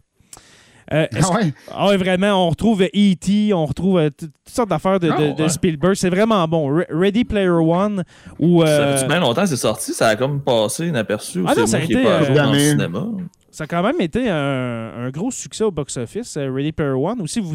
Euh, 0.92 1.06
ah, 1.14 1.38
ah, 1.70 1.88
ouais? 1.88 1.96
vraiment, 1.96 2.46
on 2.46 2.50
retrouve 2.50 2.82
E.T., 2.82 3.54
on 3.54 3.64
retrouve 3.64 4.00
euh, 4.00 4.10
toutes 4.10 4.32
sortes 4.46 4.68
d'affaires 4.68 5.00
de, 5.00 5.10
ah, 5.10 5.48
Spielberg. 5.48 5.94
C'est 5.94 6.10
vraiment 6.10 6.46
bon. 6.46 6.84
Ready 6.90 7.24
Player 7.24 7.48
One. 7.48 8.04
Où, 8.38 8.66
Ça 8.66 8.98
fait 8.98 9.06
bien 9.06 9.20
longtemps 9.20 9.44
que 9.44 9.48
c'est 9.48 9.56
sorti, 9.56 9.94
ça 9.94 10.08
a 10.08 10.16
comme 10.16 10.42
passé 10.42 10.88
inaperçu. 10.88 11.42
Ah 11.46 11.54
non, 11.56 11.66
ça 11.66 11.78
a 11.78 11.80
été 11.80 12.02
pas 12.02 12.26
dans 12.28 12.52
le 12.52 12.58
cinéma. 12.58 13.06
Ça 13.52 13.64
a 13.64 13.66
quand 13.68 13.82
même 13.82 14.00
été 14.00 14.28
un, 14.28 15.10
gros 15.10 15.30
succès 15.30 15.62
au 15.62 15.70
box-office, 15.70 16.36
Ready 16.36 16.72
Player 16.72 16.92
One. 16.92 17.20
Ou 17.20 17.26
si 17.28 17.38
vous, 17.38 17.54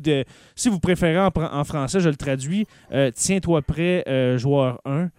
si 0.55 0.69
vous 0.69 0.79
préférez 0.79 1.19
en, 1.19 1.63
français, 1.63 1.99
je 1.99 2.09
le 2.09 2.15
traduis, 2.15 2.65
Tiens-toi 3.13 3.61
prêt, 3.63 4.05
joueur 4.37 4.79
1. 4.85 5.09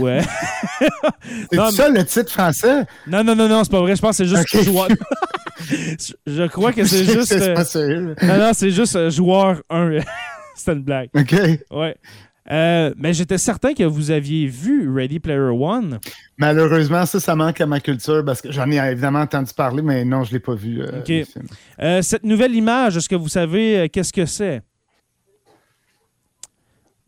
Ouais. 0.00 0.20
c'est 1.52 1.70
ça 1.70 1.88
le 1.88 2.04
titre 2.04 2.32
français? 2.32 2.84
Non, 3.06 3.22
non, 3.22 3.36
non, 3.36 3.48
non, 3.48 3.62
c'est 3.62 3.70
pas 3.70 3.80
vrai. 3.80 3.94
Je 3.94 4.00
pense 4.00 4.18
que 4.18 4.24
c'est 4.24 4.36
juste 4.36 4.64
joueur. 4.64 4.88
je 6.26 6.46
crois 6.48 6.72
que 6.72 6.84
c'est 6.84 7.04
juste. 7.04 7.32
Euh, 7.32 8.14
non, 8.22 8.38
non, 8.38 8.50
c'est 8.52 8.70
juste 8.70 8.96
euh, 8.96 9.10
joueur 9.10 9.62
1. 9.70 9.98
c'est 10.56 10.72
une 10.72 10.82
blague. 10.82 11.10
OK. 11.14 11.34
Ouais. 11.70 11.96
Euh, 12.50 12.92
mais 12.96 13.12
j'étais 13.12 13.38
certain 13.38 13.74
que 13.74 13.82
vous 13.82 14.10
aviez 14.10 14.46
vu 14.46 14.92
Ready 14.92 15.18
Player 15.18 15.50
One. 15.50 15.98
Malheureusement, 16.38 17.04
ça, 17.06 17.18
ça 17.18 17.34
manque 17.34 17.60
à 17.60 17.66
ma 17.66 17.80
culture 17.80 18.24
parce 18.24 18.40
que 18.40 18.52
j'en 18.52 18.70
ai 18.70 18.76
évidemment 18.76 19.20
entendu 19.20 19.52
parler, 19.52 19.82
mais 19.82 20.04
non, 20.04 20.22
je 20.22 20.30
ne 20.30 20.34
l'ai 20.34 20.40
pas 20.40 20.54
vu. 20.54 20.82
OK. 20.82 21.12
cette 22.02 22.24
nouvelle 22.24 22.54
image, 22.54 22.96
est-ce 22.96 23.08
que 23.08 23.16
vous 23.16 23.28
savez 23.28 23.88
qu'est-ce 23.92 24.12
que 24.12 24.26
c'est? 24.26 24.62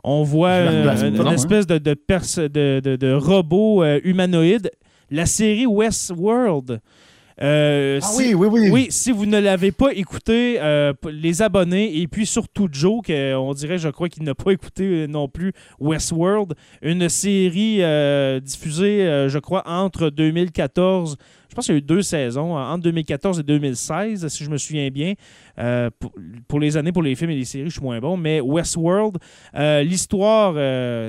On 0.03 0.22
voit 0.22 0.61
une, 0.61 1.27
espèce 1.29 1.66
de, 1.66 1.79
de, 1.79 3.12
robot 3.12 3.85
humanoïde. 4.05 4.70
La 5.11 5.27
série 5.27 5.66
Westworld 5.66 6.81
euh, 7.40 8.01
ah 8.03 8.11
oui, 8.16 8.35
oui, 8.35 8.48
oui. 8.51 8.70
Oui, 8.70 8.87
si 8.90 9.12
vous 9.12 9.27
ne 9.27 9.38
l'avez 9.38 9.70
pas 9.70 9.92
écouté, 9.92 10.57
euh, 10.61 10.92
les 11.11 11.40
abonnés, 11.42 12.01
et 12.01 12.09
puis 12.09 12.27
surtout 12.27 12.68
Joe, 12.70 13.01
on 13.09 13.55
dirait, 13.55 13.79
je 13.79 13.88
crois 13.88 14.09
qu'il 14.09 14.24
n'a 14.24 14.35
pas 14.35 14.51
écouté 14.53 14.85
euh, 14.85 15.07
non 15.07 15.29
plus 15.29 15.53
Westworld, 15.79 16.55
une 16.83 17.09
série 17.09 17.77
diffusée, 18.42 19.29
je 19.29 19.38
crois, 19.38 19.62
entre 19.66 20.11
2014, 20.11 21.16
je 21.48 21.55
pense 21.55 21.66
qu'il 21.66 21.74
y 21.74 21.77
a 21.77 21.79
eu 21.79 21.83
deux 21.83 22.03
saisons, 22.03 22.57
entre 22.57 22.83
2014 22.83 23.40
et 23.40 23.42
2016, 23.42 24.29
si 24.29 24.44
je 24.44 24.51
me 24.51 24.59
souviens 24.59 24.90
bien. 24.90 25.14
pour, 26.48 26.61
les 26.61 26.77
années, 26.77 26.92
pour 26.92 27.03
les 27.03 27.14
films 27.14 27.31
et 27.31 27.37
les 27.37 27.44
séries, 27.44 27.68
je 27.68 27.74
suis 27.74 27.83
moins 27.83 28.01
bon. 28.01 28.16
Mais 28.16 28.40
Westworld, 28.40 29.18
l'histoire, 29.55 30.55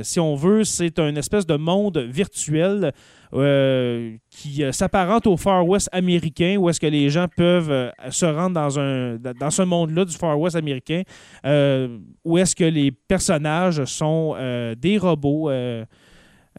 si 0.03 0.19
on 0.19 0.35
veut, 0.35 0.63
c'est 0.63 0.99
un 0.99 1.15
espèce 1.15 1.45
de 1.45 1.55
monde 1.55 1.97
virtuel 1.97 2.93
euh, 3.31 4.17
qui 4.31 4.63
euh, 4.63 4.71
s'apparente 4.71 5.27
au 5.27 5.37
Far 5.37 5.67
West 5.67 5.87
américain, 5.91 6.57
où 6.57 6.67
est-ce 6.67 6.79
que 6.79 6.87
les 6.87 7.11
gens 7.11 7.27
peuvent 7.37 7.69
euh, 7.69 7.91
se 8.09 8.25
rendre 8.25 8.55
dans, 8.55 8.79
un, 8.79 9.17
dans 9.17 9.51
ce 9.51 9.61
monde-là 9.61 10.05
du 10.05 10.17
Far 10.17 10.39
West 10.39 10.55
américain, 10.55 11.03
où 12.23 12.37
est-ce 12.39 12.55
que 12.55 12.63
les 12.63 12.91
personnages 12.91 13.85
sont 13.85 14.35
des 14.79 14.97
robots, 14.97 15.51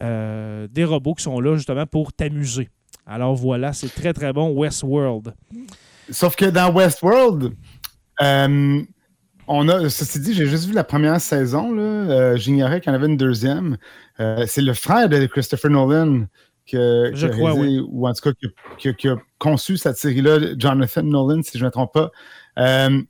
des 0.01 0.85
robots 0.85 1.15
qui 1.15 1.25
sont 1.25 1.41
là 1.41 1.57
justement 1.57 1.87
pour 1.87 2.13
t'amuser. 2.13 2.69
Alors 3.05 3.35
voilà, 3.35 3.73
c'est 3.73 3.93
très 3.93 4.13
très 4.13 4.33
bon, 4.33 4.51
Westworld. 4.51 5.35
Sauf 6.09 6.37
que 6.37 6.45
dans 6.45 6.73
Westworld, 6.73 7.53
on 8.21 9.69
a, 9.69 9.89
ceci 9.89 10.21
dit, 10.21 10.35
j'ai 10.35 10.47
juste 10.47 10.69
vu 10.69 10.73
la 10.73 10.85
première 10.85 11.21
saison. 11.21 12.37
J'ignorais 12.37 12.81
qu'il 12.81 12.93
y 12.93 12.95
en 12.95 12.97
avait 12.97 13.09
une 13.09 13.17
deuxième. 13.17 13.77
c'est 14.19 14.63
le 14.63 14.75
frère 14.75 15.09
de 15.09 15.27
Christopher 15.27 15.73
Nolan 15.73 16.27
je 16.73 17.27
crois, 17.27 17.55
ou 17.55 18.07
en 18.07 18.13
tout 18.13 18.33
cas 18.33 18.93
qui, 18.93 19.09
a 19.09 19.17
conçu 19.39 19.77
cette 19.77 19.97
série-là, 19.97 20.55
Jonathan 20.57 21.03
Nolan, 21.03 21.43
si 21.43 21.59
je 21.59 21.63
ne 21.63 21.67
me 21.67 21.71
trompe 21.71 21.93
pas. 21.93 22.11
Euh, 22.59 23.01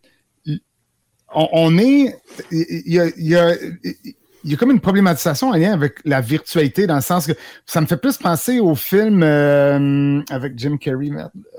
on, 1.34 1.78
est. 1.78 2.16
Il 2.50 3.10
y 3.16 3.36
a, 3.36 4.56
comme 4.56 4.70
une 4.70 4.80
problématisation 4.80 5.50
en 5.50 5.56
lien 5.56 5.72
avec 5.72 5.98
la 6.04 6.20
virtualité, 6.20 6.86
dans 6.86 6.96
le 6.96 7.02
sens 7.02 7.26
que 7.26 7.32
ça 7.66 7.80
me 7.80 7.86
fait 7.86 7.96
plus 7.96 8.16
penser 8.16 8.60
au 8.60 8.74
film 8.74 9.22
euh, 9.22 10.22
avec 10.30 10.58
Jim 10.58 10.76
Carrey. 10.76 11.10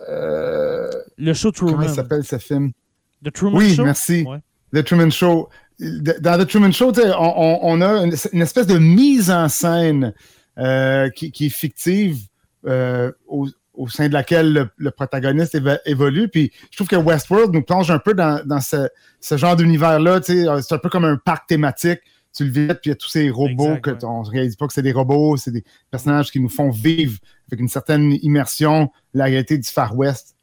Euh, 0.10 0.90
le 1.18 1.34
show 1.34 1.52
Truman. 1.52 1.74
Comment 1.74 1.94
s'appelle 1.94 2.24
ce 2.24 2.38
film? 2.38 2.72
The 3.24 3.32
Truman 3.32 3.60
Show? 3.60 3.66
Oui, 3.66 3.86
merci. 3.86 4.26
The 4.74 4.84
Truman 4.84 5.10
Show. 5.12 5.50
Dans 5.80 6.38
The 6.38 6.48
Truman 6.48 6.72
Show, 6.72 6.92
on, 7.18 7.82
a 7.82 8.06
une, 8.06 8.42
espèce 8.42 8.68
de 8.68 8.78
mise 8.78 9.32
en 9.32 9.50
scène 9.50 10.14
euh, 10.58 11.10
qui, 11.10 11.32
est 11.46 11.50
fictive 11.50 12.28
euh, 12.66 13.10
au, 13.26 13.48
sein 13.88 14.10
de 14.10 14.14
laquelle 14.14 14.70
le, 14.76 14.92
protagoniste 14.92 15.58
évolue. 15.86 16.28
Puis 16.28 16.52
je 16.70 16.76
trouve 16.76 16.88
que 16.88 16.98
Westworld 16.98 17.54
nous 17.54 17.62
plonge 17.64 17.90
un 17.90 18.00
peu 18.00 18.14
dans, 18.14 18.60
ce, 18.60 19.38
genre 19.38 19.56
d'univers-là. 19.56 20.20
C'est 20.22 20.46
un 20.48 20.78
peu 20.78 20.90
comme 20.90 21.06
un 21.06 21.16
parc 21.16 21.48
thématique. 21.48 22.00
Tu 22.36 22.46
le 22.46 22.52
vis, 22.52 22.68
puis 22.68 22.80
il 22.86 22.90
y 22.90 22.92
a 22.92 22.96
tous 22.96 23.10
ces 23.10 23.30
robots 23.30 23.78
que 23.78 23.92
on 24.06 24.24
ne 24.24 24.30
réalise 24.30 24.56
pas 24.56 24.68
que 24.68 24.74
c'est 24.74 24.82
des 24.82 24.92
robots, 24.92 25.36
c'est 25.36 25.52
des 25.52 25.64
personnages 25.90 26.32
qui 26.32 26.40
nous 26.40 26.50
font 26.50 26.70
vivre 26.70 27.18
avec 27.50 27.60
une 27.60 27.68
certaine 27.68 28.14
immersion 28.22 28.90
la 29.14 29.26
réalité 29.26 29.58
du 29.58 29.70
Far 29.70 29.98
West. 29.98 30.36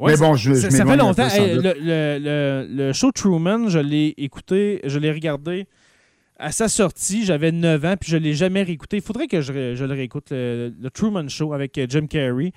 mais 0.00 0.16
bon, 0.16 0.34
je, 0.34 0.54
ça, 0.54 0.70
ça 0.70 0.84
fait 0.84 0.96
longtemps. 0.96 1.28
le, 1.36 2.66
le, 2.68 2.92
show 2.92 3.10
Truman, 3.12 3.68
je 3.68 3.78
l'ai 3.78 4.14
écouté, 4.16 4.80
je 4.84 4.98
l'ai 4.98 5.10
regardé 5.10 5.66
à 6.40 6.52
sa 6.52 6.68
sortie, 6.68 7.24
j'avais 7.24 7.52
9 7.52 7.84
ans, 7.84 7.94
puis 8.00 8.10
je 8.10 8.16
ne 8.16 8.22
l'ai 8.22 8.34
jamais 8.34 8.62
réécouté. 8.62 8.96
Il 8.96 9.02
faudrait 9.02 9.26
que 9.26 9.40
je, 9.40 9.52
le 9.52 9.92
réécoute, 9.92 10.28
le, 10.30 10.72
Truman 10.92 11.28
Show 11.28 11.52
avec 11.52 11.76
euh, 11.78 11.86
Jim 11.88 12.06
Carrey. 12.06 12.52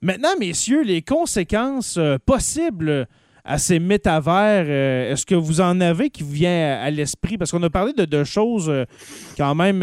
Maintenant, 0.00 0.30
messieurs, 0.38 0.82
les 0.82 1.02
conséquences 1.02 1.96
euh, 1.96 2.16
possibles 2.24 3.06
à 3.44 3.58
ces 3.58 3.78
métavers, 3.78 4.64
euh, 4.68 5.12
est-ce 5.12 5.26
que 5.26 5.34
vous 5.34 5.60
en 5.60 5.80
avez 5.80 6.08
qui 6.10 6.22
vous 6.22 6.30
vient 6.30 6.78
à, 6.80 6.90
l'esprit? 6.90 7.36
Parce 7.36 7.50
qu'on 7.50 7.62
a 7.62 7.70
parlé 7.70 7.92
de, 7.92 8.04
deux 8.04 8.24
choses 8.24 8.72
quand 9.36 9.54
même 9.54 9.80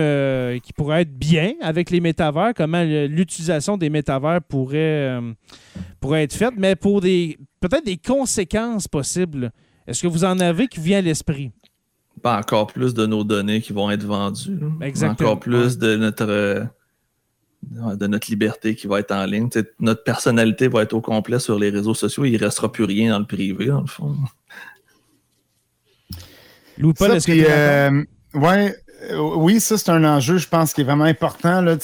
qui 0.61 0.73
pourraient 0.73 1.03
être 1.03 1.15
bien 1.15 1.53
avec 1.61 1.91
les 1.91 1.99
métavers, 1.99 2.53
comment 2.55 2.83
l'utilisation 2.83 3.77
des 3.77 3.91
métavers 3.91 4.41
pourrait, 4.41 5.19
pourrait 5.99 6.23
être 6.23 6.33
faite, 6.33 6.55
mais 6.57 6.75
pour 6.75 7.01
des 7.01 7.37
peut-être 7.59 7.85
des 7.85 7.97
conséquences 7.97 8.87
possibles, 8.87 9.51
est-ce 9.85 10.01
que 10.01 10.07
vous 10.07 10.23
en 10.23 10.39
avez 10.39 10.67
qui 10.67 10.79
vient 10.79 10.97
à 10.97 11.01
l'esprit? 11.01 11.51
Pas 12.21 12.37
encore 12.37 12.67
plus 12.67 12.93
de 12.93 13.05
nos 13.05 13.23
données 13.23 13.61
qui 13.61 13.73
vont 13.73 13.89
être 13.89 14.03
vendues. 14.03 14.59
Exactement. 14.81 15.29
Encore 15.29 15.39
plus 15.39 15.77
de 15.77 15.95
notre 15.95 16.29
euh, 16.29 16.63
de 17.95 18.07
notre 18.07 18.29
liberté 18.29 18.75
qui 18.75 18.87
va 18.87 18.99
être 18.99 19.11
en 19.11 19.25
ligne. 19.25 19.49
notre 19.79 20.03
personnalité 20.03 20.67
va 20.67 20.81
être 20.83 20.93
au 20.93 21.01
complet 21.01 21.39
sur 21.39 21.59
les 21.59 21.69
réseaux 21.69 21.93
sociaux. 21.93 22.25
Il 22.25 22.33
ne 22.33 22.39
restera 22.39 22.71
plus 22.71 22.85
rien 22.85 23.11
dans 23.11 23.19
le 23.19 23.25
privé, 23.25 23.67
dans 23.67 23.81
le 23.81 23.87
fond. 23.87 24.15
Louis 26.77 26.93
Paul, 26.93 27.11
est-ce 27.11 27.27
que 27.27 27.33
euh, 27.33 28.03
ouais, 28.33 28.75
euh, 29.11 29.35
oui, 29.35 29.59
ça, 29.59 29.77
c'est 29.77 29.91
un 29.91 30.03
enjeu, 30.03 30.37
je 30.37 30.47
pense, 30.47 30.73
qui 30.73 30.81
est 30.81 30.83
vraiment 30.83 31.03
important, 31.03 31.61
là, 31.61 31.77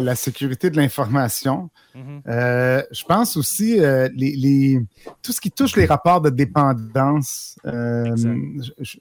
la 0.00 0.14
sécurité 0.14 0.70
de 0.70 0.78
l'information. 0.78 1.68
Mm-hmm. 1.94 2.84
je 2.90 3.04
pense 3.04 3.36
aussi 3.36 3.78
les, 4.16 4.80
tout 5.22 5.32
ce 5.32 5.40
qui 5.40 5.50
touche 5.50 5.76
les 5.76 5.86
rapports 5.86 6.20
de 6.22 6.30
dépendance 6.30 7.56
je 7.64 8.98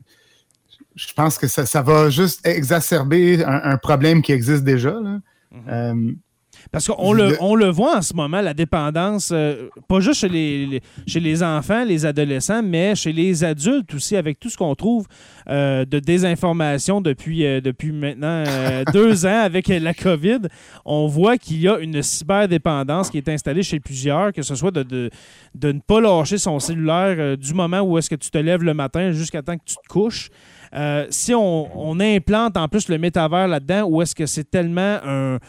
pense 1.15 1.37
que 1.37 1.47
ça, 1.47 1.81
va 1.81 2.09
juste 2.09 2.45
exacerber 2.45 3.43
un, 3.43 3.77
problème 3.77 4.21
qui 4.21 4.31
existe 4.31 4.63
déjà. 4.63 4.93
Mhm. 4.93 5.19
Euh, 5.69 6.11
parce 6.71 6.87
qu'on 6.87 7.13
le, 7.13 7.35
on 7.41 7.55
le 7.55 7.67
voit 7.69 7.97
en 7.97 8.01
ce 8.01 8.13
moment, 8.13 8.39
la 8.39 8.53
dépendance, 8.53 9.31
euh, 9.33 9.69
pas 9.87 9.99
juste 9.99 10.21
chez 10.21 10.29
les, 10.29 10.81
chez 11.05 11.19
les 11.19 11.43
enfants, 11.43 11.83
les 11.83 12.05
adolescents, 12.05 12.63
mais 12.63 12.95
chez 12.95 13.11
les 13.11 13.43
adultes 13.43 13.93
aussi, 13.93 14.15
avec 14.15 14.39
tout 14.39 14.49
ce 14.49 14.57
qu'on 14.57 14.73
trouve 14.73 15.05
euh, 15.49 15.83
de 15.83 15.99
désinformation 15.99 17.01
depuis, 17.01 17.39
depuis 17.61 17.91
maintenant 17.91 18.43
deux 18.93 19.25
ans 19.25 19.41
avec 19.41 19.67
la 19.67 19.93
COVID. 19.93 20.41
On 20.85 21.07
voit 21.07 21.37
qu'il 21.37 21.59
y 21.59 21.67
a 21.67 21.79
une 21.79 22.01
cyberdépendance 22.01 23.09
qui 23.09 23.17
est 23.17 23.29
installée 23.29 23.63
chez 23.63 23.79
plusieurs, 23.79 24.31
que 24.31 24.41
ce 24.41 24.55
soit 24.55 24.71
de, 24.71 24.83
de, 24.83 25.09
de 25.55 25.71
ne 25.71 25.79
pas 25.79 25.99
lâcher 25.99 26.37
son 26.37 26.59
cellulaire 26.59 27.37
du 27.37 27.53
moment 27.53 27.81
où 27.81 27.97
est-ce 27.97 28.09
que 28.09 28.15
tu 28.15 28.29
te 28.29 28.37
lèves 28.37 28.63
le 28.63 28.73
matin 28.73 29.11
jusqu'à 29.11 29.41
temps 29.41 29.57
que 29.57 29.65
tu 29.65 29.75
te 29.75 29.87
couches. 29.89 30.29
Euh, 30.73 31.05
si 31.09 31.33
on, 31.35 31.99
implante 31.99 32.57
en 32.57 32.67
plus 32.67 32.89
le 32.89 32.97
métavers 32.97 33.47
là-dedans, 33.47 33.83
ou 33.83 34.01
est-ce 34.01 34.15
que 34.15 34.25
c'est 34.25 34.49
tellement 34.49 34.99
un, 35.03 35.39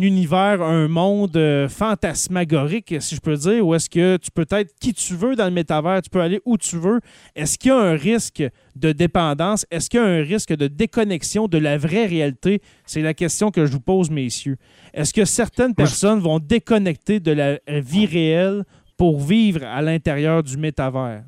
univers, 0.00 0.62
un 0.62 0.88
monde 0.88 1.36
euh, 1.36 1.68
fantasmagorique, 1.68 2.94
si 3.00 3.16
je 3.16 3.20
peux 3.20 3.36
dire, 3.36 3.66
ou 3.66 3.74
est-ce 3.74 3.90
que 3.90 4.16
tu 4.16 4.30
peux 4.30 4.46
être 4.50 4.72
qui 4.80 4.94
tu 4.94 5.14
veux 5.14 5.36
dans 5.36 5.44
le 5.44 5.50
métavers, 5.50 6.00
tu 6.00 6.08
peux 6.08 6.20
aller 6.20 6.40
où 6.46 6.56
tu 6.56 6.78
veux. 6.78 7.00
Est-ce 7.34 7.58
qu'il 7.58 7.68
y 7.68 7.72
a 7.72 7.78
un 7.78 7.96
risque 7.96 8.42
de 8.76 8.92
dépendance? 8.92 9.66
Est-ce 9.70 9.90
qu'il 9.90 10.00
y 10.00 10.02
a 10.02 10.06
un 10.06 10.22
risque 10.22 10.54
de 10.54 10.68
déconnexion 10.68 11.48
de 11.48 11.58
la 11.58 11.76
vraie 11.76 12.06
réalité? 12.06 12.62
C'est 12.86 13.02
la 13.02 13.14
question 13.14 13.50
que 13.50 13.66
je 13.66 13.72
vous 13.72 13.80
pose, 13.80 14.10
messieurs. 14.10 14.56
Est-ce 14.94 15.12
que 15.12 15.24
certaines 15.24 15.74
personnes 15.74 16.20
vont 16.20 16.38
déconnecter 16.38 17.20
de 17.20 17.32
la 17.32 17.58
vie 17.66 18.06
réelle 18.06 18.64
pour 18.96 19.20
vivre 19.20 19.62
à 19.64 19.82
l'intérieur 19.82 20.42
du 20.42 20.56
métavers? 20.56 21.24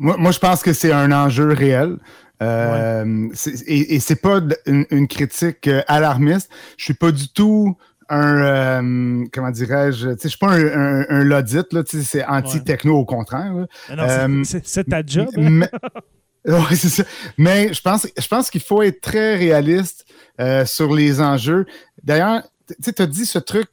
Moi, 0.00 0.30
je 0.30 0.38
pense 0.38 0.62
que 0.62 0.72
c'est 0.72 0.92
un 0.92 1.12
enjeu 1.12 1.52
réel. 1.52 1.98
Euh, 2.42 3.28
et, 3.66 3.96
et 3.96 4.00
c'est 4.00 4.16
pas 4.16 4.40
une, 4.66 5.06
critique 5.08 5.68
euh, 5.68 5.82
alarmiste. 5.86 6.50
Je 6.78 6.84
suis 6.84 6.94
pas 6.94 7.12
du 7.12 7.28
tout 7.28 7.76
un 8.08 8.42
euh, 8.42 9.24
comment 9.30 9.50
dirais-je, 9.50 10.16
je 10.20 10.28
suis 10.28 10.38
pas 10.38 10.54
un, 10.54 11.04
un, 11.08 11.22
Lodit, 11.22 11.66
là, 11.70 11.82
c'est 11.86 12.24
anti-techno 12.24 12.96
au 12.96 13.04
contraire. 13.04 13.52
c'est 14.44 14.88
ta 14.88 15.02
job. 15.04 15.28
Mais, 15.36 15.68
c'est 16.70 16.88
ça. 16.88 17.04
Mais 17.36 17.72
je 17.72 17.80
pense, 17.82 18.06
je 18.18 18.26
pense 18.26 18.50
qu'il 18.50 18.62
faut 18.62 18.82
être 18.82 19.02
très 19.02 19.36
réaliste 19.36 20.06
sur 20.64 20.94
les 20.94 21.20
enjeux. 21.20 21.66
D'ailleurs, 22.02 22.42
tu 22.82 23.02
as 23.02 23.06
dit 23.06 23.26
ce 23.26 23.38
truc, 23.38 23.68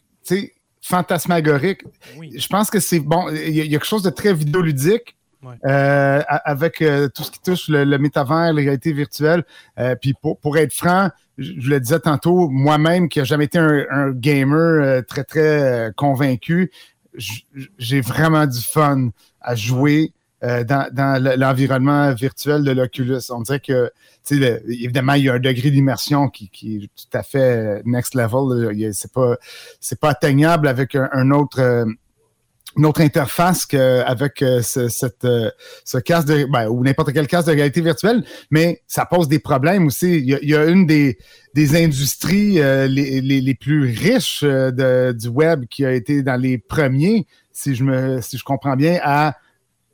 fantasmagorique. 0.81 1.83
Je 2.21 2.47
pense 2.47 2.69
que 2.69 2.79
c'est 2.79 2.99
bon. 2.99 3.29
Il 3.29 3.55
y, 3.55 3.61
a 3.61 3.67
quelque 3.67 3.85
chose 3.85 4.03
de 4.03 4.09
très 4.09 4.33
vidéoludique 4.33 5.16
euh, 5.65 6.21
avec 6.27 6.81
euh, 6.81 7.09
tout 7.09 7.23
ce 7.23 7.31
qui 7.31 7.39
touche 7.39 7.69
le, 7.69 7.97
métavers, 7.97 8.53
la 8.53 8.61
réalité 8.61 8.91
virtuelle. 8.91 9.43
Euh, 9.79 9.95
puis 9.95 10.13
pour, 10.13 10.57
être 10.57 10.73
franc, 10.73 11.09
je, 11.37 11.69
le 11.69 11.79
disais 11.79 11.99
tantôt, 11.99 12.49
moi-même 12.49 13.07
qui 13.07 13.19
n'ai 13.19 13.25
jamais 13.25 13.45
été 13.45 13.59
un, 13.59 14.11
gamer 14.11 15.03
très, 15.05 15.23
très 15.23 15.91
convaincu, 15.95 16.71
j'ai 17.77 18.01
vraiment 18.01 18.45
du 18.45 18.59
fun 18.59 19.09
à 19.41 19.55
jouer 19.55 20.13
dans, 20.41 21.35
l'environnement 21.37 22.13
virtuel 22.13 22.63
de 22.63 22.71
l'Oculus. 22.71 23.21
On 23.29 23.41
dirait 23.41 23.59
que, 23.59 23.91
évidemment, 24.31 25.13
il 25.13 25.25
y 25.25 25.29
a 25.29 25.33
un 25.33 25.39
degré 25.39 25.71
d'immersion 25.71 26.29
qui, 26.29 26.51
est 26.83 26.87
tout 26.87 27.17
à 27.17 27.23
fait 27.23 27.81
next 27.85 28.15
level. 28.15 28.93
C'est 28.93 29.11
pas, 29.11 29.37
pas 30.01 30.09
atteignable 30.09 30.67
avec 30.67 30.95
un 30.95 31.31
autre 31.31 31.87
une 32.77 32.85
autre 32.85 33.01
interface 33.01 33.65
qu'avec 33.65 34.41
euh, 34.41 34.61
ce, 34.61 34.87
cette, 34.87 35.25
euh, 35.25 35.49
ce 35.83 35.97
casque 35.97 36.27
de, 36.27 36.45
ben, 36.45 36.67
ou 36.67 36.83
n'importe 36.83 37.11
quel 37.11 37.27
casque 37.27 37.47
de 37.47 37.53
réalité 37.53 37.81
virtuelle, 37.81 38.23
mais 38.51 38.81
ça 38.87 39.05
pose 39.05 39.27
des 39.27 39.39
problèmes 39.39 39.87
aussi. 39.87 40.19
Il 40.19 40.49
y 40.49 40.55
a, 40.55 40.65
une 40.65 40.85
des, 40.85 41.17
des 41.53 41.75
industries 41.75 42.59
euh, 42.59 42.87
les, 42.87 43.21
les, 43.21 43.55
plus 43.55 43.85
riches 43.85 44.43
de, 44.43 45.11
du 45.11 45.27
web 45.27 45.65
qui 45.69 45.85
a 45.85 45.91
été 45.91 46.21
dans 46.21 46.39
les 46.39 46.57
premiers, 46.57 47.25
si 47.51 47.73
je 47.73 47.83
me 47.83 48.21
si 48.21 48.37
je 48.37 48.43
comprends 48.43 48.75
bien, 48.75 48.99
à 49.03 49.35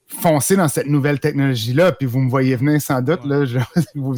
foncer 0.08 0.56
dans 0.56 0.68
cette 0.68 0.88
nouvelle 0.88 1.20
technologie-là. 1.20 1.94
Puis 1.94 2.06
vous 2.06 2.20
me 2.20 2.30
voyez 2.30 2.56
venir 2.56 2.82
sans 2.82 3.02
doute, 3.02 3.26
là, 3.26 3.46
je, 3.46 3.60
vous, 3.96 4.16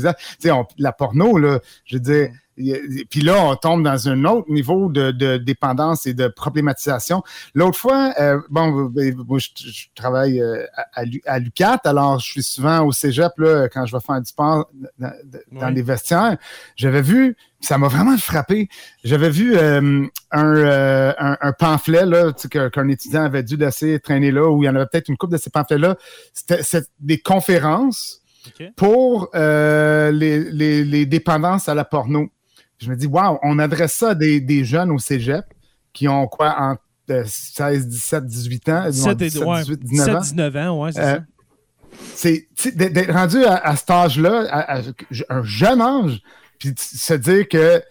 la 0.77 0.91
porno, 0.91 1.37
là, 1.37 1.59
je 1.85 1.97
veux 1.97 2.01
dire, 2.01 2.29
puis 2.57 3.21
là, 3.21 3.43
on 3.43 3.55
tombe 3.55 3.83
dans 3.83 4.07
un 4.07 4.23
autre 4.23 4.49
niveau 4.49 4.89
de, 4.89 5.37
dépendance 5.37 6.07
et 6.07 6.13
de 6.13 6.27
problématisation. 6.27 7.21
L'autre 7.53 7.77
fois, 7.77 8.13
euh, 8.19 8.39
bon, 8.49 8.91
moi, 9.27 9.39
je, 9.39 9.49
travaille 9.93 10.41
euh, 10.41 10.65
à, 10.75 11.03
à, 11.25 11.39
l'UCAT, 11.39 11.81
alors 11.83 12.19
je 12.19 12.31
suis 12.31 12.43
souvent 12.43 12.85
au 12.85 12.93
cégep 12.93 13.33
là, 13.37 13.67
quand 13.67 13.85
je 13.85 13.95
vais 13.95 14.01
faire 14.01 14.21
du 14.21 14.27
sport 14.27 14.69
dans, 14.97 15.69
les 15.69 15.81
vestiaires. 15.81 16.37
J'avais 16.77 17.01
vu, 17.01 17.35
ça 17.59 17.77
m'a 17.77 17.89
vraiment 17.89 18.17
frappé, 18.17 18.69
j'avais 19.03 19.29
vu 19.29 19.57
euh, 19.57 20.05
un, 20.31 21.53
pamphlet 21.59 22.05
là, 22.05 22.31
qu'un 22.71 22.87
étudiant 22.87 23.23
avait 23.23 23.43
dû 23.43 23.57
laisser 23.57 23.99
traîner 23.99 24.31
là, 24.31 24.49
où 24.49 24.63
il 24.63 24.65
y 24.65 24.69
en 24.69 24.75
avait 24.75 24.87
peut-être 24.89 25.09
une 25.09 25.17
coupe 25.17 25.31
de 25.31 25.37
ces 25.37 25.49
pamphlets-là. 25.49 25.97
C'était 26.33 26.85
des 27.01 27.19
conférences 27.19 28.21
pour 28.77 29.29
les, 29.33 30.51
les 30.51 31.05
dépendances 31.05 31.67
à 31.67 31.75
la 31.75 31.83
porno. 31.83 32.29
Je 32.85 32.91
me 32.91 32.95
dis, 32.95 33.07
waouh, 33.07 33.39
on 33.41 33.57
adresse 33.57 33.93
ça 33.93 34.09
à 34.09 34.15
des, 34.15 34.63
jeunes 34.63 34.91
au 34.91 34.99
cégep 34.99 35.45
qui 35.91 36.07
ont 36.07 36.27
quoi, 36.27 36.55
entre 36.59 36.81
16, 37.27 37.87
17, 37.87 38.25
18 38.25 38.69
ans? 38.69 38.89
17, 38.89 39.17
18, 39.17 39.79
19 39.79 40.15
ans. 40.15 40.19
19 40.21 40.55
ans, 40.55 40.83
ouais, 40.83 40.91
c'est 40.91 41.01
euh, 41.01 41.15
ça. 41.15 41.21
C'est 42.13 42.77
d'être 42.77 43.11
rendu 43.11 43.43
à, 43.45 43.75
cet 43.75 43.89
âge-là, 43.89 44.83
un 45.29 45.43
jeune 45.43 45.81
âge, 45.81 46.21
puis 46.59 46.73
se 46.77 47.13
dire 47.13 47.47
que 47.47 47.81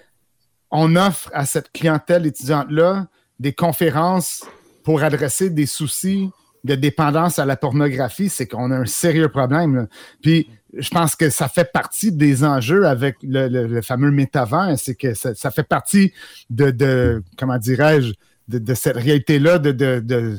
on 0.70 0.94
offre 0.96 1.30
à 1.32 1.46
cette 1.46 1.72
clientèle 1.72 2.26
étudiante-là 2.26 3.06
des 3.40 3.52
conférences 3.52 4.44
pour 4.82 5.02
adresser 5.02 5.50
des 5.50 5.66
soucis 5.66 6.30
de 6.64 6.74
dépendance 6.74 7.38
à 7.38 7.44
la 7.44 7.56
pornographie, 7.56 8.28
c'est 8.28 8.46
qu'on 8.46 8.70
a 8.70 8.76
un 8.76 8.86
sérieux 8.86 9.28
problème. 9.28 9.88
Puis 10.22 10.48
je 10.76 10.88
pense 10.90 11.16
que 11.16 11.30
ça 11.30 11.48
fait 11.48 11.70
partie 11.70 12.12
des 12.12 12.44
enjeux 12.44 12.86
avec 12.86 13.16
le, 13.22 13.80
fameux 13.82 14.10
métavers, 14.10 14.74
c'est 14.78 14.94
que 14.94 15.14
ça, 15.14 15.50
fait 15.50 15.64
partie 15.64 16.12
de, 16.50 17.22
comment 17.36 17.58
dirais-je, 17.58 18.12
de, 18.48 18.74
cette 18.74 18.96
réalité-là 18.96 19.58
de, 19.58 20.38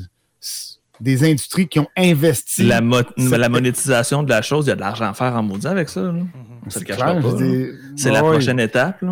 des 1.00 1.24
industries 1.24 1.68
qui 1.68 1.78
ont 1.78 1.88
investi. 1.96 2.64
La, 2.64 2.80
la, 2.80 3.48
monétisation 3.48 4.22
de 4.22 4.30
la 4.30 4.42
chose, 4.42 4.66
il 4.66 4.70
y 4.70 4.72
a 4.72 4.76
de 4.76 4.80
l'argent 4.80 5.06
à 5.06 5.14
faire 5.14 5.34
en 5.34 5.42
maudit 5.42 5.66
avec 5.66 5.88
ça. 5.88 6.12
C'est 6.68 8.10
la 8.10 8.22
prochaine 8.22 8.60
étape. 8.60 9.02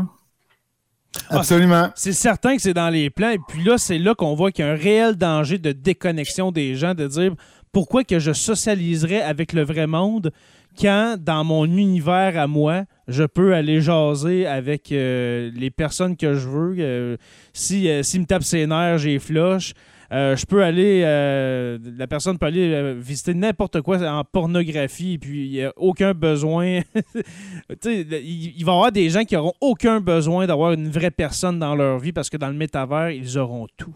Ah, 1.30 1.38
Absolument. 1.38 1.90
c'est 1.94 2.12
certain 2.12 2.56
que 2.56 2.62
c'est 2.62 2.74
dans 2.74 2.88
les 2.88 3.08
plans. 3.08 3.30
Et 3.30 3.38
puis 3.48 3.62
là, 3.62 3.78
c'est 3.78 3.98
là 3.98 4.16
qu'on 4.16 4.34
voit 4.34 4.50
qu'il 4.50 4.64
y 4.64 4.68
a 4.68 4.72
un 4.72 4.76
réel 4.76 5.14
danger 5.14 5.58
de 5.58 5.70
déconnexion 5.70 6.50
des 6.50 6.74
gens, 6.74 6.94
de 6.94 7.06
dire 7.06 7.34
pourquoi 7.72 8.04
que 8.04 8.18
je 8.18 8.32
socialiserais 8.32 9.20
avec 9.20 9.52
le 9.52 9.62
vrai 9.62 9.86
monde 9.86 10.32
quand, 10.78 11.16
dans 11.20 11.44
mon 11.44 11.64
univers 11.64 12.38
à 12.38 12.46
moi, 12.46 12.84
je 13.08 13.24
peux 13.24 13.54
aller 13.54 13.80
jaser 13.80 14.46
avec 14.46 14.92
euh, 14.92 15.50
les 15.54 15.70
personnes 15.70 16.16
que 16.16 16.34
je 16.34 16.48
veux. 16.48 16.76
Euh, 16.78 17.16
si, 17.52 17.88
euh, 17.88 18.02
me 18.14 18.24
tape 18.24 18.42
ses 18.42 18.66
nerfs, 18.66 18.98
j'ai 18.98 19.18
flush. 19.18 19.74
je 20.10 20.46
peux 20.46 20.62
aller, 20.62 21.00
la 21.02 22.06
personne 22.06 22.38
peut 22.38 22.46
aller 22.46 22.94
visiter 22.94 23.34
n'importe 23.34 23.80
quoi 23.80 23.98
en 24.02 24.24
pornographie, 24.24 25.18
puis 25.18 25.46
il 25.46 25.50
n'y 25.52 25.62
a 25.62 25.72
aucun 25.76 26.14
besoin. 26.14 26.80
il 27.84 28.64
va 28.64 28.72
y 28.72 28.74
avoir 28.74 28.92
des 28.92 29.10
gens 29.10 29.24
qui 29.24 29.34
n'auront 29.34 29.54
aucun 29.60 30.00
besoin 30.00 30.46
d'avoir 30.46 30.72
une 30.72 30.88
vraie 30.88 31.10
personne 31.10 31.58
dans 31.58 31.74
leur 31.74 31.98
vie 31.98 32.12
parce 32.12 32.30
que 32.30 32.36
dans 32.36 32.48
le 32.48 32.54
métavers, 32.54 33.10
ils 33.10 33.38
auront 33.38 33.66
tout. 33.76 33.94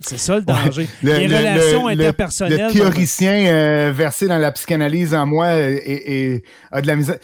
C'est 0.00 0.18
ça 0.18 0.36
le 0.36 0.42
danger. 0.42 0.88
les 1.02 1.26
relations 1.26 1.88
interpersonnelles. 1.88 2.66
Le, 2.68 2.72
théoricien 2.72 3.46
euh, 3.46 3.92
versé 3.94 4.28
dans 4.28 4.38
la 4.38 4.52
psychanalyse 4.52 5.14
en 5.14 5.26
moi 5.26 5.54
et, 5.54 6.42
a 6.70 6.80
de 6.80 6.86
la 6.86 6.96
misère 6.96 7.18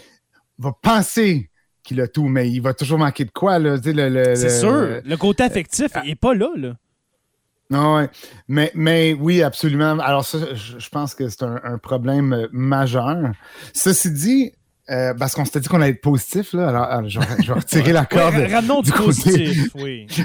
va 0.58 0.72
penser 0.80 1.50
qu'il 1.82 2.00
a 2.00 2.08
tout, 2.08 2.28
mais 2.28 2.50
il 2.50 2.60
va 2.60 2.74
toujours 2.74 2.98
manquer 2.98 3.24
de 3.24 3.30
quoi. 3.30 3.58
C'est 3.82 4.60
sûr. 4.60 5.00
Le 5.04 5.16
côté 5.16 5.42
affectif 5.42 5.94
n'est 5.94 6.12
ah. 6.12 6.16
pas 6.20 6.34
là. 6.34 6.48
là. 6.56 6.76
Non, 7.70 8.08
mais, 8.46 8.70
mais 8.74 9.14
oui, 9.14 9.42
absolument. 9.42 9.98
Alors, 9.98 10.24
ça, 10.24 10.38
je, 10.54 10.88
pense 10.90 11.14
que 11.14 11.28
c'est 11.28 11.42
un, 11.42 11.78
problème 11.78 12.46
majeur. 12.52 13.32
Ceci 13.72 14.10
dit, 14.10 14.52
euh, 14.90 15.14
parce 15.14 15.34
qu'on 15.34 15.44
s'était 15.46 15.60
dit 15.60 15.68
qu'on 15.68 15.80
allait 15.80 15.92
être 15.92 16.02
positif, 16.02 16.52
là. 16.52 16.68
Alors, 16.68 17.08
je, 17.08 17.18
vais, 17.18 17.52
retirer 17.52 17.92
la 17.92 18.04
corde. 18.04 18.34
Ramenons 18.34 18.82
du, 18.82 18.92
positif, 18.92 19.68
oui. 19.76 20.06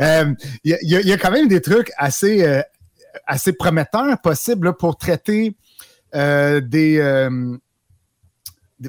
Euh, 0.00 0.34
il 0.64 0.78
y, 0.82 1.12
a 1.12 1.16
quand 1.18 1.30
même 1.30 1.48
des 1.48 1.60
trucs 1.60 1.90
assez, 1.96 2.42
euh, 2.42 2.62
assez 3.26 3.52
prometteurs 3.52 4.20
possibles 4.20 4.74
pour 4.76 4.96
traiter 4.96 5.56
des, 6.12 7.28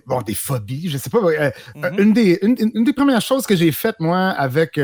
bon, 0.06 0.22
des 0.22 0.34
phobies, 0.34 0.90
je 0.90 0.98
sais 0.98 1.10
pas. 1.10 1.20
Mm-hmm. 1.20 2.02
une, 2.02 2.14
des, 2.14 2.40
une, 2.42 2.84
des 2.84 2.94
premières 2.94 3.22
choses 3.22 3.46
que 3.46 3.56
j'ai 3.56 3.72
faites, 3.72 4.00
moi, 4.00 4.30
avec 4.30 4.80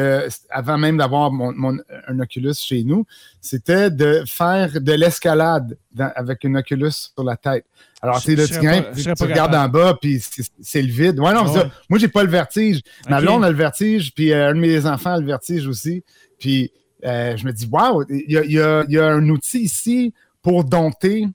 avant 0.49 0.78
même 0.78 0.97
d'avoir 0.97 1.32
mon, 1.32 1.78
un 2.08 2.20
Oculus 2.20 2.54
chez 2.54 2.84
nous, 2.84 3.06
c'était 3.41 3.89
de 3.89 4.24
faire 4.26 4.82
de 4.82 4.93
l'escalade 4.93 5.78
avec 5.97 6.45
un 6.45 6.56
Oculus 6.56 6.91
sur 6.91 7.24
la 7.24 7.38
tête. 7.38 7.66
Alors, 8.04 8.22
tu 8.22 8.36
sais, 8.36 8.47
tu, 8.47 9.24
regardes 9.24 9.56
en 9.56 9.70
bas, 9.70 9.97
puis 9.99 10.22
c'est 10.62 10.82
le 10.82 10.91
vide. 10.91 11.20
Ouais, 11.22 11.34
non, 11.34 11.45
moi, 11.89 11.97
j'ai 11.97 12.10
pas 12.10 12.24
le 12.24 12.30
vertige. 12.30 12.82
Ma 13.10 13.22
blonde 13.22 13.45
a 13.45 13.49
le 13.49 13.56
vertige, 13.56 14.14
puis 14.14 14.34
euh, 14.34 14.49
un 14.49 14.56
de 14.56 14.60
mes 14.60 14.86
enfants 14.86 15.14
a 15.14 15.20
le 15.20 15.26
vertige 15.26 15.68
aussi. 15.68 16.04
Puis, 16.38 16.70
euh, 17.06 17.38
je 17.38 17.45
me 17.45 17.54
dis, 17.54 17.66
waouh, 17.72 18.04
il 18.10 18.30
y 18.30 18.60
a, 18.60 19.06
un 19.06 19.30
outil 19.30 19.60
ici 19.60 20.14
pour 20.41 20.66
dompter 20.66 21.28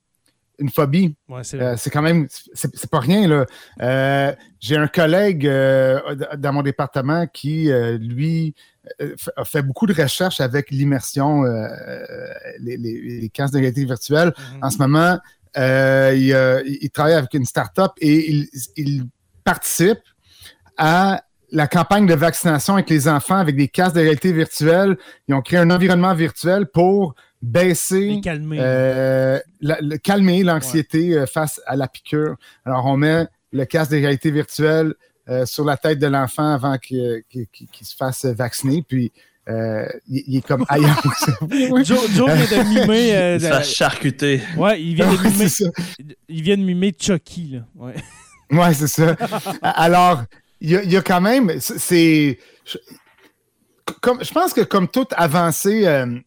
une 0.58 0.70
phobie. 0.70 1.14
Euh, 1.30 1.74
c'est 1.76 1.90
quand 1.90 2.02
même, 2.02 2.26
c'est 2.54 2.90
pas 2.90 3.00
rien, 3.00 3.28
là. 3.28 4.34
j'ai 4.60 4.76
un 4.76 4.88
collègue 4.88 5.46
dans 5.46 6.52
mon 6.52 6.62
département 6.62 7.26
qui, 7.26 7.70
lui, 8.00 8.54
a 9.36 9.44
fait 9.44 9.62
beaucoup 9.62 9.86
de 9.86 9.94
recherches 9.94 10.40
avec 10.40 10.70
l'immersion, 10.70 11.42
les, 12.60 12.76
les, 12.76 13.28
casques 13.28 13.54
de 13.54 13.58
réalité 13.58 13.84
virtuelle. 13.84 14.28
Mm-hmm. 14.28 14.64
En 14.64 14.70
ce 14.70 14.78
moment, 14.78 15.18
euh, 15.56 16.62
il, 16.64 16.90
travaille 16.90 17.14
avec 17.14 17.34
une 17.34 17.44
start-up 17.44 17.92
et 18.00 18.30
il, 18.76 19.06
participe 19.44 20.00
à 20.76 21.22
la 21.50 21.66
campagne 21.66 22.06
de 22.06 22.12
vaccination 22.12 22.74
avec 22.74 22.90
les 22.90 23.08
enfants 23.08 23.38
avec 23.38 23.56
des 23.56 23.68
casques 23.68 23.94
de 23.94 24.00
réalité 24.00 24.30
virtuelle. 24.30 24.98
Ils 25.26 25.34
ont 25.34 25.40
créé 25.40 25.58
un 25.58 25.70
environnement 25.70 26.14
virtuel 26.14 26.66
pour 26.66 27.14
baisser, 27.42 28.20
calmer, 28.22 28.58
euh, 28.60 29.38
calmer 30.02 30.42
l'anxiété 30.42 31.14
euh, 31.14 31.26
face 31.26 31.60
à 31.66 31.76
la 31.76 31.88
piqûre. 31.88 32.36
Alors, 32.64 32.86
on 32.86 32.96
met 32.96 33.26
le 33.52 33.64
casque 33.64 33.92
de 33.92 33.96
réalité 33.96 34.30
virtuelle 34.30 34.94
sur 35.44 35.62
la 35.66 35.76
tête 35.76 35.98
de 35.98 36.06
l'enfant 36.06 36.54
avant 36.54 36.78
qu'il 36.78 37.22
se 37.82 37.94
fasse 37.94 38.24
vacciner. 38.24 38.82
Puis, 38.86 39.12
euh, 39.48 39.86
il, 40.08 40.36
est 40.36 40.46
comme 40.46 40.64
ailleurs. 40.68 41.00
Joe, 41.82 42.10
vient 42.10 42.64
de 42.64 42.80
mimer. 42.80 43.16
Euh, 43.16 43.38
Ça 43.38 43.62
charcuté. 43.62 44.42
Ouais, 44.56 44.80
il 44.82 44.94
vient, 44.94 45.10
de 45.10 45.16
mimer, 45.22 45.46
il 46.28 46.42
vient 46.42 46.56
de 46.56 46.62
mimer 46.62 46.94
Chucky. 46.98 47.52
Là. 47.52 47.60
Ouais, 47.74 47.94
ouais 48.50 48.74
c'est 48.74 48.88
ça. 48.88 49.16
Alors, 49.62 50.24
il 50.60 50.70
y, 50.70 50.96
a, 50.96 51.02
quand 51.02 51.20
même. 51.20 51.52
C'est. 51.60 52.38
Comme, 54.02 54.22
je 54.22 54.32
pense 54.32 54.52
que 54.52 54.60
comme 54.60 54.86
toute 54.86 55.14
avancée 55.16 55.86
euh, 55.86 56.18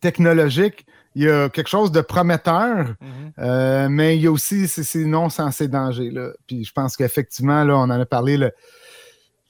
technologique, 0.00 0.86
il 1.14 1.24
y 1.24 1.30
a 1.30 1.48
quelque 1.48 1.68
chose 1.68 1.92
de 1.92 2.02
prometteur, 2.02 2.94
mm-hmm. 3.38 3.88
mais 3.88 4.16
il 4.16 4.22
y 4.22 4.26
a 4.26 4.30
aussi 4.30 4.68
ces, 4.68 5.04
non 5.04 5.30
censés 5.30 5.68
dangers. 5.68 6.10
Là. 6.10 6.30
Puis 6.46 6.64
je 6.64 6.72
pense 6.72 6.96
qu'effectivement, 6.96 7.64
là, 7.64 7.76
on 7.76 7.84
en 7.84 7.90
a 7.90 8.06
parlé. 8.06 8.36
le 8.36 8.52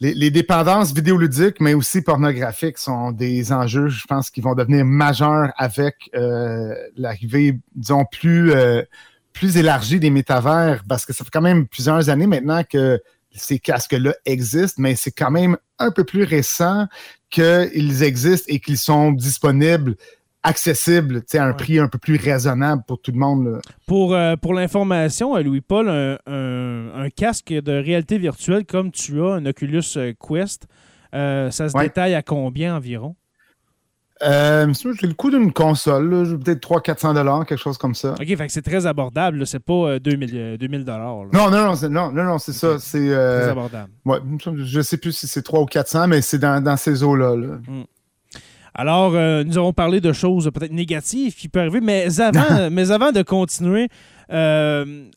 les, 0.01 0.31
dépendances 0.31 0.93
vidéoludiques, 0.93 1.61
mais 1.61 1.75
aussi 1.75 2.03
pornographiques, 2.03 2.79
sont 2.79 3.13
des 3.13 3.53
enjeux, 3.53 3.89
je 3.89 4.05
pense, 4.07 4.31
qui 4.31 4.41
vont 4.41 4.55
devenir 4.55 4.85
majeurs 4.85 5.53
avec 5.57 6.11
euh, 6.15 6.75
l'arrivée, 6.97 7.59
disons, 7.75 8.05
plus, 8.05 8.53
euh, 8.53 8.83
plus 9.33 9.57
élargie 9.57 9.99
des 9.99 10.11
métavers, 10.11 10.83
parce 10.89 11.07
que 11.07 11.13
ça 11.13 11.25
fait 11.25 11.31
quand 11.31 11.41
même 11.41 11.67
plusieurs 11.67 12.11
années 12.11 12.27
maintenant 12.27 12.63
que 12.65 13.01
ces 13.33 13.59
casques-là 13.59 14.15
existent, 14.25 14.81
mais 14.81 14.97
c'est 14.97 15.11
quand 15.11 15.31
même 15.31 15.57
un 15.79 15.91
peu 15.91 16.05
plus 16.05 16.25
récent 16.25 16.87
qu'ils 17.29 18.03
existent 18.03 18.47
et 18.49 18.61
qu'ils 18.61 18.79
sont 18.79 19.13
disponibles 19.13 19.97
accessible, 20.47 21.23
à 21.35 21.45
un 21.45 21.53
prix 21.53 21.79
un 21.79 21.89
peu 21.89 21.99
plus 21.99 22.17
raisonnable 22.17 22.83
pour 22.87 23.01
tout 23.01 23.13
le 23.13 23.19
monde. 23.19 23.61
Pour, 23.87 24.15
euh, 24.15 24.37
pour 24.37 24.55
l'information, 24.55 25.37
Louis-Paul, 25.37 25.89
un, 25.89 27.09
casque 27.15 27.53
de 27.53 27.73
réalité 27.73 28.19
virtuelle 28.19 28.65
comme 28.65 28.91
tu 28.91 29.21
as, 29.23 29.35
un 29.35 29.47
Oculus 29.47 29.83
euh, 29.97 30.13
Quest, 30.21 30.67
euh, 31.15 31.51
ça 31.51 31.69
se 31.69 31.79
détaille 31.79 32.15
à 32.15 32.23
combien 32.23 32.77
environ? 32.77 33.17
Euh, 34.23 34.73
j'ai 34.73 35.07
le 35.07 35.13
coût 35.13 35.31
d'une 35.31 35.53
console, 35.53 36.39
peut-être 36.43 36.67
300-400 36.67 37.45
quelque 37.45 37.59
chose 37.59 37.77
comme 37.77 37.95
ça. 37.95 38.15
OK, 38.19 38.27
fait 38.27 38.49
c'est 38.49 38.63
très 38.63 38.87
abordable, 38.87 39.47
c'est 39.47 39.61
pas 39.61 39.99
2000, 39.99 40.57
2000 40.59 40.85
Non, 40.85 41.29
non, 41.35 41.51
non, 41.51 41.75
c'est, 41.75 41.91
non, 41.91 42.11
non, 42.13 42.39
c'est 42.39 42.55
ça. 42.55 42.79
C'est, 42.79 43.11
très 43.11 43.49
abordable. 43.51 43.91
Ouais, 44.07 44.19
je 44.57 44.81
sais 44.81 44.97
plus 44.97 45.13
si 45.13 45.29
c'est 45.29 45.43
300 45.43 45.63
ou 45.63 45.67
400, 45.67 46.09
mais 46.09 46.23
c'est 46.23 46.39
dans, 46.39 46.77
ces 46.79 47.03
eaux-là. 47.03 47.37
Hmm. 47.37 47.85
Alors, 48.79 49.15
euh, 49.15 49.43
nous 49.43 49.57
avons 49.57 49.73
parlé 49.73 50.03
de 50.03 50.13
choses 50.13 50.51
peut-être 50.53 50.73
négatives 50.73 51.35
qui 51.35 51.49
peuvent 51.49 51.63
arriver, 51.63 51.81
mais 51.81 52.21
avant, 52.21 52.71
mais 52.71 52.91
avant 52.91 53.11
de 53.11 53.23
continuer, 53.23 53.89
euh, 54.31 55.09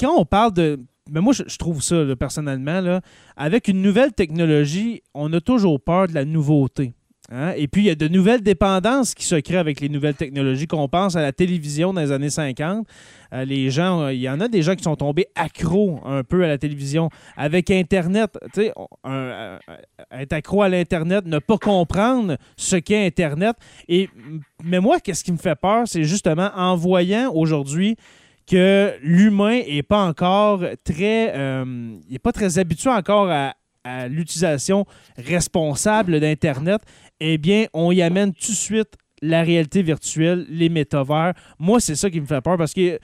quand 0.00 0.14
on 0.16 0.24
parle 0.24 0.54
de 0.54 0.78
mais 1.10 1.20
moi, 1.20 1.32
je, 1.32 1.56
trouve 1.56 1.82
ça, 1.82 2.04
personnellement, 2.18 2.80
là, 2.80 3.00
avec 3.36 3.68
une 3.68 3.80
nouvelle 3.80 4.12
technologie, 4.12 5.02
on 5.14 5.32
a 5.32 5.40
toujours 5.40 5.80
peur 5.80 6.06
de 6.06 6.14
la 6.14 6.26
nouveauté. 6.26 6.92
Hein? 7.30 7.52
Et 7.56 7.68
puis, 7.68 7.82
il 7.82 7.84
y 7.86 7.90
a 7.90 7.94
de 7.94 8.08
nouvelles 8.08 8.42
dépendances 8.42 9.14
qui 9.14 9.24
se 9.24 9.34
créent 9.34 9.58
avec 9.58 9.80
les 9.80 9.88
nouvelles 9.88 10.14
technologies. 10.14 10.66
Qu'on 10.66 10.88
pense 10.88 11.14
à 11.14 11.22
la 11.22 11.32
télévision 11.32 11.92
dans 11.92 12.00
les 12.00 12.12
années 12.12 12.30
50. 12.30 12.86
Euh, 13.34 13.44
les 13.44 13.70
gens, 13.70 14.00
euh, 14.00 14.12
il 14.14 14.20
y 14.20 14.30
en 14.30 14.40
a 14.40 14.48
des 14.48 14.62
gens 14.62 14.74
qui 14.74 14.82
sont 14.82 14.96
tombés 14.96 15.26
accros 15.34 16.00
un 16.06 16.24
peu 16.24 16.42
à 16.44 16.48
la 16.48 16.56
télévision. 16.56 17.10
Avec 17.36 17.70
Internet, 17.70 18.38
tu 18.54 18.62
sais, 18.62 18.72
euh, 19.06 19.58
être 20.10 20.32
accro 20.32 20.62
à 20.62 20.70
l'Internet, 20.70 21.26
ne 21.26 21.38
pas 21.38 21.58
comprendre 21.58 22.38
ce 22.56 22.76
qu'est 22.76 23.04
Internet. 23.04 23.56
Et, 23.88 24.08
mais 24.64 24.80
moi, 24.80 24.98
qu'est-ce 25.00 25.22
qui 25.22 25.32
me 25.32 25.38
fait 25.38 25.58
peur, 25.60 25.86
c'est 25.86 26.04
justement 26.04 26.50
en 26.56 26.76
voyant 26.76 27.30
aujourd'hui 27.34 27.96
que 28.46 28.94
l'humain 29.02 29.60
n'est 29.68 29.82
pas 29.82 30.06
encore 30.06 30.62
très, 30.82 31.34
il 32.08 32.18
pas 32.18 32.32
très 32.32 32.58
habitué 32.58 32.88
encore 32.88 33.30
à, 33.30 33.52
à 33.84 34.08
l'utilisation 34.08 34.86
responsable 35.16 36.20
d'Internet, 36.20 36.80
eh 37.20 37.38
bien, 37.38 37.66
on 37.72 37.92
y 37.92 38.02
amène 38.02 38.32
tout 38.32 38.52
de 38.52 38.56
suite 38.56 38.94
la 39.20 39.42
réalité 39.42 39.82
virtuelle, 39.82 40.46
les 40.48 40.68
métavers. 40.68 41.34
Moi, 41.58 41.80
c'est 41.80 41.96
ça 41.96 42.10
qui 42.10 42.20
me 42.20 42.26
fait 42.26 42.40
peur 42.40 42.56
parce 42.56 42.72
que 42.72 42.98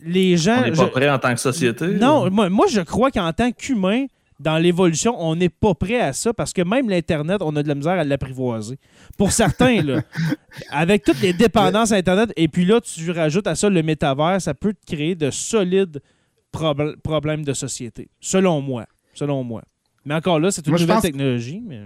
les 0.00 0.36
gens. 0.36 0.62
On 0.64 0.70
n'est 0.70 0.76
pas 0.76 0.86
prêt 0.88 1.10
en 1.10 1.18
tant 1.18 1.34
que 1.34 1.40
société? 1.40 1.86
Non, 1.88 2.30
moi, 2.30 2.66
je 2.68 2.80
crois 2.80 3.10
qu'en 3.10 3.32
tant 3.32 3.52
qu'humain, 3.52 4.06
dans 4.40 4.58
l'évolution, 4.58 5.14
on 5.18 5.36
n'est 5.36 5.48
pas 5.48 5.74
prêt 5.74 6.00
à 6.00 6.12
ça 6.12 6.32
parce 6.32 6.52
que 6.52 6.62
même 6.62 6.88
l'Internet, 6.88 7.38
on 7.42 7.54
a 7.56 7.62
de 7.62 7.68
la 7.68 7.74
misère 7.74 7.92
à 7.92 8.04
l'apprivoiser. 8.04 8.78
Pour 9.16 9.32
certains, 9.32 9.82
là, 9.82 10.02
avec 10.70 11.04
toutes 11.04 11.20
les 11.20 11.32
dépendances 11.32 11.92
à 11.92 11.96
Internet, 11.96 12.32
et 12.36 12.48
puis 12.48 12.64
là, 12.64 12.80
tu 12.80 13.10
rajoutes 13.10 13.46
à 13.46 13.54
ça 13.54 13.68
le 13.68 13.82
métavers, 13.82 14.40
ça 14.40 14.54
peut 14.54 14.74
te 14.74 14.94
créer 14.94 15.14
de 15.14 15.30
solides 15.30 16.00
problèmes 16.50 17.44
de 17.44 17.52
société, 17.52 18.08
selon 18.20 18.60
moi. 18.60 18.86
Selon 19.14 19.44
moi. 19.44 19.62
Mais 20.04 20.14
encore 20.14 20.40
là, 20.40 20.50
c'est 20.50 20.66
une 20.66 20.76
nouvelle 20.76 21.00
technologie. 21.00 21.62
Mais... 21.64 21.82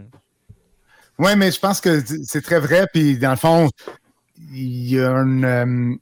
Oui, 1.19 1.31
mais 1.37 1.51
je 1.51 1.59
pense 1.59 1.81
que 1.81 2.03
c'est 2.25 2.43
très 2.43 2.61
vrai. 2.61 2.87
Puis 2.93 3.19
dans 3.19 3.31
le 3.31 3.37
fond, 3.37 3.71
il 4.53 4.91
y 4.91 5.01
a 5.01 5.11
euh, 5.11 5.95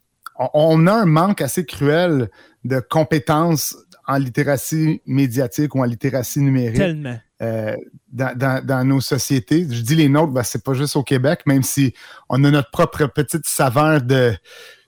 on 0.53 0.87
a 0.87 0.93
un 0.93 1.05
manque 1.05 1.41
assez 1.41 1.65
cruel 1.65 2.29
de 2.63 2.79
compétences 2.79 3.75
en 4.07 4.17
littératie 4.17 5.01
médiatique 5.05 5.75
ou 5.75 5.81
en 5.81 5.85
littératie 5.85 6.39
numérique. 6.39 6.77
Tellement. 6.77 7.17
Euh, 7.41 7.75
dans, 8.13 8.87
nos 8.87 9.01
sociétés. 9.01 9.67
Je 9.69 9.81
dis 9.81 9.95
les 9.95 10.07
nôtres, 10.07 10.31
ben, 10.31 10.43
c'est 10.43 10.63
pas 10.63 10.73
juste 10.73 10.95
au 10.95 11.03
Québec, 11.03 11.41
même 11.45 11.63
si 11.63 11.93
on 12.29 12.41
a 12.45 12.51
notre 12.51 12.71
propre 12.71 13.07
petite 13.07 13.45
saveur 13.45 14.01
de 14.01 14.33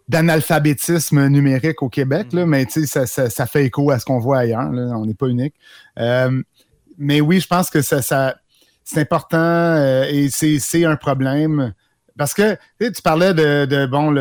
d'analphabétisme 0.07 1.27
numérique 1.27 1.83
au 1.83 1.89
Québec, 1.89 2.31
là, 2.31 2.45
mm. 2.45 2.49
mais 2.49 2.65
ça, 2.69 3.05
ça, 3.05 3.29
ça, 3.29 3.45
fait 3.45 3.65
écho 3.65 3.91
à 3.91 3.99
ce 3.99 4.05
qu'on 4.05 4.19
voit 4.19 4.37
ailleurs. 4.39 4.69
on 4.71 5.05
n'est 5.05 5.13
pas 5.13 5.27
unique. 5.27 5.55
Euh, 5.99 6.41
mais 6.97 7.19
oui, 7.19 7.41
je 7.41 7.47
pense 7.47 7.69
que 7.69 7.81
ça, 7.81 8.01
ça 8.01 8.37
c'est 8.87 9.01
important 9.01 9.37
euh, 9.37 10.05
et 10.09 10.29
c'est 10.29 10.85
un 10.85 10.95
problème. 10.95 11.73
Parce 12.17 12.33
que 12.33 12.57
tu 12.79 13.01
parlais 13.03 13.33
de, 13.33 13.85
bon 13.85 14.11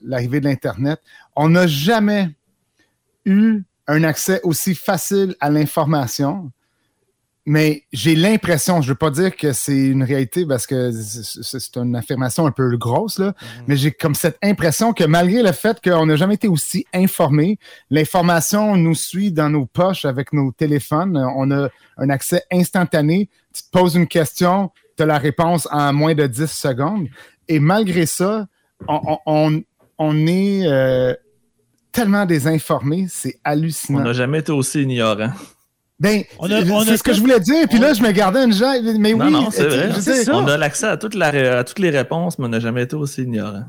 l'arrivée 0.00 0.40
de 0.40 0.46
l'Internet. 0.46 1.00
On 1.36 1.48
n'a 1.48 1.68
jamais 1.68 2.28
eu 3.24 3.62
un 3.86 4.02
accès 4.02 4.40
aussi 4.42 4.74
facile 4.74 5.36
à 5.40 5.48
l'information 5.48 6.50
mais 7.46 7.84
j'ai 7.92 8.14
l'impression, 8.14 8.82
je 8.82 8.86
ne 8.86 8.92
veux 8.92 8.98
pas 8.98 9.10
dire 9.10 9.34
que 9.34 9.52
c'est 9.52 9.76
une 9.76 10.02
réalité 10.02 10.46
parce 10.46 10.66
que 10.66 10.92
c'est 10.92 11.76
une 11.76 11.96
affirmation 11.96 12.46
un 12.46 12.50
peu 12.50 12.76
grosse, 12.76 13.18
là, 13.18 13.26
mhm. 13.28 13.64
mais 13.66 13.76
j'ai 13.76 13.90
comme 13.90 14.14
cette 14.14 14.38
impression 14.42 14.92
que 14.92 15.04
malgré 15.04 15.42
le 15.42 15.52
fait 15.52 15.80
qu'on 15.82 16.06
n'a 16.06 16.16
jamais 16.16 16.34
été 16.34 16.48
aussi 16.48 16.86
informé, 16.92 17.58
l'information 17.90 18.76
nous 18.76 18.94
suit 18.94 19.32
dans 19.32 19.48
nos 19.48 19.66
poches 19.66 20.04
avec 20.04 20.32
nos 20.32 20.52
téléphones. 20.52 21.16
On 21.36 21.50
a 21.50 21.70
un 21.96 22.10
accès 22.10 22.44
instantané. 22.52 23.28
Tu 23.54 23.62
te 23.62 23.70
poses 23.70 23.94
une 23.94 24.06
question, 24.06 24.70
tu 24.96 25.02
as 25.02 25.06
la 25.06 25.18
réponse 25.18 25.68
en 25.70 25.92
moins 25.92 26.14
de 26.14 26.26
10 26.26 26.46
secondes. 26.46 27.08
Et 27.48 27.58
malgré 27.58 28.06
ça, 28.06 28.46
on, 28.88 29.62
est 30.26 30.66
euh, 30.66 31.14
tellement 31.92 32.26
désinformé, 32.26 33.06
c'est 33.08 33.40
hallucinant. 33.44 34.00
On 34.00 34.04
n'a 34.04 34.12
jamais 34.12 34.38
été 34.38 34.52
aussi 34.52 34.82
ignorant. 34.82 35.32
Ben, 35.98 36.22
c'est 36.86 36.96
ce 36.96 37.02
que 37.02 37.12
je 37.12 37.20
voulais 37.20 37.40
dire. 37.40 37.68
Puis 37.68 37.78
là, 37.78 37.92
je 37.92 38.02
me 38.02 38.10
gardais 38.10 38.44
une 38.44 38.54
jambe. 38.54 38.82
Mais 38.98 39.12
non, 39.12 39.26
oui, 39.26 39.32
non, 39.32 39.50
c'est 39.50 39.66
vrai. 39.66 40.30
On 40.32 40.46
a 40.46 40.56
l'accès 40.56 40.86
à, 40.86 40.96
toutes 40.96 41.14
les 41.14 41.90
réponses, 41.90 42.38
mais 42.38 42.46
on 42.46 42.48
n'a 42.48 42.60
jamais 42.60 42.84
été 42.84 42.96
aussi 42.96 43.22
ignorant. 43.22 43.64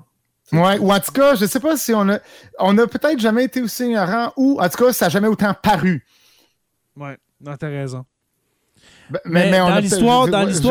Ouais, 0.54 0.78
ou 0.80 0.92
en 0.92 1.00
tout 1.00 1.12
cas, 1.12 1.36
je 1.36 1.44
ne 1.44 1.50
sais 1.50 1.60
pas 1.60 1.78
si 1.78 1.94
on 1.94 2.08
a. 2.10 2.20
On 2.60 2.78
a 2.78 2.88
peut-être 2.88 3.20
jamais 3.20 3.46
été 3.46 3.62
aussi 3.62 3.86
ignorant, 3.86 4.32
ou 4.38 4.62
en 4.62 4.70
tout 4.70 4.84
cas, 4.84 4.94
ça 4.94 5.06
n'a 5.06 5.10
jamais 5.10 5.28
autant 5.28 5.54
paru. 5.54 6.06
Ouais, 6.96 7.18
non, 7.42 7.56
t'as 7.58 7.68
raison. 7.68 8.06
Ben, 9.12 9.20
mais, 9.26 9.52
dans 9.52 9.80
l'histoire 9.80 10.28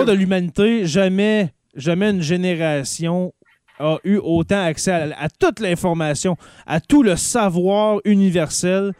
de 0.06 0.12
l'humanité, 0.12 0.86
jamais, 0.86 1.52
jamais 1.74 2.10
une 2.10 2.22
génération 2.22 3.32
a 3.78 3.98
eu 4.04 4.18
autant 4.18 4.62
accès 4.62 4.92
à 4.92 5.28
toute 5.28 5.60
l'information, 5.60 6.36
à 6.66 6.80
tout 6.80 7.02
le 7.02 7.16
savoir 7.16 8.00
universel 8.04 8.92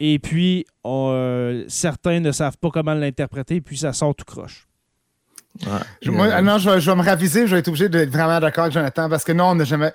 et 0.00 0.18
puis, 0.18 0.66
euh, 0.86 1.64
certains 1.68 2.20
ne 2.20 2.32
savent 2.32 2.58
pas 2.58 2.70
comment 2.70 2.94
l'interpréter, 2.94 3.60
puis 3.60 3.78
ça 3.78 3.92
sort 3.92 4.14
tout 4.14 4.24
croche. 4.24 4.66
Je, 6.02 6.10
moi, 6.10 6.42
non, 6.42 6.58
je 6.58 6.68
vais, 6.68 6.96
me 6.96 7.02
raviser, 7.02 7.46
je 7.46 7.54
vais 7.54 7.60
être 7.60 7.68
obligé 7.68 7.88
d'être 7.88 8.10
vraiment 8.10 8.40
d'accord 8.40 8.64
avec 8.64 8.74
Jonathan, 8.74 9.08
parce 9.08 9.22
que 9.22 9.30
non, 9.30 9.50
on 9.50 9.54
n'a 9.54 9.64
jamais, 9.64 9.92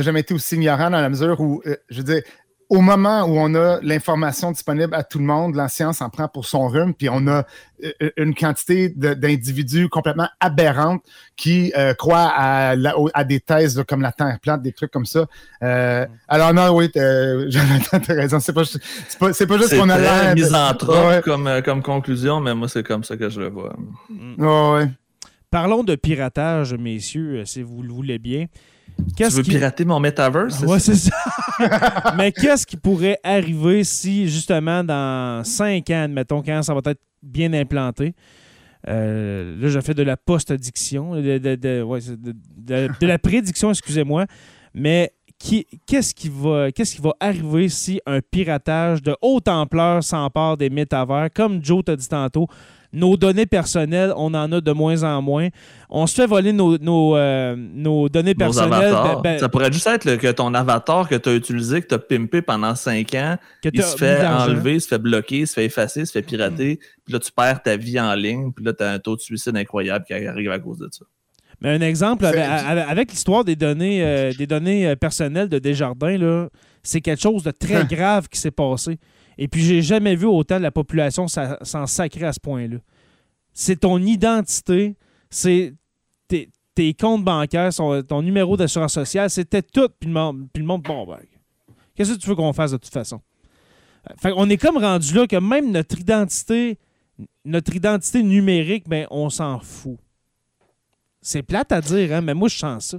jamais 0.00 0.20
été 0.20 0.34
aussi 0.34 0.56
ignorant 0.56 0.90
dans 0.90 1.00
la 1.00 1.08
mesure 1.08 1.40
où, 1.40 1.62
euh, 1.64 1.76
je 1.88 1.98
veux 1.98 2.04
dire, 2.04 2.22
au 2.68 2.80
moment 2.80 3.22
où 3.24 3.38
on 3.38 3.54
a 3.54 3.78
l'information 3.82 4.50
disponible 4.50 4.94
à 4.94 5.04
tout 5.04 5.18
le 5.18 5.24
monde, 5.24 5.54
la 5.54 5.68
science 5.68 6.02
en 6.02 6.10
prend 6.10 6.26
pour 6.26 6.46
son 6.46 6.66
rhume, 6.66 6.94
puis 6.94 7.08
on 7.08 7.26
a 7.28 7.44
euh, 7.84 8.10
une 8.16 8.34
quantité 8.34 8.88
d'individus 8.88 9.88
complètement 9.88 10.28
aberrantes 10.40 11.02
qui 11.36 11.72
euh, 11.76 11.94
croient 11.94 12.32
à, 12.34 12.74
à, 13.14 13.24
des 13.24 13.40
thèses 13.40 13.82
comme 13.86 14.02
la 14.02 14.10
Terre 14.10 14.38
plate, 14.42 14.62
des 14.62 14.72
trucs 14.72 14.90
comme 14.90 15.06
ça. 15.06 15.26
Euh, 15.62 16.06
alors 16.26 16.52
non, 16.52 16.74
oui, 16.74 16.90
Jonathan, 16.94 17.98
as 18.08 18.12
raison. 18.14 18.40
C'est 18.40 18.52
pas, 18.52 18.62
pas, 19.20 19.32
pas, 19.32 19.58
juste 19.58 19.76
qu'on 19.78 19.88
a 19.88 19.98
l'air... 19.98 20.34
misanthrope 20.34 21.22
comme, 21.24 21.62
comme 21.64 21.82
conclusion, 21.82 22.40
mais 22.40 22.54
moi, 22.54 22.68
c'est 22.68 22.82
comme 22.84 23.04
ça 23.04 23.16
que 23.16 23.28
je 23.28 23.40
le 23.40 23.48
vois. 23.48 23.76
ouais. 24.38 24.88
Parlons 25.50 25.84
de 25.84 25.94
piratage, 25.94 26.74
messieurs, 26.74 27.44
si 27.44 27.62
vous 27.62 27.82
le 27.82 27.92
voulez 27.92 28.18
bien. 28.18 28.46
Tu 29.16 29.24
veux 29.24 29.42
pirater 29.42 29.84
mon 29.84 30.00
metaverse? 30.00 30.60
Ouais, 30.60 30.78
c'est 30.78 30.94
ça? 30.94 31.16
Mais 32.16 32.32
qu'est-ce 32.32 32.66
qui 32.66 32.76
pourrait 32.76 33.18
arriver 33.22 33.84
si, 33.84 34.28
justement, 34.28 34.84
dans 34.84 35.42
5 35.44 35.88
ans, 35.90 36.02
admettons, 36.04 36.42
quand 36.42 36.62
ça 36.62 36.74
va 36.74 36.80
être 36.84 37.00
bien 37.22 37.52
implanté, 37.52 38.14
euh, 38.88 39.56
là, 39.60 39.68
je 39.68 39.80
fais 39.80 39.94
de 39.94 40.02
la 40.02 40.16
post-addiction, 40.16 41.14
de, 41.14 43.06
la 43.06 43.18
prédiction, 43.18 43.70
excusez-moi, 43.70 44.26
mais 44.74 45.12
qu'est-ce 45.86 46.14
qui, 46.14 46.28
va, 46.28 46.70
qu'est-ce 46.70 46.96
qui 46.96 47.02
va 47.02 47.14
arriver 47.18 47.68
si 47.68 48.00
un 48.06 48.20
piratage 48.20 49.02
de 49.02 49.16
haute 49.22 49.48
ampleur 49.48 50.04
s'empare 50.04 50.56
des 50.56 50.70
métavers, 50.70 51.28
comme 51.34 51.64
Joe 51.64 51.84
t'a 51.84 51.96
dit 51.96 52.08
tantôt, 52.08 52.46
nos 52.96 53.16
données 53.16 53.46
personnelles, 53.46 54.12
on 54.16 54.32
en 54.34 54.50
a 54.50 54.60
de 54.60 54.72
moins 54.72 55.02
en 55.04 55.20
moins. 55.20 55.48
On 55.90 56.06
se 56.06 56.14
fait 56.14 56.26
voler 56.26 56.52
nos, 56.52 56.78
nos, 56.78 57.16
euh, 57.16 58.08
données 58.08 58.34
personnelles. 58.34 58.92
Ben, 58.92 59.20
ben 59.22 59.38
ça 59.38 59.48
pourrait 59.48 59.70
juste 59.70 59.86
être 59.86 60.16
que 60.16 60.32
ton 60.32 60.54
avatar 60.54 61.08
que 61.08 61.14
tu 61.14 61.28
as 61.28 61.34
utilisé, 61.34 61.82
que 61.82 61.88
tu 61.88 61.94
as 61.94 61.98
pimpé 61.98 62.40
pendant 62.40 62.74
5 62.74 63.14
ans, 63.14 63.36
il 63.62 63.82
se 63.82 63.96
fait 63.96 64.26
enlever, 64.26 64.80
se 64.80 64.88
fait 64.88 64.98
bloquer, 64.98 65.44
se 65.44 65.52
fait 65.52 65.66
effacer, 65.66 66.06
se 66.06 66.12
fait 66.12 66.22
pirater. 66.22 66.78
Puis 67.04 67.12
là, 67.12 67.18
tu 67.18 67.30
perds 67.30 67.62
ta 67.62 67.76
vie 67.76 68.00
en 68.00 68.14
ligne. 68.14 68.50
Puis 68.52 68.64
là, 68.64 68.72
tu 68.72 68.82
as 68.82 68.90
un 68.90 68.98
taux 68.98 69.16
de 69.16 69.20
suicide 69.20 69.56
incroyable 69.56 70.06
qui 70.06 70.14
arrive 70.14 70.50
à 70.50 70.58
cause 70.58 70.78
de 70.78 70.88
ça. 70.90 71.04
Mais 71.60 71.70
un 71.70 71.80
exemple, 71.80 72.24
avec, 72.26 73.10
l'histoire 73.10 73.44
des 73.44 73.56
données, 73.56 74.02
euh, 74.02 74.32
des 74.32 74.46
données 74.46 74.88
euh, 74.88 74.96
personnelles 74.96 75.48
de 75.48 75.58
Desjardins, 75.58 76.48
c'est 76.82 77.00
quelque 77.00 77.22
chose 77.22 77.42
de 77.42 77.50
très 77.50 77.84
grave 77.84 78.28
qui 78.28 78.38
s'est 78.38 78.50
passé. 78.50 78.98
Et 79.38 79.48
puis, 79.48 79.62
j'ai 79.62 79.82
jamais 79.82 80.16
vu 80.16 80.26
autant 80.26 80.56
de 80.56 80.62
la 80.62 80.70
population 80.70 81.26
s'en 81.28 81.86
sacrer 81.86 82.24
à 82.24 82.32
ce 82.32 82.40
point-là. 82.40 82.78
C'est 83.52 83.80
ton 83.80 83.98
identité, 83.98 84.96
c'est 85.30 85.74
tes, 86.28 86.92
comptes 86.92 87.24
bancaires, 87.24 87.70
ton 88.06 88.20
numéro 88.20 88.56
d'assurance 88.56 88.92
sociale, 88.92 89.30
c'était 89.30 89.62
tout. 89.62 89.88
Puis 89.98 90.08
le 90.08 90.14
monde, 90.14 90.46
puis 90.52 90.62
le 90.62 90.66
monde 90.66 90.82
bon, 90.82 91.06
ben, 91.06 91.18
qu'est-ce 91.94 92.12
que 92.12 92.18
tu 92.18 92.28
veux 92.28 92.34
qu'on 92.34 92.52
fasse 92.52 92.72
de 92.72 92.76
toute 92.76 92.92
façon? 92.92 93.20
Fait 94.18 94.32
on 94.36 94.48
est 94.50 94.58
comme 94.58 94.76
rendu 94.76 95.14
là 95.14 95.26
que 95.26 95.36
même 95.36 95.72
notre 95.72 95.98
identité, 95.98 96.78
notre 97.46 97.74
identité 97.74 98.22
numérique, 98.22 98.88
ben, 98.88 99.06
on 99.10 99.30
s'en 99.30 99.58
fout. 99.58 99.98
C'est 101.22 101.42
plate 101.42 101.72
à 101.72 101.80
dire, 101.80 102.12
hein, 102.12 102.20
mais 102.20 102.34
moi, 102.34 102.48
je 102.48 102.58
sens 102.58 102.88
ça 102.88 102.98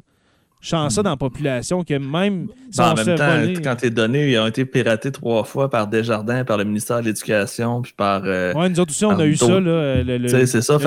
chance 0.59 0.95
ça 0.95 1.03
dans 1.03 1.11
la 1.11 1.17
population 1.17 1.83
que 1.83 1.93
même 1.93 2.47
si 2.71 2.81
en 2.81 2.93
même 2.93 3.15
temps, 3.15 3.61
quand 3.63 3.75
tes 3.75 3.89
données 3.89 4.37
ont 4.39 4.47
été 4.47 4.65
piratées 4.65 5.11
trois 5.11 5.43
fois 5.43 5.69
par 5.69 5.87
Desjardins, 5.87 6.43
par 6.43 6.57
le 6.57 6.63
ministère 6.63 6.99
de 7.01 7.05
l'Éducation, 7.05 7.81
puis 7.81 7.93
par. 7.95 8.21
Euh, 8.25 8.53
oui, 8.55 8.69
nous 8.69 8.79
autres 8.79 8.91
aussi, 8.91 9.05
on 9.05 9.19
a 9.19 9.25
eu 9.25 9.35
ça. 9.35 9.59
Là, 9.59 10.45
c'est 10.45 10.61
ça. 10.61 10.77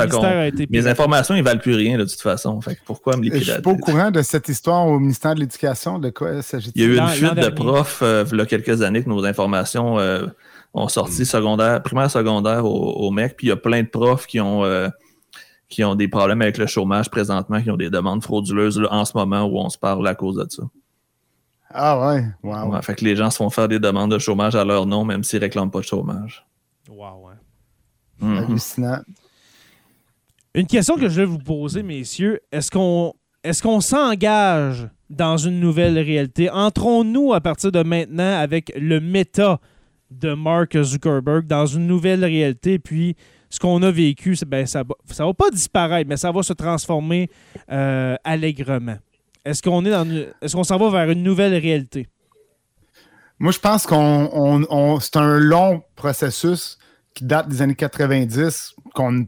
mes 0.70 0.86
informations, 0.86 1.34
ils 1.34 1.44
valent 1.44 1.60
plus 1.60 1.74
rien 1.74 1.98
de 1.98 2.04
toute 2.04 2.20
façon. 2.20 2.60
Fait 2.60 2.78
pourquoi 2.84 3.16
me 3.16 3.22
les 3.22 3.30
pirater? 3.30 3.46
Je 3.46 3.52
suis 3.52 3.62
pas 3.62 3.70
au 3.70 3.76
courant 3.76 4.10
de 4.10 4.22
cette 4.22 4.48
histoire 4.48 4.86
au 4.86 4.98
ministère 4.98 5.34
de 5.34 5.40
l'Éducation. 5.40 5.98
De 5.98 6.10
quoi 6.10 6.42
s'agit-il? 6.42 6.72
Il 6.74 6.82
y 6.82 6.84
a 6.84 6.88
eu 6.94 6.98
une 6.98 7.08
fuite 7.08 7.34
de 7.34 7.48
profs 7.48 8.00
euh, 8.02 8.24
il 8.30 8.38
y 8.38 8.40
a 8.40 8.46
quelques 8.46 8.82
années 8.82 9.02
que 9.02 9.08
nos 9.08 9.24
informations. 9.24 9.98
Euh, 9.98 10.26
ont 10.74 10.88
sorti 10.88 11.26
secondaire, 11.26 11.82
primaire, 11.82 12.10
secondaire 12.10 12.64
au, 12.64 13.10
MEC. 13.10 13.36
Puis 13.36 13.46
il 13.48 13.50
y 13.50 13.52
a 13.52 13.56
plein 13.56 13.82
de 13.82 13.88
profs 13.88 14.26
qui 14.26 14.40
ont, 14.40 14.64
euh, 14.64 14.88
qui 15.70 15.84
ont 15.84 15.94
des 15.94 16.08
problèmes 16.08 16.42
avec 16.42 16.58
le 16.58 16.66
chômage 16.66 17.08
présentement, 17.08 17.62
qui 17.62 17.70
ont 17.70 17.76
des 17.76 17.88
demandes 17.88 18.22
frauduleuses 18.22 18.82
en 18.90 19.04
ce 19.04 19.16
moment 19.16 19.44
où 19.44 19.58
on 19.58 19.70
se 19.70 19.78
parle 19.78 20.06
à 20.06 20.14
cause 20.14 20.36
de 20.36 20.46
ça. 20.48 20.64
Ah 21.72 22.10
ouais, 22.10 22.24
wow. 22.42 22.82
fait 22.82 22.96
que 22.96 23.04
les 23.04 23.14
gens 23.14 23.30
se 23.30 23.36
font 23.36 23.48
faire 23.48 23.68
des 23.68 23.78
demandes 23.78 24.10
de 24.10 24.18
chômage 24.18 24.56
à 24.56 24.64
leur 24.64 24.86
nom, 24.86 25.04
même 25.04 25.22
s'ils 25.22 25.38
ne 25.38 25.44
réclament 25.44 25.70
pas 25.70 25.78
de 25.78 25.84
chômage. 25.84 26.44
Wow, 26.88 27.28
ouais. 27.28 27.34
Mhm. 28.20 28.38
Hallucinant. 28.38 28.98
Une 30.52 30.66
question 30.66 30.96
que 30.96 31.08
je 31.08 31.20
vais 31.20 31.24
vous 31.24 31.38
poser, 31.38 31.84
messieurs. 31.84 32.40
Est-ce 32.50 32.72
qu'on 32.72 33.14
est-ce 33.44 33.62
qu'on 33.62 33.80
s'engage 33.80 34.88
dans 35.08 35.36
une 35.36 35.60
nouvelle 35.60 35.98
réalité? 35.98 36.50
Entrons-nous 36.50 37.32
à 37.32 37.40
partir 37.40 37.70
de 37.70 37.82
maintenant 37.82 38.38
avec 38.38 38.72
le 38.76 39.00
méta 39.00 39.60
de 40.10 40.34
Mark 40.34 40.76
Zuckerberg 40.82 41.46
dans 41.46 41.66
une 41.66 41.86
nouvelle 41.86 42.24
réalité, 42.24 42.80
puis 42.80 43.16
ce 43.50 43.58
qu'on 43.58 43.82
a 43.82 43.90
vécu, 43.90 44.36
ben, 44.46 44.64
ça 44.64 44.84
ne 44.84 45.24
va, 45.24 45.34
pas 45.34 45.50
disparaître, 45.50 46.08
mais 46.08 46.16
ça 46.16 46.30
va 46.30 46.42
se 46.42 46.52
transformer 46.52 47.28
euh, 47.70 48.16
allègrement. 48.24 48.96
Est-ce 49.44 49.62
qu'on 49.62 49.84
est 49.84 49.90
dans 49.90 50.08
est-ce 50.40 50.54
qu'on 50.54 50.64
s'en 50.64 50.78
va 50.78 50.90
vers 50.90 51.10
une 51.10 51.22
nouvelle 51.22 51.54
réalité? 51.54 52.06
Moi, 53.38 53.52
je 53.52 53.58
pense 53.58 53.86
qu'on 53.86 55.00
c'est 55.00 55.16
un 55.16 55.38
long 55.38 55.82
processus 55.96 56.78
qui 57.14 57.24
date 57.24 57.48
des 57.48 57.60
années 57.62 57.74
90 57.74 58.74
qu'on 58.94 59.26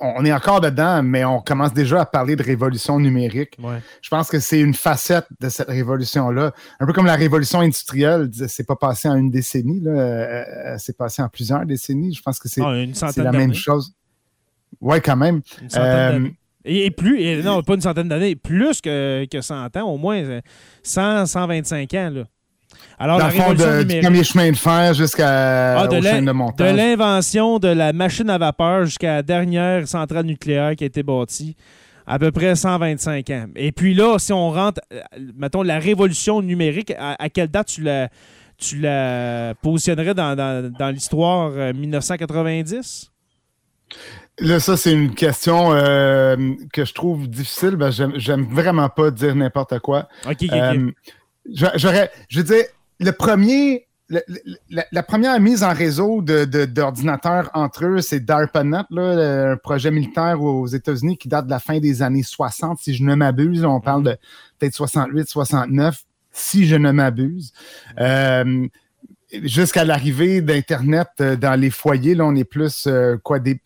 on 0.00 0.24
est 0.24 0.32
encore 0.32 0.60
dedans, 0.60 1.02
mais 1.02 1.24
on 1.24 1.40
commence 1.40 1.72
déjà 1.72 2.02
à 2.02 2.06
parler 2.06 2.36
de 2.36 2.42
révolution 2.42 2.98
numérique. 2.98 3.56
Je 4.02 4.08
pense 4.08 4.28
que 4.28 4.38
c'est 4.40 4.60
une 4.60 4.74
facette 4.74 5.26
de 5.40 5.48
cette 5.48 5.68
révolution-là. 5.68 6.52
Un 6.80 6.86
peu 6.86 6.92
comme 6.92 7.06
la 7.06 7.16
révolution 7.16 7.60
industrielle, 7.60 8.30
c'est 8.48 8.66
pas 8.66 8.76
passé 8.76 9.08
en 9.08 9.16
une 9.16 9.30
décennie, 9.30 9.80
là, 9.80 10.78
c'est 10.78 10.96
passé 10.96 11.22
en 11.22 11.28
plusieurs 11.28 11.64
décennies. 11.66 12.14
Je 12.14 12.22
pense 12.22 12.38
que 12.38 12.48
c'est 12.48 12.62
ah, 12.62 13.22
la 13.22 13.32
même 13.32 13.54
chose. 13.54 13.94
Oui, 14.80 15.00
quand 15.00 15.16
même. 15.16 15.40
Euh, 15.76 16.28
et, 16.64 16.90
plus, 16.90 17.42
non, 17.42 17.62
pas 17.62 17.74
une 17.74 17.80
centaine 17.80 18.08
d'années, 18.08 18.36
plus 18.36 18.80
que, 18.80 19.26
que 19.30 19.40
100 19.40 19.76
ans, 19.76 19.88
au 19.88 19.96
moins 19.96 20.40
100, 20.82 21.26
125 21.26 21.94
ans. 21.94 22.10
Là. 22.10 22.24
Alors, 22.98 23.18
Dans 23.18 23.26
le 23.26 23.32
fond, 23.32 23.54
de, 23.54 23.84
du 23.84 24.00
premier 24.00 24.24
chemin 24.24 24.50
de 24.50 24.56
fer 24.56 24.92
jusqu'à 24.92 25.80
ah, 25.80 25.86
de 25.86 26.00
chaîne 26.00 26.24
de 26.24 26.32
montage. 26.32 26.70
De 26.70 26.76
l'invention 26.76 27.58
de 27.58 27.68
la 27.68 27.92
machine 27.92 28.28
à 28.28 28.38
vapeur 28.38 28.86
jusqu'à 28.86 29.16
la 29.16 29.22
dernière 29.22 29.86
centrale 29.86 30.26
nucléaire 30.26 30.74
qui 30.74 30.84
a 30.84 30.88
été 30.88 31.02
bâtie, 31.02 31.56
à 32.06 32.18
peu 32.18 32.32
près 32.32 32.56
125 32.56 33.30
ans. 33.30 33.46
Et 33.54 33.70
puis 33.70 33.94
là, 33.94 34.18
si 34.18 34.32
on 34.32 34.50
rentre, 34.50 34.80
euh, 34.92 35.00
mettons, 35.36 35.62
la 35.62 35.78
révolution 35.78 36.42
numérique, 36.42 36.92
à, 36.98 37.28
quelle 37.28 37.48
date 37.48 37.68
tu 37.68 37.82
la, 37.82 38.08
tu 38.56 38.80
la 38.80 39.54
positionnerais 39.62 40.14
dans, 40.14 40.36
dans, 40.36 40.90
l'histoire 40.90 41.52
1990? 41.72 43.10
Euh, 43.92 44.44
là, 44.44 44.58
ça, 44.58 44.76
c'est 44.76 44.92
une 44.92 45.14
question 45.14 45.72
euh, 45.72 46.36
que 46.72 46.84
je 46.84 46.94
trouve 46.94 47.28
difficile. 47.28 47.76
Ben, 47.76 47.90
j'aime 47.90 48.44
vraiment 48.50 48.88
pas 48.88 49.12
dire 49.12 49.36
n'importe 49.36 49.78
quoi. 49.78 50.08
OK, 50.26 50.42
OK, 50.42 50.94
J'aurais, 51.52 52.10
je 52.28 52.38
veux 52.38 52.44
dire, 52.44 52.64
le 53.00 53.10
premier, 53.10 53.86
la, 54.70 55.02
première 55.02 55.38
mise 55.40 55.62
en 55.62 55.72
réseau 55.72 56.22
d'ordinateurs 56.22 57.50
de, 57.54 57.58
entre 57.58 57.86
eux, 57.86 58.00
c'est 58.00 58.20
DARPANET, 58.20 58.84
là, 58.90 59.52
un 59.52 59.56
projet 59.56 59.90
militaire 59.90 60.42
aux 60.42 60.66
États-Unis 60.66 61.16
qui 61.16 61.28
date 61.28 61.46
de 61.46 61.50
la 61.50 61.58
fin 61.58 61.78
des 61.78 62.02
années 62.02 62.22
60, 62.22 62.78
si 62.80 62.94
je 62.94 63.04
ne 63.04 63.14
m'abuse. 63.14 63.64
On 63.64 63.80
parle 63.80 64.04
de 64.04 64.16
peut-être 64.58 64.74
68, 64.74 65.28
69, 65.28 66.04
si 66.32 66.66
je 66.66 66.76
ne 66.76 66.90
m'abuse. 66.90 67.52
Euh, 68.00 68.66
jusqu'à 69.42 69.84
l'arrivée 69.84 70.40
d'Internet 70.40 71.08
euh, 71.20 71.36
dans 71.36 71.58
les 71.58 71.70
foyers, 71.70 72.14
là, 72.14 72.24
on 72.24 72.34
est 72.34 72.44
plus 72.44 72.86
euh, 72.86 73.16
quoi 73.22 73.38
des 73.38 73.60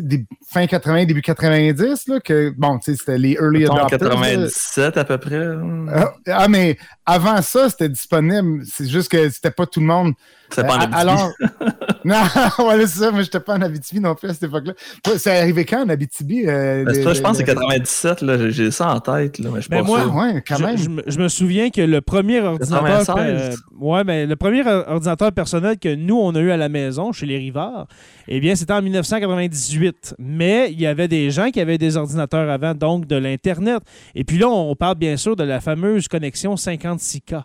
des 0.00 0.24
fin 0.46 0.66
80, 0.66 1.04
début 1.04 1.22
90, 1.22 2.08
là, 2.08 2.20
que, 2.20 2.52
bon, 2.56 2.78
tu 2.78 2.92
sais, 2.92 2.98
c'était 2.98 3.18
les 3.18 3.32
early 3.32 3.64
adopters. 3.64 3.98
97 3.98 4.96
à 4.96 5.04
peu 5.04 5.18
près. 5.18 5.46
Ah, 5.92 6.12
ah, 6.28 6.48
mais 6.48 6.76
avant 7.04 7.42
ça, 7.42 7.68
c'était 7.68 7.88
disponible. 7.88 8.62
C'est 8.64 8.88
juste 8.88 9.10
que 9.10 9.28
c'était 9.28 9.50
pas 9.50 9.66
tout 9.66 9.80
le 9.80 9.86
monde. 9.86 10.12
C'était 10.50 10.66
pas 10.66 10.76
en 10.76 10.80
Abitibi. 10.80 11.00
Alors, 11.00 11.32
non, 12.04 12.16
voilà, 12.58 12.86
c'est 12.86 13.00
ça, 13.00 13.10
mais 13.12 13.22
j'étais 13.22 13.40
pas 13.40 13.54
en 13.56 13.62
Abitibi 13.62 14.00
non 14.00 14.14
plus 14.14 14.30
à 14.30 14.34
cette 14.34 14.44
époque-là. 14.44 14.72
C'est 15.16 15.38
arrivé 15.38 15.64
quand 15.64 15.84
en 15.84 15.88
Abitibi? 15.88 16.46
Euh, 16.46 16.84
ben, 16.84 16.94
je 16.94 17.20
pense 17.20 17.32
que 17.32 17.44
c'est 17.44 17.54
97, 17.54 18.22
là, 18.22 18.50
j'ai 18.50 18.70
ça 18.70 18.94
en 18.94 19.00
tête, 19.00 19.38
là, 19.38 19.50
mais 19.52 19.56
je 19.56 19.60
suis 19.62 19.70
ben, 19.70 19.80
pas 19.80 19.86
moi, 19.86 20.02
sûr. 20.02 20.14
Ouais, 20.14 20.42
quand 20.46 20.58
même. 20.60 20.76
Je, 21.06 21.18
me 21.18 21.28
souviens 21.28 21.70
que 21.70 21.80
le 21.80 22.00
premier 22.00 22.40
ordinateur... 22.40 23.16
Euh, 23.18 23.54
ouais, 23.78 24.04
mais 24.04 24.26
le 24.26 24.36
premier 24.36 24.66
ordinateur 24.66 25.32
personnel 25.32 25.78
que 25.78 25.94
nous, 25.94 26.16
on 26.16 26.34
a 26.34 26.40
eu 26.40 26.50
à 26.50 26.56
la 26.56 26.68
maison, 26.68 27.12
chez 27.12 27.26
les 27.26 27.36
Rivards, 27.36 27.86
eh 28.28 28.40
bien, 28.40 28.54
c'était 28.54 28.72
en 28.72 28.82
1998. 28.82 30.14
Mais 30.18 30.70
il 30.70 30.80
y 30.80 30.86
avait 30.86 31.08
des 31.08 31.30
gens 31.30 31.50
qui 31.50 31.60
avaient 31.60 31.78
des 31.78 31.96
ordinateurs 31.96 32.50
avant, 32.50 32.74
donc 32.74 33.06
de 33.06 33.16
l'Internet. 33.16 33.82
Et 34.14 34.24
puis 34.24 34.38
là, 34.38 34.48
on 34.48 34.74
parle 34.76 34.96
bien 34.96 35.16
sûr 35.16 35.34
de 35.34 35.44
la 35.44 35.60
fameuse 35.60 36.08
connexion 36.08 36.54
56K. 36.54 37.42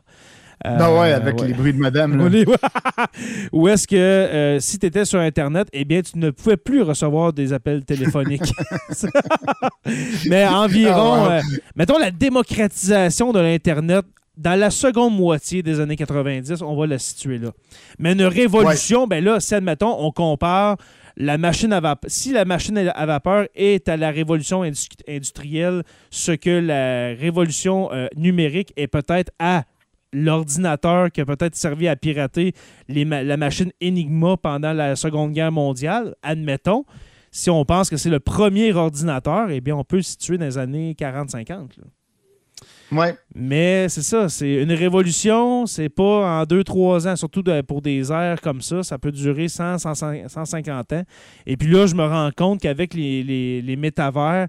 Euh, 0.65 0.77
non, 0.77 0.99
ouais, 0.99 1.11
avec 1.11 1.41
les 1.41 1.53
bruits 1.53 1.73
de 1.73 1.79
madame. 1.79 2.21
Ou 3.51 3.67
est-ce 3.67 3.85
que 3.85 3.95
euh, 3.95 4.59
si 4.59 4.79
tu 4.79 4.85
étais 4.85 5.03
sur 5.03 5.19
Internet, 5.19 5.67
eh 5.73 5.83
bien, 5.83 6.01
tu 6.01 6.17
ne 6.17 6.29
pouvais 6.29 6.57
plus 6.57 6.81
recevoir 6.81 7.33
des 7.33 7.51
appels 7.51 7.83
téléphoniques. 7.83 8.53
Mais 10.29 10.45
environ, 10.47 11.25
ah, 11.25 11.31
euh, 11.33 11.41
mettons, 11.75 11.97
la 11.97 12.11
démocratisation 12.11 13.33
de 13.33 13.39
l'Internet 13.39 14.05
dans 14.37 14.59
la 14.59 14.71
seconde 14.71 15.15
moitié 15.15 15.61
des 15.61 15.79
années 15.79 15.95
90, 15.95 16.61
on 16.61 16.75
va 16.75 16.87
la 16.87 16.99
situer 16.99 17.37
là. 17.37 17.51
Mais 17.99 18.13
une 18.13 18.23
révolution, 18.23 19.07
ben 19.07 19.23
là, 19.23 19.39
si 19.39 19.53
admettons, 19.53 19.95
on 19.99 20.11
compare 20.11 20.77
la 21.15 21.37
machine 21.37 21.71
à 21.73 21.79
vapeur. 21.79 22.09
Si 22.09 22.31
la 22.31 22.43
machine 22.43 22.77
à 22.77 23.05
vapeur 23.05 23.47
est 23.53 23.87
à 23.87 23.97
la 23.97 24.09
révolution 24.09 24.63
industrielle, 25.07 25.83
ce 26.09 26.31
que 26.31 26.49
la 26.49 27.15
révolution 27.19 27.89
numérique 28.15 28.73
est 28.75 28.87
peut-être 28.87 29.31
à 29.37 29.65
l'ordinateur 30.11 31.11
qui 31.11 31.21
a 31.21 31.25
peut-être 31.25 31.55
servi 31.55 31.87
à 31.87 31.95
pirater 31.95 32.53
la 32.87 33.37
machine 33.37 33.71
Enigma 33.83 34.37
pendant 34.37 34.73
la 34.73 34.95
Seconde 34.95 35.33
Guerre 35.33 35.51
mondiale, 35.51 36.15
admettons, 36.23 36.85
si 37.31 37.49
on 37.49 37.65
pense 37.65 37.89
que 37.89 37.97
c'est 37.97 38.11
le 38.11 38.19
premier 38.19 38.73
ordinateur, 38.73 39.49
eh 39.49 39.59
bien, 39.59 39.75
on 39.75 39.83
peut 39.83 39.97
le 39.97 40.03
situer 40.03 40.37
dans 40.37 40.45
les 40.45 40.59
années 40.59 40.93
40-50. 40.93 41.69
Ouais. 42.93 43.15
Mais 43.35 43.89
c'est 43.89 44.01
ça, 44.01 44.29
c'est 44.29 44.61
une 44.61 44.71
révolution, 44.71 45.65
c'est 45.65 45.89
pas 45.89 46.41
en 46.41 46.43
2-3 46.43 47.07
ans, 47.07 47.15
surtout 47.15 47.43
pour 47.67 47.81
des 47.81 48.11
airs 48.11 48.41
comme 48.41 48.61
ça, 48.61 48.83
ça 48.83 48.97
peut 48.97 49.11
durer 49.11 49.47
100, 49.47 49.77
150 49.79 50.93
ans. 50.93 51.03
Et 51.45 51.57
puis 51.57 51.69
là, 51.69 51.87
je 51.87 51.95
me 51.95 52.05
rends 52.05 52.29
compte 52.35 52.61
qu'avec 52.61 52.93
les, 52.93 53.23
les, 53.23 53.61
les 53.61 53.75
métavers, 53.75 54.47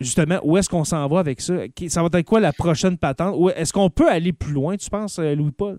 justement, 0.00 0.38
où 0.42 0.56
est-ce 0.56 0.68
qu'on 0.68 0.84
s'en 0.84 1.06
va 1.08 1.18
avec 1.18 1.40
ça? 1.40 1.54
Ça 1.88 2.02
va 2.02 2.08
être 2.12 2.26
quoi 2.26 2.40
la 2.40 2.52
prochaine 2.52 2.96
patente? 2.96 3.36
Est-ce 3.56 3.72
qu'on 3.72 3.90
peut 3.90 4.08
aller 4.08 4.32
plus 4.32 4.52
loin, 4.52 4.76
tu 4.76 4.88
penses, 4.88 5.18
euh, 5.18 5.34
Louis-Paul? 5.34 5.78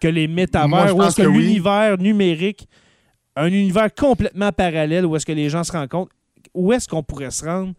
Que 0.00 0.08
les 0.08 0.28
métavers, 0.28 0.96
ou 0.96 1.02
est-ce 1.02 1.16
que, 1.16 1.22
l'univers 1.22 1.98
numérique, 1.98 2.68
un 3.36 3.46
univers 3.46 3.92
complètement 3.94 4.52
parallèle 4.52 5.06
où 5.06 5.16
est-ce 5.16 5.26
que 5.26 5.32
les 5.32 5.48
gens 5.48 5.64
se 5.64 5.72
rencontrent, 5.72 6.14
où 6.52 6.72
est-ce 6.72 6.88
qu'on 6.88 7.02
pourrait 7.02 7.30
se 7.30 7.44
rendre 7.44 7.74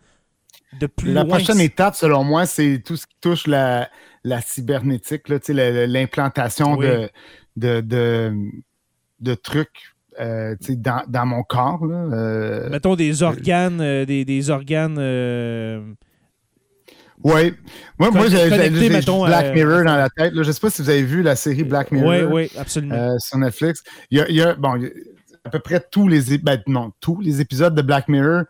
de 0.79 0.87
plus 0.87 1.13
la 1.13 1.23
loin? 1.23 1.37
Prochaine 1.37 1.59
étape, 1.59 1.95
selon 1.95 2.23
moi, 2.23 2.45
c'est 2.45 2.81
tout 2.83 2.95
ce 2.97 3.05
qui 3.05 3.15
touche 3.21 3.47
la, 3.47 3.89
la 4.23 4.41
cybernétique, 4.41 5.29
l'implantation 5.29 6.77
de, 6.77 7.09
de, 7.55 8.33
de 9.19 9.33
trucs 9.35 9.95
euh, 10.19 10.55
dans, 10.69 11.03
dans, 11.07 11.25
mon 11.25 11.43
corps. 11.43 11.85
Là, 11.85 11.95
euh, 11.95 12.69
Mettons 12.69 12.95
des 12.95 13.21
organes, 13.21 13.81
euh, 13.81 14.05
des, 14.05 14.23
des, 14.23 14.49
organes. 14.49 14.97
Oui. 17.23 17.53
Moi, 17.97 18.11
moi 18.11 18.27
j'ai 18.29 18.49
Black 18.49 19.53
Mirror 19.53 19.83
dans 19.83 19.95
la 19.95 20.09
tête. 20.09 20.33
Là. 20.33 20.43
Je 20.43 20.47
ne 20.47 20.53
sais 20.53 20.59
pas 20.59 20.69
si 20.69 20.81
vous 20.81 20.89
avez 20.89 21.03
vu 21.03 21.21
la 21.21 21.35
série 21.35 21.63
Black 21.63 21.91
Mirror 21.91 22.31
oui, 22.31 22.49
oui, 22.51 22.51
absolument. 22.57 23.17
sur 23.19 23.37
Netflix. 23.37 23.83
Il 24.11 24.23
y 24.29 24.41
a, 24.41 24.53
bon, 24.55 24.79
à 25.43 25.49
peu 25.49 25.59
près 25.59 25.83
tous 25.91 26.07
les, 26.07 26.37
ben, 26.37 26.61
non, 26.67 26.91
tous 26.99 27.19
les 27.21 27.41
épisodes 27.41 27.75
de 27.75 27.81
Black 27.81 28.07
Mirror. 28.07 28.43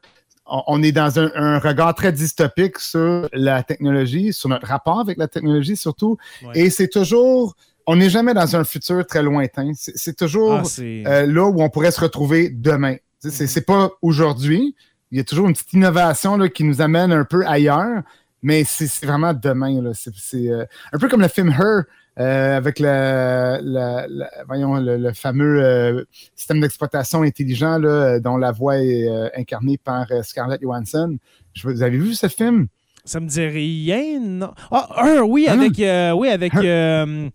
On, 0.48 0.84
est 0.84 0.91
dans 0.91 1.20
un, 1.20 1.32
un, 1.34 1.58
regard 1.58 1.96
très 1.96 2.12
dystopique 2.12 2.78
sur 2.78 3.28
la 3.34 3.64
technologie, 3.64 4.32
sur 4.32 4.48
notre 4.48 4.68
rapport 4.68 5.00
avec 5.00 5.18
la 5.18 5.28
technologie 5.28 5.76
surtout. 5.76 6.18
Et 6.54 6.70
c'est 6.70 6.88
toujours 6.88 7.56
on 7.88 7.96
n'est 7.96 8.10
jamais 8.10 8.34
dans 8.34 8.56
un 8.56 8.64
futur 8.64 9.06
très 9.06 9.22
lointain. 9.22 9.72
C'est 9.76 10.18
toujours 10.18 10.54
ah, 10.54 10.82
euh, 10.82 11.26
là 11.26 11.46
où 11.46 11.62
on 11.62 11.70
pourrait 11.70 11.91
se 11.91 12.02
retrouver 12.02 12.50
demain. 12.50 12.96
C'est 13.20 13.46
mm-hmm. 13.46 13.64
pas 13.64 13.91
aujourd'hui. 14.02 14.76
Il 15.12 15.18
y 15.18 15.22
a 15.22 15.24
toujours 15.24 15.48
une 15.48 15.54
petite 15.54 15.74
innovation 15.74 16.38
là, 16.38 16.50
qui 16.50 16.64
nous 16.64 16.82
amène 16.82 17.12
un 17.12 17.26
peu 17.26 17.46
ailleurs, 17.46 18.02
mais 18.41 18.64
c'est 18.64 19.06
vraiment 19.06 19.34
demain. 19.34 19.91
C'est 19.93 20.50
euh, 20.50 20.66
un 20.91 20.98
peu 20.98 21.08
comme 21.08 21.22
le 21.22 21.28
film 21.28 21.50
Her. 21.50 21.84
Euh, 22.18 22.55
avec 22.55 22.80
le, 22.80 24.45
voyons, 24.47 24.76
le, 24.76 25.13
fameux 25.13 26.07
système 26.36 26.61
d'exploitation 26.61 27.24
intelligent 27.24 27.78
là, 27.78 28.20
dont 28.20 28.38
la 28.38 28.51
voix 28.51 28.78
est 28.78 29.07
incarnée 29.36 29.78
par 29.78 30.07
Scarlett 30.24 30.61
Johansson. 30.61 31.18
vous 31.63 31.84
avez 31.84 31.97
vu 31.97 32.13
ce 32.13 32.28
film? 32.28 32.68
Ça 33.05 33.20
me 33.20 33.28
dit 33.28 33.45
rien, 33.45 34.20
non. 34.20 34.51
Ah, 34.72 34.88
un, 35.03 35.22
oui, 35.22 35.47
avec. 35.47 35.80
Euh, 35.80 36.11
oui, 36.11 36.28
avec. 36.28 36.55
Euh, 36.55 37.30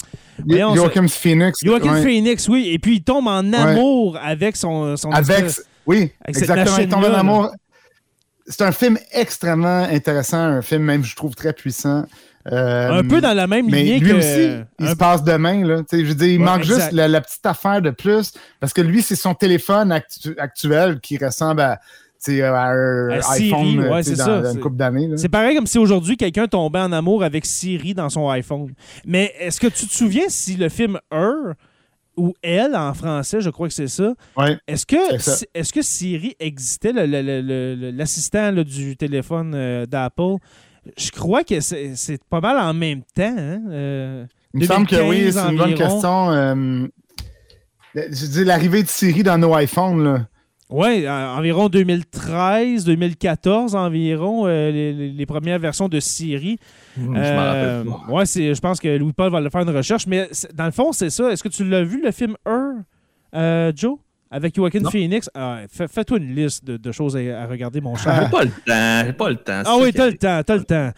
Joachim 0.49 1.07
Phoenix. 1.07 1.61
Joachim 1.63 2.03
Phoenix, 2.03 2.49
oui. 2.49 2.71
Et 2.73 2.79
puis 2.81 2.97
il 2.97 3.05
tombe 3.05 3.29
en 3.29 3.53
amour 3.53 4.19
avec 4.21 4.57
son. 4.57 4.97
son 4.97 5.13
avec. 5.13 5.45
Oui, 5.87 6.11
exactement. 6.27 6.77
Il 6.77 6.89
tombe 6.89 7.05
en 7.05 7.15
amour. 7.15 7.51
C'est 8.47 8.63
un 8.63 8.73
film 8.73 8.99
extrêmement 9.13 9.85
intéressant, 9.85 10.39
un 10.39 10.63
film 10.63 10.83
même, 10.83 11.05
je 11.05 11.15
trouve, 11.15 11.37
très 11.37 11.53
puissant. 11.53 12.05
Euh, 12.51 12.91
un 12.91 13.05
peu 13.05 13.21
dans 13.21 13.35
la 13.35 13.47
même 13.47 13.69
lignée 13.69 13.99
lui 13.99 14.13
aussi, 14.15 14.51
il 14.79 14.89
se 14.89 14.95
passe 14.95 15.23
demain. 15.23 15.65
Là. 15.65 15.83
Je 15.93 15.99
veux 15.99 16.15
dire, 16.15 16.29
il 16.29 16.41
manque 16.41 16.65
juste 16.65 16.93
la, 16.93 17.21
petite 17.21 17.45
affaire 17.45 17.83
de 17.83 17.91
plus, 17.91 18.33
parce 18.61 18.73
que 18.73 18.81
lui, 18.81 19.03
c'est 19.03 19.17
son 19.17 19.35
téléphone 19.35 19.93
actuel 20.39 21.01
qui 21.01 21.19
ressemble 21.19 21.61
à, 21.61 21.81
un 22.29 23.09
iPhone 23.31 23.81
ouais, 23.89 24.03
dans, 24.03 24.43
dans, 24.43 24.53
une 24.53 24.61
couple 24.61 24.77
d'années. 24.77 25.09
C'est 25.17 25.29
pareil 25.29 25.57
comme 25.57 25.67
si 25.67 25.79
aujourd'hui, 25.79 26.17
quelqu'un 26.17 26.47
tombait 26.47 26.81
en 26.81 26.93
amour 26.93 27.25
avec 27.25 27.47
Siri 27.47 27.95
dans 27.95 28.09
son 28.09 28.29
iPhone. 28.29 28.73
Mais 29.07 29.35
est-ce 29.39 29.61
que 29.61 29.69
tu 29.69 29.87
te 29.87 29.93
souviens 29.93 30.29
si 30.29 30.57
le 30.57 30.69
film 30.69 30.99
Her 31.13 31.55
ou 32.17 32.35
Elle 32.43 32.77
en 32.77 32.93
français, 32.93 33.41
je 33.41 33.51
crois 33.51 33.69
que 33.69 33.75
c'est 33.75 33.89
ça. 33.89 34.13
Est-ce 34.67 34.85
que, 34.85 35.47
est 35.55 35.73
que 35.73 35.83
Siri 35.83 36.37
existait, 36.39 36.93
l'assistant 36.93 38.53
du 38.53 38.97
téléphone 38.97 39.53
euh, 39.55 39.87
d'Apple? 39.87 40.37
Je 40.97 41.11
crois 41.11 41.45
que 41.45 41.61
c'est 41.61 42.25
pas 42.29 42.41
mal 42.41 42.59
en 42.59 42.75
même 42.75 43.03
temps. 43.15 43.35
Hein? 43.37 43.63
Euh, 43.71 44.27
Il 44.55 44.61
me 44.61 44.67
semble 44.67 44.87
que 44.87 45.09
oui, 45.09 45.33
c'est 45.33 45.41
une 45.41 45.57
bonne 45.57 45.75
question. 45.75 46.31
Euh, 46.31 46.87
je 47.95 48.27
dis 48.27 48.45
l'arrivée 48.45 48.83
de 48.83 48.89
Siri 48.89 49.23
dans 49.23 49.39
nos 49.39 49.57
iPhones. 49.57 50.05
Là. 50.05 50.27
Oui, 50.69 51.09
environ 51.09 51.69
2013, 51.69 52.85
2014 52.85 53.75
environ, 53.75 54.47
euh, 54.47 54.71
les, 54.71 55.27
premières 55.27 55.59
versions 55.59 55.89
de 55.89 55.99
Siri. 55.99 56.59
Mmh, 56.97 57.17
je 57.17 58.13
ouais, 58.13 58.25
je 58.27 58.61
pense 58.61 58.79
que 58.79 58.97
Louis-Paul 58.97 59.33
va 59.33 59.41
le 59.41 59.51
faire 59.51 59.63
une 59.63 59.77
recherche, 59.77 60.07
mais 60.07 60.29
dans 60.55 60.67
le 60.67 60.71
fond, 60.71 60.93
c'est 60.93 61.11
ça. 61.11 61.31
Est-ce 61.33 61.43
que 61.43 61.49
tu 61.49 61.65
l'as 61.65 61.83
vu, 61.83 62.01
le 62.03 62.13
film 62.13 62.37
Her, 62.47 63.73
Joe? 63.75 63.99
Avec 64.33 64.55
Joaquin 64.55 64.89
Phoenix, 64.89 65.29
ah, 65.35 65.63
fais-toi 65.69 66.19
une 66.19 66.35
liste 66.35 66.65
de, 66.65 66.93
choses 66.93 67.17
à, 67.17 67.47
regarder, 67.47 67.81
mon 67.81 67.97
cher. 67.97 68.23
J'ai 68.23 68.31
pas 68.31 68.45
le 68.45 68.51
temps, 68.51 69.03
j'ai 69.05 69.13
pas 69.13 69.31
le 69.31 69.37
temps. 69.37 69.63
Ah 69.67 69.77
oui, 69.81 69.93
t'as 69.93 70.07
le 70.07 70.17
temps, 70.17 70.43
t'as 70.45 70.57
le 70.57 70.65
temps. 70.65 70.93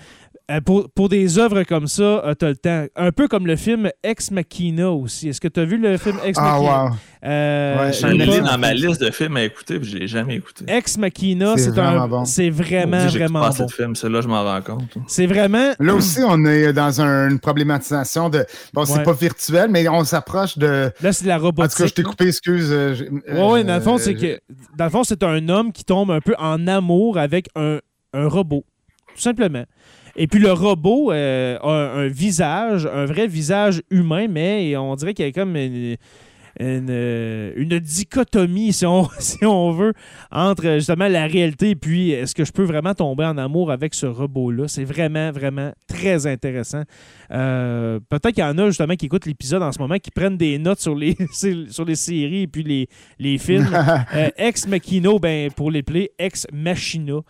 Euh, 0.51 0.61
pour, 0.61 1.09
des 1.09 1.39
œuvres 1.39 1.63
comme 1.63 1.87
ça, 1.87 2.03
euh, 2.03 2.35
tu 2.39 2.45
as 2.45 2.49
le 2.49 2.57
temps. 2.57 2.87
Un 2.97 3.13
peu 3.13 3.29
comme 3.29 3.47
le 3.47 3.57
film 3.57 3.91
Ex 4.03 4.31
Machina 4.31 4.91
aussi. 4.91 5.29
Est-ce 5.29 5.41
que 5.41 5.49
tu 5.49 5.61
as 5.61 5.65
vu 5.65 5.79
le 5.79 5.97
film 5.97 6.17
Ex 6.25 6.39
ah, 6.41 6.43
Machina? 6.43 6.73
Ah, 6.73 6.85
wow. 6.85 6.97
Euh, 7.25 7.91
ouais, 7.91 8.41
dans 8.41 8.59
ma 8.59 8.75
liste 8.75 9.01
de 9.01 9.11
films 9.13 9.37
à 9.37 9.45
écouter, 9.45 9.79
puis 9.79 9.91
je 9.91 9.97
l'ai 9.97 10.09
jamais 10.09 10.37
écouté. 10.37 10.65
Ex 10.67 10.99
Machina, 10.99 11.57
c'est 11.57 11.71
vraiment, 11.71 12.09
bon. 12.09 12.25
c'est 12.25 12.51
vraiment, 12.51 13.07
vraiment 13.07 13.41
pas 13.41 13.51
bon. 13.51 13.67
de 13.67 13.71
film, 13.71 13.93
là 14.13 14.21
je 14.21 14.29
m'en 14.29 14.43
rends 14.43 14.63
compte. 14.63 14.99
C'est 15.07 15.27
vraiment... 15.27 15.73
Là 15.79 15.95
aussi, 15.95 16.21
on 16.27 16.45
est 16.45 16.73
dans 16.73 17.01
une 17.01 17.39
problématisation 17.39 18.29
de... 18.29 18.45
Bon, 18.73 18.85
c'est 18.85 19.05
pas 19.05 19.13
virtuel, 19.13 19.71
mais 19.71 19.89
on 19.89 20.05
s'approche 20.05 20.59
de... 20.59 20.91
Là, 21.01 21.13
c'est 21.13 21.27
la 21.27 21.39
robotique. 21.39 21.73
En 21.73 21.77
tout 21.77 21.83
cas, 21.83 21.89
je 21.89 21.95
t'ai 21.95 22.03
coupé, 22.03 22.27
excuse. 22.27 22.75
oui, 23.29 23.65
dans 23.65 23.77
le 23.77 23.81
fond, 23.81 23.99
c'est 23.99 24.15
que... 24.15 24.41
Dans 24.77 24.85
le 24.85 24.91
fond, 24.91 25.05
c'est 25.05 25.23
un 25.23 25.49
homme 25.49 25.73
qui 25.73 25.85
tombe 25.85 26.11
un 26.11 26.21
peu 26.21 26.35
en 26.39 26.67
amour 26.67 27.19
avec 27.19 27.49
un, 27.55 27.79
un 28.15 28.27
robot. 28.27 28.65
Tout 29.15 29.21
simplement. 29.21 29.65
Et 30.17 30.27
puis 30.27 30.41
le 30.41 30.53
robot 30.53 31.13
euh, 31.13 31.59
a 31.63 31.71
un, 31.71 32.09
visage, 32.09 32.87
un 32.87 33.07
vrai 33.07 33.27
visage 33.27 33.83
humain, 33.91 34.27
mais 34.29 34.77
on 34.77 34.95
dirait 34.95 35.15
qu'il 35.15 35.25
y 35.25 35.29
a 35.29 35.33
comme 35.33 35.57
une, 35.57 35.97
une, 36.61 37.79
dichotomie, 37.79 38.75
si 38.75 38.85
on, 38.85 39.09
si 39.19 39.45
on 39.47 39.71
veut, 39.71 39.95
entre 40.31 40.75
justement 40.75 41.09
la 41.09 41.27
réalité 41.27 41.71
et 41.71 41.77
puis 41.77 42.11
est-ce 42.11 42.35
que 42.35 42.45
je 42.45 42.53
peux 42.53 42.65
vraiment 42.65 42.95
tomber 42.95 43.25
en 43.25 43.39
amour 43.39 43.73
avec 43.73 43.95
ce 43.95 44.05
robot-là? 44.05 44.69
C'est 44.69 44.85
vraiment, 44.85 45.33
vraiment 45.33 45.73
très 45.89 46.27
intéressant. 46.27 46.83
Euh, 47.31 47.99
peut-être 48.11 48.35
qu'il 48.35 48.45
y 48.45 48.47
en 48.47 48.59
a 48.59 48.67
justement 48.67 48.97
qui 48.97 49.07
écoutent 49.07 49.25
l'épisode 49.25 49.63
en 49.63 49.73
ce 49.73 49.79
moment, 49.79 49.97
qui 49.99 50.11
prennent 50.11 50.37
des 50.37 50.59
notes 50.59 50.81
sur 50.81 50.95
les, 50.95 51.17
sur 51.71 51.87
les 51.87 51.95
séries 51.95 52.43
et 52.43 52.49
puis 52.49 52.65
les, 52.65 52.89
les 53.19 53.39
films. 53.39 53.69
Euh, 54.15 54.29
Ex 54.37 54.67
Machino, 54.67 55.19
ben, 55.19 55.51
pour 55.51 55.71
les 55.71 55.83
play, 55.83 56.11
Ex 56.19 56.47
Machina. 56.53 57.21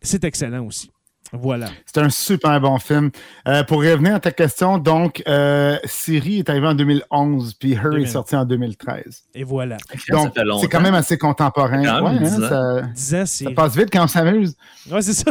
c'est 0.00 0.24
excellent 0.24 0.64
aussi. 0.66 0.90
Voilà. 1.32 1.68
C'est 1.86 2.00
un 2.00 2.10
super 2.10 2.60
bon 2.60 2.78
film. 2.78 3.10
Euh, 3.48 3.64
pour 3.64 3.78
revenir 3.78 4.14
à 4.14 4.20
ta 4.20 4.30
question, 4.30 4.78
donc, 4.78 5.22
euh, 5.26 5.76
Siri 5.84 6.40
est 6.40 6.50
arrivé 6.50 6.66
en 6.66 6.74
2011, 6.74 7.54
puis 7.54 7.72
Her 7.72 7.96
est 7.96 8.06
sorti 8.06 8.36
en 8.36 8.44
2013. 8.44 9.24
Et 9.34 9.42
voilà. 9.42 9.76
Donc, 10.10 10.32
c'est 10.60 10.68
quand 10.68 10.80
même 10.80 10.94
assez 10.94 11.18
contemporain. 11.18 11.80
Ouais, 11.80 12.18
hein, 12.24 12.94
ça, 12.94 13.26
ça, 13.26 13.50
passe 13.50 13.76
vite 13.76 13.88
quand 13.92 14.04
on 14.04 14.08
s'amuse. 14.08 14.56
Oui, 14.90 15.02
c'est 15.02 15.14
ça. 15.14 15.30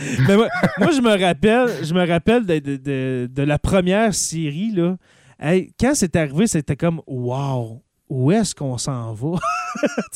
Mais 0.26 0.36
moi, 0.36 0.48
je 0.78 1.00
me 1.00 1.10
rappelle, 1.10 1.68
je 1.84 1.94
me 1.94 2.06
rappelle 2.06 2.46
de, 2.46 3.42
la 3.42 3.58
première 3.58 4.14
Siri, 4.14 4.72
là. 4.72 4.96
quand 5.78 5.92
c'est 5.94 6.16
arrivé, 6.16 6.46
c'était 6.46 6.76
comme 6.76 7.02
Wow! 7.06 7.82
Où 8.08 8.32
est-ce 8.32 8.56
qu'on 8.56 8.76
s'en 8.76 9.14
va? 9.14 9.38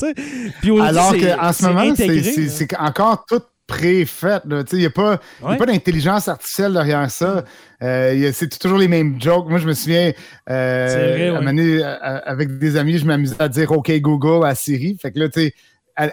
puis 0.61 0.81
Alors 0.81 1.13
qu'en 1.13 1.53
ce 1.53 1.65
moment, 1.65 1.95
c'est 1.95 2.77
encore 2.77 3.25
tout 3.25 3.41
préfaite. 3.67 4.43
Il 4.73 4.79
n'y 4.79 4.87
a 4.87 4.91
pas, 4.91 5.21
pas 5.41 5.67
d'intelligence 5.67 6.29
artificielle 6.29 6.73
derrière 6.73 7.11
ça. 7.11 7.45
Euh, 7.83 8.31
c'est 8.33 8.59
toujours 8.59 8.79
les 8.79 8.89
mêmes 8.89 9.21
jokes. 9.21 9.49
Moi, 9.49 9.59
je 9.59 9.67
me 9.67 9.75
souviens, 9.75 10.13
euh, 10.51 11.39
euh, 11.39 12.21
avec 12.25 12.59
des 12.59 12.77
amis, 12.77 12.99
je 12.99 13.07
m'amusais 13.07 13.37
à 13.39 13.49
dire 13.49 13.73
OK 13.73 13.91
Google 14.01 14.47
à 14.47 14.55
Siri. 14.55 14.97
Fait 15.01 15.13
que 15.13 15.19
là, 15.19 15.29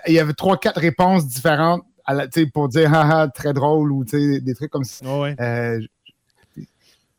il 0.08 0.14
y 0.14 0.20
avait 0.20 0.34
trois, 0.34 0.58
quatre 0.58 0.80
réponses 0.80 1.28
différentes 1.28 1.84
pour 2.54 2.68
dire 2.68 2.94
haha, 2.94 3.28
très 3.30 3.54
drôle 3.54 3.92
ou 3.92 4.04
des 4.04 4.54
trucs 4.56 4.72
comme 4.72 4.84
ça. 4.84 5.06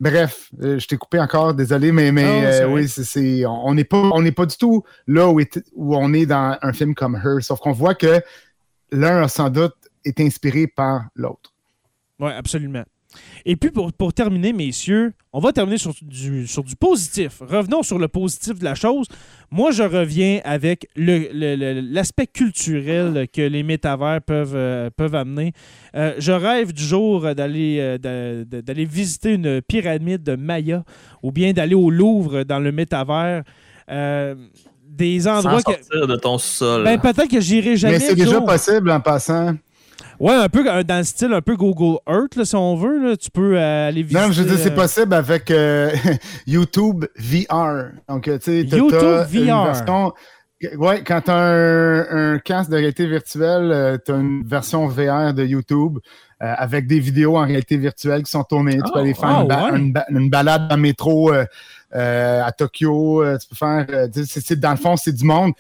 bref, 0.00 0.50
je 0.60 0.84
t'ai 0.86 0.96
coupé 0.96 1.20
encore, 1.20 1.54
désolé, 1.54 1.92
mais, 1.92 2.10
mais 2.10 2.64
oui, 2.64 2.88
c'est, 2.88 3.46
on 3.46 3.74
n'est 3.74 3.84
pas, 3.84 4.10
pas 4.34 4.46
du 4.46 4.56
tout 4.56 4.82
là 5.06 5.28
où, 5.28 5.40
où 5.74 5.96
on 5.96 6.12
est 6.12 6.26
dans 6.26 6.58
un 6.60 6.72
film 6.72 6.94
comme 6.94 7.16
Her, 7.16 7.42
sauf 7.42 7.60
qu'on 7.60 7.72
voit 7.72 7.94
que 7.94 8.20
l'un 8.90 9.22
a 9.22 9.28
sans 9.28 9.48
doute 9.48 9.74
est 10.04 10.20
inspiré 10.20 10.66
par 10.66 11.08
l'autre. 11.14 11.52
Oui, 12.18 12.30
absolument. 12.30 12.84
Et 13.44 13.56
puis, 13.56 13.70
pour, 13.70 13.92
pour, 13.92 14.12
terminer, 14.12 14.52
messieurs, 14.52 15.12
on 15.32 15.40
va 15.40 15.52
terminer 15.52 15.78
sur 15.78 15.94
du, 16.00 16.46
sur 16.46 16.62
du 16.62 16.76
positif. 16.76 17.40
Revenons 17.40 17.82
sur 17.82 17.98
le 17.98 18.08
positif 18.08 18.58
de 18.58 18.64
la 18.64 18.74
chose. 18.74 19.06
Moi, 19.50 19.70
je 19.70 19.82
reviens 19.82 20.40
avec 20.44 20.86
l'aspect 20.96 22.28
le, 22.28 22.32
culturel 22.32 23.26
que 23.32 23.42
les 23.42 23.62
métavers 23.62 24.20
peuvent, 24.22 24.56
euh, 24.56 24.90
peuvent 24.96 25.14
amener. 25.14 25.52
Euh, 25.94 26.14
je 26.18 26.32
rêve 26.32 26.72
du 26.72 26.82
jour 26.82 27.34
d'aller 27.34 27.78
euh, 27.80 28.44
d'aller 28.44 28.84
visiter 28.84 29.34
une 29.34 29.60
pyramide 29.62 30.22
de 30.22 30.36
Maya 30.36 30.84
ou 31.22 31.32
bien 31.32 31.52
d'aller 31.52 31.74
au 31.74 31.90
Louvre 31.90 32.44
dans 32.44 32.58
le 32.58 32.72
métavers 32.72 33.42
des 33.88 35.26
endroits 35.26 35.60
Sans 35.60 35.72
sortir 35.72 36.06
de 36.06 36.16
ton 36.16 36.38
sol. 36.38 36.84
Ben, 36.84 36.98
peut-être 36.98 37.28
que 37.28 37.40
j'irai 37.40 37.76
jamais. 37.76 37.94
Mais 37.94 38.00
c'est 38.00 38.14
déjà 38.14 38.40
possible 38.40 38.90
en 38.90 39.00
passant. 39.00 39.54
Ouais, 40.18 40.34
un 40.34 40.48
peu 40.48 40.64
euh, 40.68 40.82
dans 40.82 40.98
le 40.98 41.04
style 41.04 41.32
un 41.32 41.40
peu 41.40 41.56
Google 41.56 41.98
Earth, 42.06 42.44
si 42.44 42.54
on 42.56 42.76
veut. 42.76 43.16
tu 43.16 43.30
peux 43.30 43.58
euh, 43.58 43.88
aller 43.88 44.02
visiter. 44.02 44.20
Non, 44.20 44.32
je 44.32 44.42
veux 44.42 44.48
dire, 44.48 44.58
c'est 44.58 44.72
euh, 44.72 44.74
possible 44.74 45.14
avec 45.14 45.52
YouTube 46.46 47.04
VR. 47.16 47.90
Donc, 48.08 48.24
tu 48.24 48.38
sais, 48.40 48.62
YouTube 48.62 48.92
VR. 48.92 50.14
Ouais, 50.78 51.02
quand 51.02 51.22
tu 51.22 51.30
as 51.32 51.36
un, 51.36 52.38
casque 52.38 52.70
de 52.70 52.76
réalité 52.76 53.04
virtuelle, 53.08 53.98
tu 54.06 54.12
as 54.12 54.14
une 54.14 54.44
version 54.46 54.86
VR 54.86 55.34
de 55.34 55.44
YouTube 55.44 55.98
avec 56.38 56.86
des 56.86 57.00
vidéos 57.00 57.36
en 57.36 57.46
réalité 57.46 57.76
virtuelle 57.76 58.22
qui 58.22 58.30
sont 58.30 58.44
tournées. 58.44 58.76
tu 58.76 58.92
peux 58.92 59.00
aller 59.00 59.14
faire 59.14 59.44
ah, 59.50 59.70
une, 59.72 60.30
balade 60.30 60.68
le 60.70 60.76
métro 60.76 61.32
à 61.90 62.52
Tokyo. 62.52 63.24
tu 63.40 63.48
peux 63.48 63.56
faire. 63.56 63.86
dans 64.58 64.70
le 64.70 64.76
fond, 64.76 64.96
c'est 64.96 65.12
du 65.12 65.24
monde. 65.24 65.52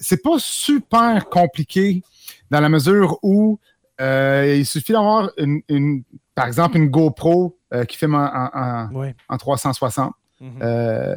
C'est 0.00 0.20
pas 0.20 0.36
super 0.38 1.28
compliqué 1.28 2.02
dans 2.50 2.60
la 2.60 2.68
mesure 2.68 3.18
où 3.22 3.60
euh, 4.00 4.56
il 4.58 4.66
suffit 4.66 4.92
d'avoir 4.92 5.30
une, 5.36 6.02
par 6.34 6.46
exemple, 6.46 6.76
une 6.76 6.88
GoPro 6.88 7.58
euh, 7.72 7.84
qui 7.84 7.96
filme 7.96 8.14
en, 8.14 9.36
360. 9.38 10.12
Mhm. 10.40 10.50
Euh, 10.62 11.14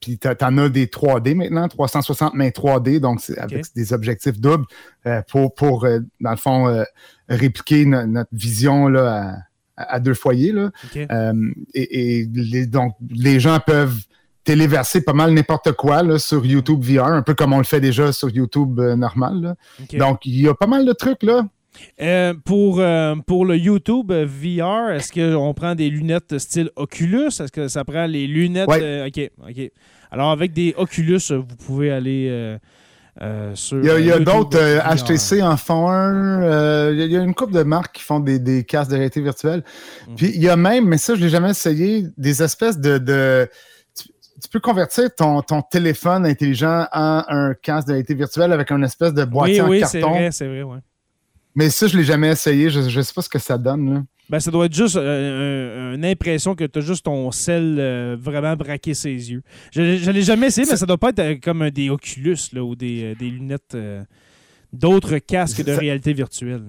puis 0.00 0.18
tu 0.18 0.28
en 0.28 0.58
as 0.58 0.68
des 0.70 0.86
3D 0.86 1.34
maintenant, 1.34 1.68
360 1.68 2.32
mais 2.34 2.50
3D, 2.50 3.00
donc 3.00 3.20
c'est 3.20 3.38
avec 3.38 3.64
des 3.74 3.92
objectifs 3.92 4.38
doubles 4.40 4.64
pour, 5.28 5.54
pour 5.54 5.86
dans 6.20 6.30
le 6.30 6.36
fond, 6.36 6.84
répliquer 7.28 7.84
notre 7.84 8.30
vision 8.32 8.88
là, 8.88 9.36
à, 9.76 10.00
deux 10.00 10.14
foyers. 10.14 10.52
Là. 10.52 10.70
et, 11.74 12.26
donc, 12.66 12.96
les 13.10 13.40
gens 13.40 13.60
peuvent 13.60 13.98
téléverser 14.44 15.02
pas 15.02 15.12
mal 15.12 15.32
n'importe 15.32 15.72
quoi 15.72 16.02
là, 16.02 16.18
sur 16.18 16.44
YouTube 16.44 16.82
VR, 16.82 17.06
un 17.06 17.22
peu 17.22 17.34
comme 17.34 17.52
on 17.52 17.58
le 17.58 17.64
fait 17.64 17.80
déjà 17.80 18.12
sur 18.12 18.30
YouTube 18.30 18.80
normal. 18.80 19.54
Donc, 19.92 20.24
il 20.24 20.40
y 20.40 20.48
a 20.48 20.54
pas 20.54 20.66
mal 20.66 20.86
de 20.86 20.92
trucs 20.92 21.22
là. 21.22 21.46
Euh, 22.00 22.34
pour, 22.44 22.80
euh, 22.80 23.14
pour 23.26 23.44
le 23.44 23.56
YouTube 23.56 24.12
VR, 24.12 24.90
est-ce 24.90 25.12
qu'on 25.12 25.54
prend 25.54 25.74
des 25.74 25.90
lunettes 25.90 26.38
style 26.38 26.70
Oculus? 26.76 27.28
Est-ce 27.28 27.52
que 27.52 27.68
ça 27.68 27.84
prend 27.84 28.06
les 28.06 28.26
lunettes? 28.26 28.68
Euh, 28.70 29.06
OK, 29.06 29.30
OK. 29.48 29.70
Alors, 30.10 30.30
avec 30.30 30.52
des 30.52 30.74
Oculus, 30.76 31.20
vous 31.30 31.56
pouvez 31.66 31.90
aller 31.90 32.58
Euh, 33.22 33.54
il 33.70 34.04
y 34.04 34.10
a, 34.10 34.18
d'autres 34.18 34.58
HTC 34.58 35.40
en 35.40 35.56
font 35.56 35.88
un. 35.88 36.90
il 36.90 37.12
y 37.12 37.16
a 37.16 37.22
une 37.22 37.34
couple 37.34 37.52
de 37.52 37.62
marques 37.62 37.96
qui 37.96 38.02
font 38.02 38.18
des, 38.18 38.64
casques 38.64 38.90
de 38.90 38.96
réalité 38.96 39.20
virtuelle. 39.20 39.62
Mhm. 40.08 40.14
Puis 40.16 40.32
il 40.34 40.42
y 40.42 40.48
a 40.48 40.56
même, 40.56 40.86
mais 40.86 40.98
ça, 40.98 41.14
je 41.14 41.20
ne 41.20 41.24
l'ai 41.24 41.30
jamais 41.30 41.50
essayé, 41.50 42.06
des 42.16 42.42
espèces 42.42 42.78
de. 42.78 43.48
tu, 43.96 44.48
peux 44.50 44.58
convertir 44.58 45.14
ton, 45.14 45.42
téléphone 45.70 46.26
intelligent 46.26 46.88
en 46.92 47.22
un 47.28 47.54
casque 47.54 47.86
de 47.86 47.92
réalité 47.92 48.14
virtuelle 48.14 48.52
avec 48.52 48.72
une 48.72 48.82
espèce 48.82 49.14
de 49.14 49.24
boîtier 49.24 49.60
en 49.60 49.70
carton. 49.70 49.70
Oui, 49.70 49.84
c'est 49.88 50.00
vrai, 50.00 50.28
c'est 50.32 50.48
vrai, 50.48 50.62
ouais. 50.64 50.80
Mais 51.54 51.70
ça, 51.70 51.86
je 51.86 51.94
ne 51.94 52.00
l'ai 52.00 52.06
jamais 52.06 52.30
essayé. 52.30 52.70
Je 52.70 52.80
ne 52.80 53.02
sais 53.02 53.12
pas 53.14 53.22
ce 53.22 53.28
que 53.28 53.38
ça 53.38 53.56
donne. 53.56 53.94
Là. 53.94 54.02
Ben, 54.30 54.40
ça 54.40 54.50
doit 54.50 54.66
être 54.66 54.74
juste 54.74 54.96
euh, 54.96 55.94
une 55.94 56.04
impression 56.04 56.54
que 56.54 56.64
tu 56.64 56.78
as 56.78 56.82
juste 56.82 57.04
ton 57.04 57.30
sel 57.30 57.76
euh, 57.78 58.16
vraiment 58.18 58.56
braqué 58.56 58.94
ses 58.94 59.10
yeux. 59.10 59.42
Je 59.70 59.82
ne 59.82 60.12
l'ai 60.12 60.22
jamais 60.22 60.46
essayé, 60.46 60.66
mais 60.68 60.76
ça 60.76 60.86
doit 60.86 60.98
pas 60.98 61.10
être 61.10 61.18
euh, 61.18 61.36
comme 61.42 61.68
des 61.70 61.90
Oculus 61.90 62.38
là, 62.54 62.64
ou 62.64 62.74
des, 62.74 63.14
lunettes, 63.20 63.76
d'autres 64.72 65.18
casques 65.18 65.62
de 65.62 65.72
réalité 65.72 66.14
virtuelle. 66.14 66.64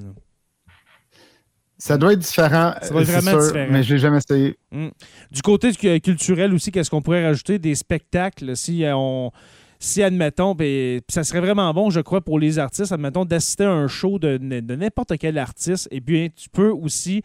Ça 1.77 1.97
doit 1.97 2.13
être 2.13 2.19
différent. 2.19 2.73
Ça 2.81 2.89
doit 2.89 3.01
être 3.01 3.07
vraiment 3.09 3.41
différent. 3.41 3.67
Mais 3.69 3.83
je 3.83 3.93
l'ai 3.93 3.99
jamais 3.99 4.17
essayé. 4.17 4.57
Hmm. 4.71 4.89
Du 5.31 5.41
côté 5.41 5.71
culturel 5.99 6.53
aussi, 6.53 6.71
qu'est-ce 6.71 6.89
qu'on 6.89 7.01
pourrait 7.01 7.25
rajouter? 7.25 7.57
Des 7.59 7.75
spectacles. 7.75 8.55
Si 8.55 8.83
on 8.87 9.31
si, 9.79 10.01
admettons, 10.03 10.55
puis 10.55 11.01
ça 11.09 11.23
serait 11.23 11.41
vraiment 11.41 11.73
bon, 11.73 11.89
je 11.89 11.99
crois, 11.99 12.21
pour 12.21 12.39
les 12.39 12.59
artistes, 12.59 12.91
admettons, 12.91 13.25
d'assister 13.25 13.65
à 13.65 13.71
un 13.71 13.87
show 13.87 14.19
de, 14.19 14.37
n'importe 14.37 15.17
quel 15.17 15.37
artiste, 15.37 15.87
et 15.91 16.01
puis 16.01 16.31
tu 16.31 16.49
peux 16.49 16.69
aussi, 16.69 17.21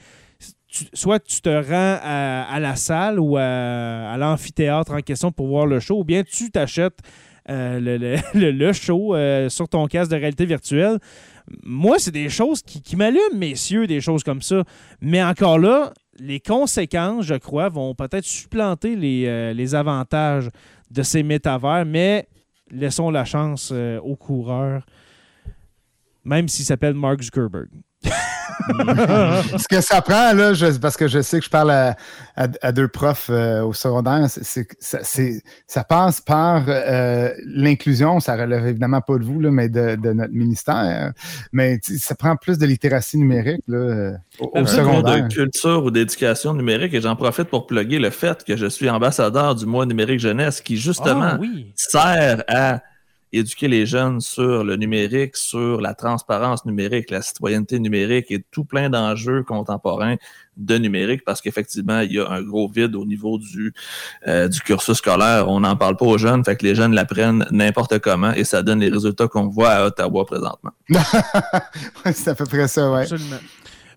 soit 0.92 1.20
tu 1.20 1.40
te 1.40 1.48
rends 1.48 1.98
à, 2.02 2.58
la 2.60 2.76
salle 2.76 3.20
ou 3.20 3.36
à, 3.36 4.16
l'amphithéâtre 4.18 4.92
en 4.92 5.00
question 5.00 5.32
pour 5.32 5.48
voir 5.48 5.66
le 5.66 5.80
show, 5.80 6.00
ou 6.00 6.04
bien 6.04 6.22
tu 6.22 6.50
t'achètes 6.50 6.98
euh, 7.48 8.18
le, 8.34 8.72
show 8.72 9.14
euh, 9.14 9.48
sur 9.48 9.68
ton 9.68 9.86
casque 9.86 10.10
de 10.10 10.16
réalité 10.16 10.44
virtuelle. 10.44 10.98
Moi, 11.64 11.98
c'est 11.98 12.12
des 12.12 12.28
choses 12.28 12.62
qui, 12.62 12.94
m'allument, 12.94 13.34
messieurs, 13.34 13.86
des 13.86 14.00
choses 14.00 14.22
comme 14.22 14.42
ça. 14.42 14.62
Mais 15.00 15.22
encore 15.22 15.58
là, 15.58 15.92
les 16.18 16.38
conséquences, 16.38 17.24
je 17.24 17.34
crois, 17.34 17.68
vont 17.68 17.94
peut-être 17.94 18.24
supplanter 18.24 18.94
les, 18.94 19.24
euh, 19.26 19.52
les 19.52 19.74
avantages 19.74 20.48
de 20.90 21.02
ces 21.02 21.22
métavers, 21.22 21.84
mais 21.86 22.28
laissons 22.70 23.10
la 23.10 23.24
chance 23.24 23.70
euh, 23.72 23.98
aux 24.00 24.16
coureurs, 24.16 24.84
même 26.24 26.48
s'il 26.48 26.64
s'appelle 26.64 26.94
Mark 26.94 27.22
Zuckerberg. 27.22 27.68
Ce 29.58 29.68
que 29.68 29.80
ça 29.80 30.02
prend, 30.02 30.32
là, 30.32 30.52
parce 30.80 30.96
que 30.96 31.08
je 31.08 31.20
sais 31.22 31.38
que 31.38 31.44
je 31.44 31.50
parle 31.50 31.70
à, 31.70 32.72
deux 32.72 32.88
profs 32.88 33.28
euh, 33.30 33.62
au 33.62 33.72
secondaire, 33.72 34.26
c'est, 34.28 34.66
ça, 35.66 35.84
passe 35.84 36.20
par 36.20 36.64
euh, 36.68 37.30
l'inclusion. 37.44 38.20
Ça 38.20 38.36
relève 38.36 38.66
évidemment 38.66 39.00
pas 39.00 39.18
de 39.18 39.24
vous, 39.24 39.40
là, 39.40 39.50
mais 39.50 39.68
de, 39.68 39.96
notre 40.12 40.32
ministère. 40.32 41.12
Mais 41.52 41.78
ça 41.82 42.14
prend 42.14 42.36
plus 42.36 42.58
de 42.58 42.66
littératie 42.66 43.18
numérique 43.18 43.62
là, 43.68 44.12
au, 44.38 44.50
au 44.54 44.66
secondaire. 44.66 45.28
de 45.28 45.32
culture 45.32 45.84
ou 45.84 45.90
d'éducation 45.90 46.54
numérique. 46.54 46.94
Et 46.94 47.00
j'en 47.00 47.16
profite 47.16 47.48
pour 47.48 47.66
plugger 47.66 47.98
le 47.98 48.10
fait 48.10 48.44
que 48.44 48.56
je 48.56 48.66
suis 48.66 48.88
ambassadeur 48.88 49.54
du 49.54 49.66
mois 49.66 49.86
numérique 49.86 50.20
jeunesse 50.20 50.60
qui, 50.60 50.76
justement, 50.76 51.32
ah 51.32 51.40
sert 51.76 52.44
à 52.48 52.80
éduquer 53.32 53.68
les 53.68 53.86
jeunes 53.86 54.20
sur 54.20 54.64
le 54.64 54.76
numérique, 54.76 55.36
sur 55.36 55.80
la 55.80 55.94
transparence 55.94 56.64
numérique, 56.64 57.10
la 57.10 57.22
citoyenneté 57.22 57.78
numérique 57.78 58.30
et 58.30 58.44
tout 58.50 58.64
plein 58.64 58.90
d'enjeux 58.90 59.42
contemporains 59.42 60.16
de 60.56 60.76
numérique 60.76 61.24
parce 61.24 61.40
qu'effectivement, 61.40 62.00
il 62.00 62.12
y 62.12 62.18
a 62.18 62.28
un 62.28 62.42
gros 62.42 62.68
vide 62.68 62.96
au 62.96 63.06
niveau 63.06 63.38
du, 63.38 63.72
euh, 64.26 64.48
du 64.48 64.60
cursus 64.60 64.98
scolaire. 64.98 65.48
On 65.48 65.60
n'en 65.60 65.76
parle 65.76 65.96
pas 65.96 66.06
aux 66.06 66.18
jeunes, 66.18 66.44
fait 66.44 66.56
que 66.56 66.66
les 66.66 66.74
jeunes 66.74 66.94
l'apprennent 66.94 67.46
n'importe 67.50 67.98
comment 68.00 68.32
et 68.32 68.44
ça 68.44 68.62
donne 68.62 68.80
les 68.80 68.90
résultats 68.90 69.28
qu'on 69.28 69.48
voit 69.48 69.70
à 69.70 69.86
Ottawa 69.86 70.26
présentement. 70.26 70.72
c'est 72.12 72.28
à 72.28 72.34
peu 72.34 72.46
près 72.46 72.68
ça, 72.68 72.90
oui. 72.90 73.02
Absolument. 73.02 73.38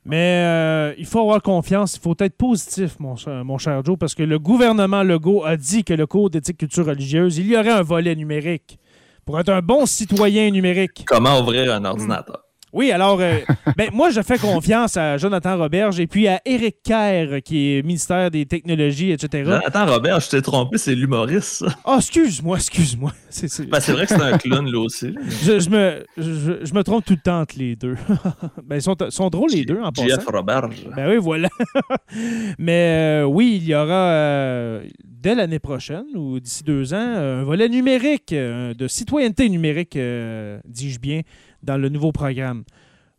Mais 0.05 0.43
euh, 0.45 0.93
il 0.97 1.05
faut 1.05 1.21
avoir 1.21 1.41
confiance, 1.41 1.95
il 1.95 2.01
faut 2.01 2.15
être 2.19 2.35
positif, 2.35 2.97
mon, 2.99 3.15
mon 3.45 3.57
cher 3.57 3.81
Joe, 3.85 3.97
parce 3.97 4.15
que 4.15 4.23
le 4.23 4.37
gouvernement 4.37 5.01
Legault 5.01 5.45
a 5.45 5.55
dit 5.55 5.85
que 5.85 5.93
le 5.93 6.05
cours 6.05 6.29
d'éthique 6.29 6.57
culture 6.57 6.85
religieuse, 6.85 7.37
il 7.37 7.47
y 7.47 7.55
aurait 7.55 7.71
un 7.71 7.83
volet 7.83 8.13
numérique 8.13 8.79
pour 9.25 9.39
être 9.39 9.49
un 9.49 9.61
bon 9.61 9.85
citoyen 9.85 10.49
numérique. 10.51 11.03
Comment 11.05 11.39
ouvrir 11.39 11.73
un 11.73 11.85
ordinateur? 11.85 12.42
Oui, 12.73 12.91
alors, 12.91 13.19
euh, 13.21 13.37
ben, 13.77 13.91
moi, 13.93 14.09
je 14.09 14.21
fais 14.21 14.39
confiance 14.39 14.97
à 14.97 15.17
Jonathan 15.17 15.57
Roberge 15.57 15.99
et 15.99 16.07
puis 16.07 16.27
à 16.27 16.41
Eric 16.43 16.77
Kerr, 16.83 17.43
qui 17.45 17.75
est 17.75 17.83
ministère 17.83 18.31
des 18.31 18.47
Technologies, 18.47 19.11
etc. 19.11 19.43
Jonathan 19.45 19.85
Roberge, 19.85 20.25
je 20.25 20.29
t'ai 20.31 20.41
trompé, 20.41 20.79
c'est 20.79 20.95
l'humoriste. 20.95 21.63
Ah, 21.85 21.93
oh, 21.93 21.95
excuse-moi, 21.97 22.57
excuse-moi. 22.57 23.13
C'est 23.29 23.67
ben, 23.67 23.79
vrai 23.79 24.05
que 24.05 24.13
c'est 24.13 24.21
un 24.21 24.37
clown, 24.37 24.71
là 24.71 24.79
aussi. 24.79 25.15
je, 25.43 25.69
me, 25.69 26.05
je, 26.17 26.73
me 26.73 26.83
trompe 26.83 27.03
tout 27.03 27.13
le 27.13 27.19
temps 27.19 27.41
entre 27.41 27.55
les 27.57 27.75
deux. 27.75 27.95
ben, 28.63 28.75
ils 28.75 28.81
sont, 28.81 28.95
sont 29.09 29.29
drôles, 29.29 29.49
les 29.51 29.65
deux, 29.65 29.79
en 29.81 29.91
passant. 29.91 30.07
Jeff 30.07 30.25
Roberge. 30.27 30.87
Ben 30.95 31.09
oui, 31.09 31.17
voilà. 31.17 31.49
Mais 32.59 33.23
euh, 33.23 33.23
oui, 33.23 33.59
il 33.59 33.67
y 33.67 33.73
aura, 33.73 34.11
euh, 34.11 34.87
dès 35.03 35.33
l'année 35.33 35.57
prochaine, 35.57 36.05
ou 36.15 36.39
d'ici 36.39 36.63
deux 36.63 36.93
ans, 36.93 36.97
un 36.97 37.43
volet 37.43 37.69
numérique, 37.69 38.33
de 38.33 38.87
citoyenneté 38.87 39.49
numérique, 39.49 39.97
dis-je 39.97 40.99
bien, 40.99 41.21
dans 41.63 41.77
le 41.77 41.89
nouveau 41.89 42.11
programme. 42.11 42.63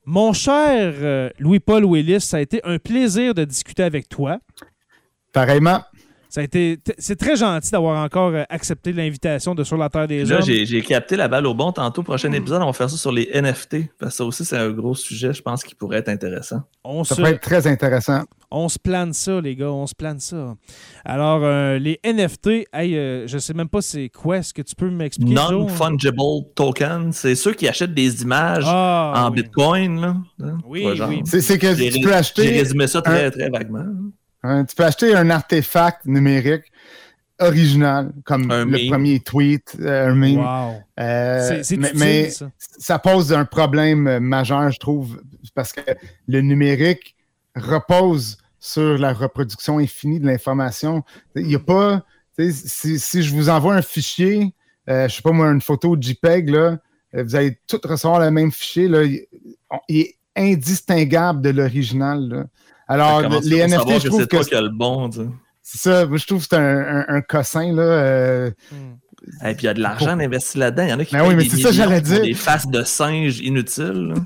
Mon 0.04 0.32
cher 0.32 0.94
euh, 0.98 1.30
Louis-Paul 1.38 1.84
Willis, 1.84 2.20
ça 2.20 2.36
a 2.36 2.40
été 2.40 2.60
un 2.64 2.78
plaisir 2.78 3.34
de 3.34 3.44
discuter 3.44 3.82
avec 3.82 4.08
toi. 4.08 4.38
Pareillement. 5.32 5.80
Ça 6.34 6.40
a 6.40 6.44
été, 6.44 6.80
c'est 6.98 7.14
très 7.14 7.36
gentil 7.36 7.70
d'avoir 7.70 8.04
encore 8.04 8.32
euh, 8.34 8.42
accepté 8.48 8.92
l'invitation 8.92 9.54
de 9.54 9.62
Sur 9.62 9.76
la 9.76 9.88
Terre 9.88 10.08
des 10.08 10.24
Là, 10.24 10.40
J'ai 10.40 10.82
capté 10.82 11.14
la 11.14 11.28
balle 11.28 11.46
au 11.46 11.54
bon. 11.54 11.70
Tantôt, 11.70 12.02
prochain 12.02 12.28
mm. 12.30 12.34
épisode, 12.34 12.62
on 12.62 12.66
va 12.66 12.72
faire 12.72 12.90
ça 12.90 12.96
sur 12.96 13.12
les 13.12 13.30
NFT. 13.32 13.96
Parce 14.00 14.14
que 14.14 14.16
ça 14.16 14.24
aussi, 14.24 14.44
c'est 14.44 14.56
un 14.56 14.70
gros 14.70 14.96
sujet, 14.96 15.32
je 15.32 15.40
pense, 15.40 15.62
qui 15.62 15.76
pourrait 15.76 15.98
être 15.98 16.08
intéressant. 16.08 16.62
ça 17.04 17.14
pourrait 17.14 17.34
être 17.34 17.40
très 17.40 17.68
intéressant. 17.68 18.24
On 18.50 18.68
se 18.68 18.80
plane 18.80 19.12
ça, 19.12 19.40
les 19.40 19.54
gars, 19.54 19.70
on 19.70 19.86
se 19.86 19.94
plane 19.94 20.18
ça. 20.18 20.56
Alors, 21.04 21.44
euh, 21.44 21.78
les 21.78 22.00
NFT, 22.04 22.66
hey, 22.72 22.96
euh, 22.96 23.28
je 23.28 23.38
sais 23.38 23.54
même 23.54 23.68
pas 23.68 23.80
c'est 23.80 24.08
quoi. 24.08 24.38
Est-ce 24.38 24.52
que 24.52 24.62
tu 24.62 24.74
peux 24.74 24.90
m'expliquer? 24.90 25.34
Non-fungible 25.34 26.50
token, 26.56 27.12
c'est 27.12 27.36
ceux 27.36 27.52
qui 27.52 27.68
achètent 27.68 27.94
des 27.94 28.22
images 28.22 28.64
ah, 28.66 29.24
en 29.24 29.30
Bitcoin. 29.30 30.00
Là. 30.00 30.16
Oui, 30.66 30.84
oui. 30.84 31.22
C'est 31.26 31.58
que 31.58 31.92
tu 31.92 32.00
peux 32.00 32.12
acheter. 32.12 32.42
J'ai 32.42 32.58
résumé 32.58 32.88
ça 32.88 33.00
très, 33.02 33.30
très 33.30 33.48
vaguement. 33.50 33.86
Tu 34.68 34.74
peux 34.76 34.84
acheter 34.84 35.14
un 35.14 35.30
artefact 35.30 36.04
numérique 36.06 36.70
original, 37.40 38.12
comme 38.24 38.48
le 38.48 38.88
premier 38.88 39.20
tweet, 39.20 39.76
euh, 39.80 40.10
un 40.10 40.14
meme. 40.14 40.38
Wow. 40.38 40.82
c'est 40.96 41.76
mais, 41.76 41.92
mais 41.94 42.30
ça. 42.30 42.50
ça 42.58 42.98
pose 42.98 43.32
un 43.32 43.44
problème 43.44 44.20
majeur, 44.20 44.70
je 44.70 44.78
trouve, 44.78 45.20
parce 45.54 45.72
que 45.72 45.80
le 46.28 46.40
numérique 46.40 47.16
repose 47.56 48.38
sur 48.64 48.96
la 48.96 49.12
reproduction 49.12 49.78
infinie 49.78 50.20
de 50.20 50.26
l'information. 50.26 51.04
Il 51.36 51.46
n'y 51.46 51.54
a 51.54 51.58
pas. 51.58 52.02
Si, 52.38 52.98
si, 52.98 53.22
je 53.22 53.32
vous 53.32 53.48
envoie 53.48 53.74
un 53.74 53.82
fichier, 53.82 54.54
euh, 54.88 55.00
je 55.00 55.04
ne 55.04 55.08
sais 55.08 55.22
pas 55.22 55.32
moi, 55.32 55.50
une 55.50 55.60
photo 55.60 55.96
JPEG, 56.00 56.48
là, 56.48 56.78
euh, 57.14 57.22
vous 57.22 57.36
allez 57.36 57.58
tout 57.66 57.78
recevoir 57.84 58.20
le 58.20 58.30
même 58.30 58.50
fichier. 58.50 58.88
Là, 58.88 59.02
il, 59.04 59.26
est 59.88 60.16
indistinguable 60.34 61.42
de 61.42 61.50
l'original. 61.50 62.48
Alors, 62.88 63.22
les 63.42 63.66
NFT, 63.66 64.00
je 64.00 64.08
trouve 64.08 64.26
que. 64.26 64.42
C'est 64.42 64.60
le 64.60 64.68
bon, 64.68 65.10
C'est 65.62 65.80
ça, 65.80 66.06
je 66.10 66.26
trouve 66.26 66.40
que 66.40 66.48
c'est 66.50 66.56
un, 66.56 67.04
un, 67.08 67.20
cossin. 67.22 67.72
Là, 67.72 67.82
euh, 67.82 68.50
hmm. 68.72 68.94
Et 69.44 69.54
puis 69.54 69.62
il 69.62 69.66
y 69.66 69.68
a 69.68 69.74
de 69.74 69.80
l'argent 69.80 70.18
investi 70.18 70.58
là-dedans. 70.58 70.84
Il 70.84 70.90
y 70.90 70.92
en 70.92 70.98
a 70.98 71.04
qui 71.04 71.14
ben 71.14 71.26
oui, 71.26 71.34
mais 71.34 71.44
des, 71.44 71.62
ça, 71.62 72.00
dire. 72.00 72.22
des 72.22 72.34
faces 72.34 72.68
de 72.68 72.82
singes 72.82 73.40
inutiles. 73.40 74.14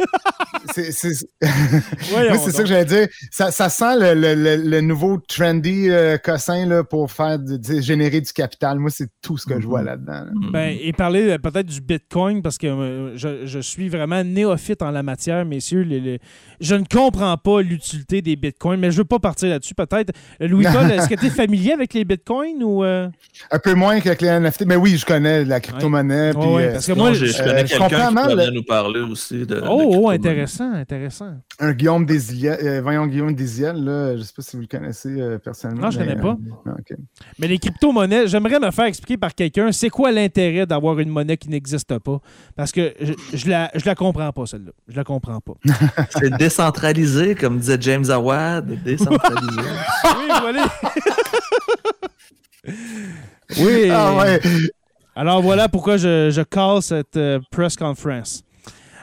c'est 0.74 0.92
c'est 0.92 1.12
ça 1.12 1.26
que 2.62 2.66
j'allais 2.66 2.84
dire. 2.84 3.08
Ça, 3.30 3.50
ça 3.50 3.68
sent 3.68 3.96
le, 3.98 4.14
le, 4.14 4.56
le, 4.56 4.80
nouveau 4.80 5.18
trendy 5.18 5.90
euh, 5.90 6.18
cossin 6.18 6.66
là, 6.66 6.84
pour 6.84 7.10
faire 7.10 7.38
générer 7.80 8.20
du 8.20 8.32
capital. 8.32 8.78
Moi, 8.78 8.90
c'est 8.90 9.08
tout 9.22 9.38
ce 9.38 9.46
que 9.46 9.60
je 9.60 9.66
vois 9.66 9.82
mm-hmm. 9.82 9.86
là-dedans. 9.86 10.24
Mm-hmm. 10.24 10.52
Ben, 10.52 10.76
et 10.80 10.92
parler 10.92 11.30
euh, 11.30 11.38
peut-être 11.38 11.66
du 11.66 11.80
Bitcoin, 11.80 12.42
parce 12.42 12.58
que 12.58 12.66
euh, 12.66 13.16
je, 13.16 13.46
je, 13.46 13.58
suis 13.58 13.88
vraiment 13.88 14.22
néophyte 14.24 14.82
en 14.82 14.90
la 14.90 15.02
matière, 15.02 15.44
messieurs. 15.44 15.86
je 16.60 16.74
ne 16.74 16.84
comprends 16.84 17.36
pas 17.36 17.60
l'utilité 17.62 18.22
des 18.22 18.36
Bitcoins, 18.36 18.80
mais 18.80 18.90
je 18.90 18.96
ne 18.96 19.02
veux 19.02 19.08
pas 19.08 19.18
partir 19.18 19.48
là-dessus. 19.48 19.74
Peut-être. 19.74 20.12
Louis-Paul, 20.40 20.90
est-ce 20.90 21.08
que 21.08 21.14
tu 21.14 21.26
es 21.26 21.30
familier 21.30 21.72
avec 21.72 21.94
les 21.94 22.04
Bitcoins 22.04 22.62
ou. 22.62 22.82
Un 22.82 23.58
peu 23.62 23.74
moins 23.74 24.00
qu'avec 24.00 24.22
les 24.22 24.28
NFT, 24.28 24.66
mais 24.66 24.76
oui, 24.76 24.87
je 24.96 25.04
connais 25.04 25.44
la 25.44 25.60
crypto-monnaie. 25.60 26.34
Ouais. 26.36 26.72
parce 26.72 26.86
que 26.86 26.92
moi, 26.92 27.12
je, 27.12 27.36
connais 27.36 27.64
quelqu'un 27.64 28.10
qui 28.10 28.52
nous 28.52 28.62
parler 28.62 29.00
aussi 29.00 29.46
de. 29.46 29.62
Oh, 29.68 29.92
oh 29.94 30.10
intéressant, 30.10 30.72
intéressant. 30.72 31.34
Un 31.58 31.72
Guillaume 31.72 32.06
Desiel, 32.06 32.80
voyons 32.82 33.06
Guillaume 33.06 33.34
Desiel, 33.34 33.76
là, 33.84 34.14
je 34.14 34.18
ne 34.18 34.22
sais 34.22 34.32
pas 34.34 34.42
si 34.42 34.56
vous 34.56 34.62
le 34.62 34.68
connaissez 34.68 35.38
personnellement. 35.42 35.82
Non, 35.82 35.90
je 35.90 35.98
ne 35.98 36.04
connais 36.04 36.20
pas. 36.20 36.36
Mais 37.38 37.48
les 37.48 37.58
crypto-monnaies, 37.58 38.28
j'aimerais 38.28 38.60
me 38.60 38.70
faire 38.70 38.86
expliquer 38.86 39.16
par 39.16 39.34
quelqu'un, 39.34 39.72
c'est 39.72 39.90
quoi 39.90 40.12
l'intérêt 40.12 40.66
d'avoir 40.66 40.98
une 40.98 41.10
monnaie 41.10 41.36
qui 41.36 41.48
n'existe 41.48 41.98
pas? 41.98 42.20
Parce 42.56 42.72
que 42.72 42.94
je, 43.00 43.12
je, 43.32 43.48
la, 43.48 43.70
je 43.74 43.84
la 43.84 43.94
comprends 43.94 44.32
pas, 44.32 44.46
celle-là. 44.46 44.72
Je 44.88 44.96
la 44.96 45.04
comprends 45.04 45.40
pas. 45.40 45.54
c'est 46.10 46.30
décentralisé, 46.36 47.34
comme 47.34 47.58
disait 47.58 47.78
James 47.80 48.10
Awad. 48.10 48.82
Décentralisé. 48.82 49.60
oui, 50.04 50.26
voilà. 50.40 50.66
oui. 53.58 53.90
Ah 53.90 54.16
ouais. 54.16 54.40
Alors 55.18 55.42
voilà 55.42 55.68
pourquoi 55.68 55.96
je, 55.96 56.30
je 56.30 56.42
call 56.42 56.80
cette 56.80 57.16
euh, 57.16 57.40
press 57.50 57.74
conference. 57.74 58.44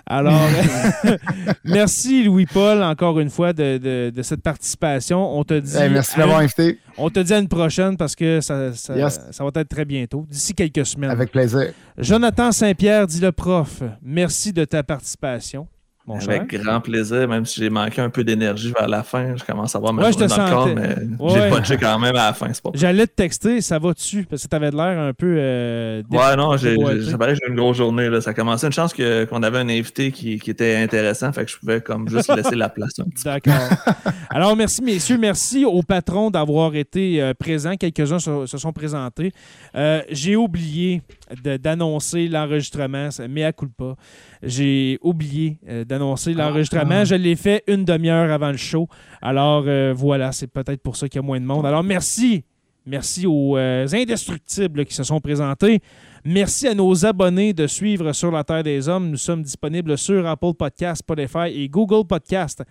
Alors, 0.05 0.39
merci 1.65 2.23
Louis-Paul 2.23 2.81
encore 2.81 3.19
une 3.19 3.29
fois 3.29 3.51
de, 3.51 4.13
cette 4.21 4.41
participation. 4.41 5.37
On 5.37 5.43
te 5.43 5.55
dit. 5.55 5.73
merci 5.91 6.17
d'avoir 6.17 6.39
invité. 6.39 6.79
On 6.97 7.09
te 7.09 7.19
dit 7.19 7.33
à 7.33 7.39
une 7.39 7.49
prochaine 7.49 7.97
parce 7.97 8.15
que 8.15 8.39
ça, 8.39 8.71
ça, 8.71 8.93
va 8.93 9.51
être 9.55 9.67
très 9.67 9.83
bientôt, 9.83 10.25
d'ici 10.29 10.53
quelques 10.53 10.85
semaines. 10.85 11.09
Avec 11.09 11.31
plaisir. 11.31 11.73
Jonathan 11.97 12.53
Saint-Pierre, 12.53 13.07
dit 13.07 13.19
le 13.19 13.33
prof, 13.33 13.83
merci 14.01 14.53
de 14.53 14.63
ta 14.63 14.83
participation. 14.83 15.67
Avec 16.07 16.53
grand 16.53 16.81
plaisir, 16.81 17.27
même 17.27 17.45
si 17.45 17.59
j'ai 17.59 17.69
manqué 17.69 17.99
un 17.99 18.09
peu 18.11 18.23
d'énergie 18.23 18.71
vers 18.77 18.87
la 18.87 19.01
fin, 19.01 19.35
je 19.35 19.43
commence 19.43 19.73
à 19.73 19.79
avoir 19.79 19.91
ma 19.91 20.03
ouais, 20.03 20.11
dans 20.11 20.25
le 20.25 20.49
corps, 20.51 20.67
mais 20.67 20.95
j'ai 21.33 21.49
punché 21.49 21.77
quand 21.77 21.97
même 21.97 22.15
à 22.15 22.27
la 22.27 22.33
fin. 22.33 22.47
J'allais 22.75 23.07
te 23.07 23.13
texter, 23.13 23.61
ça 23.61 23.79
va 23.79 23.93
dessus, 23.93 24.27
parce 24.29 24.43
que 24.43 24.47
tu 24.47 24.55
avais 24.55 24.69
l'air 24.69 24.99
un 24.99 25.13
peu. 25.13 25.35
Euh, 25.37 26.03
ouais, 26.11 26.35
non, 26.35 26.57
j'ai 26.57 26.75
eu 26.75 27.47
une 27.47 27.55
grosse 27.55 27.77
journée. 27.77 28.09
Là. 28.09 28.21
Ça 28.21 28.31
a 28.31 28.33
commencé. 28.33 28.67
Une 28.67 28.73
chance 28.73 28.93
qu'on 28.93 29.43
avait 29.43 29.57
un 29.59 29.69
invité 29.69 30.11
qui, 30.11 30.39
qui, 30.39 30.51
était 30.51 30.75
intéressant, 30.75 31.31
fait 31.33 31.45
que 31.45 31.51
je 31.51 31.57
pouvais 31.57 31.81
comme 31.81 32.07
juste 32.07 32.33
laisser 32.35 32.55
la 32.55 32.69
place 32.69 32.93
un 32.99 33.05
petit 33.05 33.23
D'accord. 33.23 33.53
Alors, 34.29 34.55
merci, 34.55 34.83
messieurs. 34.83 35.17
Merci 35.17 35.65
aux 35.65 35.81
patrons 35.81 36.29
d'avoir 36.29 36.75
été 36.75 37.21
euh, 37.21 37.33
présents. 37.33 37.75
Quelques-uns 37.75 38.19
se, 38.19 38.45
sont 38.45 38.73
présentés. 38.73 39.31
Euh, 39.75 40.01
j'ai 40.09 40.35
oublié 40.35 41.01
d'annoncer 41.43 42.27
l'enregistrement, 42.27 43.09
mais 43.29 43.43
à 43.43 43.53
culpa. 43.53 43.95
J'ai 44.43 44.99
oublié 45.01 45.59
euh, 45.67 45.83
d'annoncer 45.83 46.33
ah, 46.35 46.43
l'enregistrement. 46.43 47.03
Je 47.03 47.15
l'ai 47.15 47.35
fait 47.35 47.63
une 47.67 47.85
demi-heure 47.85 48.31
avant 48.31 48.51
le 48.51 48.57
show. 48.57 48.87
Alors 49.21 49.63
euh, 49.67 49.93
voilà, 49.95 50.31
c'est 50.31 50.47
peut-être 50.47 50.81
pour 50.81 50.95
ça 50.95 51.09
qu'il 51.09 51.19
y 51.19 51.23
a 51.23 51.25
moins 51.25 51.39
de 51.39 51.45
monde. 51.45 51.65
Alors 51.65 51.83
merci. 51.83 52.43
Merci 52.87 53.25
aux 53.25 53.57
euh, 53.57 53.87
indestructibles 53.91 54.85
qui 54.85 54.93
se 54.93 55.03
sont 55.03 55.19
présentés. 55.19 55.81
Merci 56.23 56.67
à 56.67 56.75
nos 56.75 57.03
abonnés 57.03 57.51
de 57.51 57.65
suivre 57.65 58.13
Sur 58.13 58.29
la 58.29 58.43
Terre 58.43 58.61
des 58.61 58.87
Hommes. 58.87 59.09
Nous 59.09 59.17
sommes 59.17 59.41
disponibles 59.41 59.97
sur 59.97 60.27
Apple 60.27 60.53
Podcast, 60.53 60.99
Spotify 60.99 61.47
et 61.47 61.67
Google 61.67 62.05
Podcast. 62.07 62.61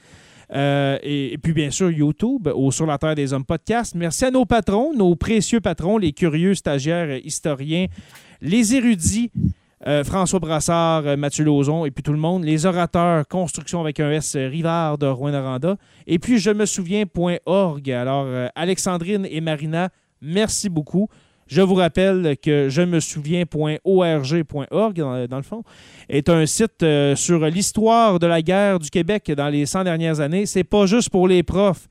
et, 0.53 1.37
puis 1.43 1.53
bien 1.53 1.71
sûr 1.73 1.91
YouTube 1.91 2.49
ou 2.55 2.71
Sur 2.71 2.87
la 2.87 2.97
Terre 2.97 3.17
des 3.17 3.33
Hommes 3.33 3.45
podcast. 3.45 3.97
Merci 3.97 4.27
à 4.27 4.31
nos 4.31 4.45
patrons, 4.45 4.95
nos 4.95 5.17
précieux 5.17 5.61
patrons, 5.61 5.99
les 5.99 6.13
curieux 6.13 6.55
stagiaires, 6.55 7.19
historiens, 7.25 7.87
les 8.45 8.75
érudits, 8.75 9.33
euh, 9.87 10.05
François 10.05 10.39
Brassard, 10.39 11.07
euh, 11.07 11.17
Mathieu 11.17 11.45
Lauzon 11.45 11.85
et 11.85 11.91
puis 11.91 12.03
tout 12.03 12.13
le 12.13 12.19
monde. 12.19 12.45
Les 12.45 12.67
orateurs, 12.67 13.27
construction 13.27 13.81
avec 13.81 13.99
un 14.01 14.11
S, 14.11 14.37
euh, 14.37 14.49
Rivard 14.49 14.99
de 14.99 15.07
Rouen-Noranda. 15.07 15.77
Et 16.07 16.19
puis 16.19 16.39
je 16.39 16.51
me 16.51 16.67
souviens.org. 16.67 17.91
Alors, 17.91 18.29
Alexandrine 18.55 19.27
et 19.29 19.41
Marina, 19.41 19.89
merci 20.21 20.69
beaucoup. 20.69 21.09
Je 21.47 21.61
vous 21.61 21.75
rappelle 21.75 22.37
que 22.43 22.71
je 22.71 22.81
me 22.81 23.01
souviens.org.org, 23.01 24.97
dans, 24.97 25.27
dans, 25.27 25.37
le 25.37 25.43
fond, 25.43 25.63
est 26.09 26.31
un 26.31 26.47
site 26.47 26.83
sur 27.17 27.45
l'histoire 27.47 28.19
de 28.19 28.27
la 28.27 28.41
guerre 28.41 28.79
du 28.79 28.89
Québec 28.89 29.31
dans 29.37 29.51
les 29.51 29.67
100 29.67 29.85
dernières 29.85 30.21
années. 30.21 30.47
C'est 30.47 30.65
pas 30.65 30.87
juste 30.87 31.11
pour 31.11 31.29
les 31.29 31.43
profs. 31.43 31.87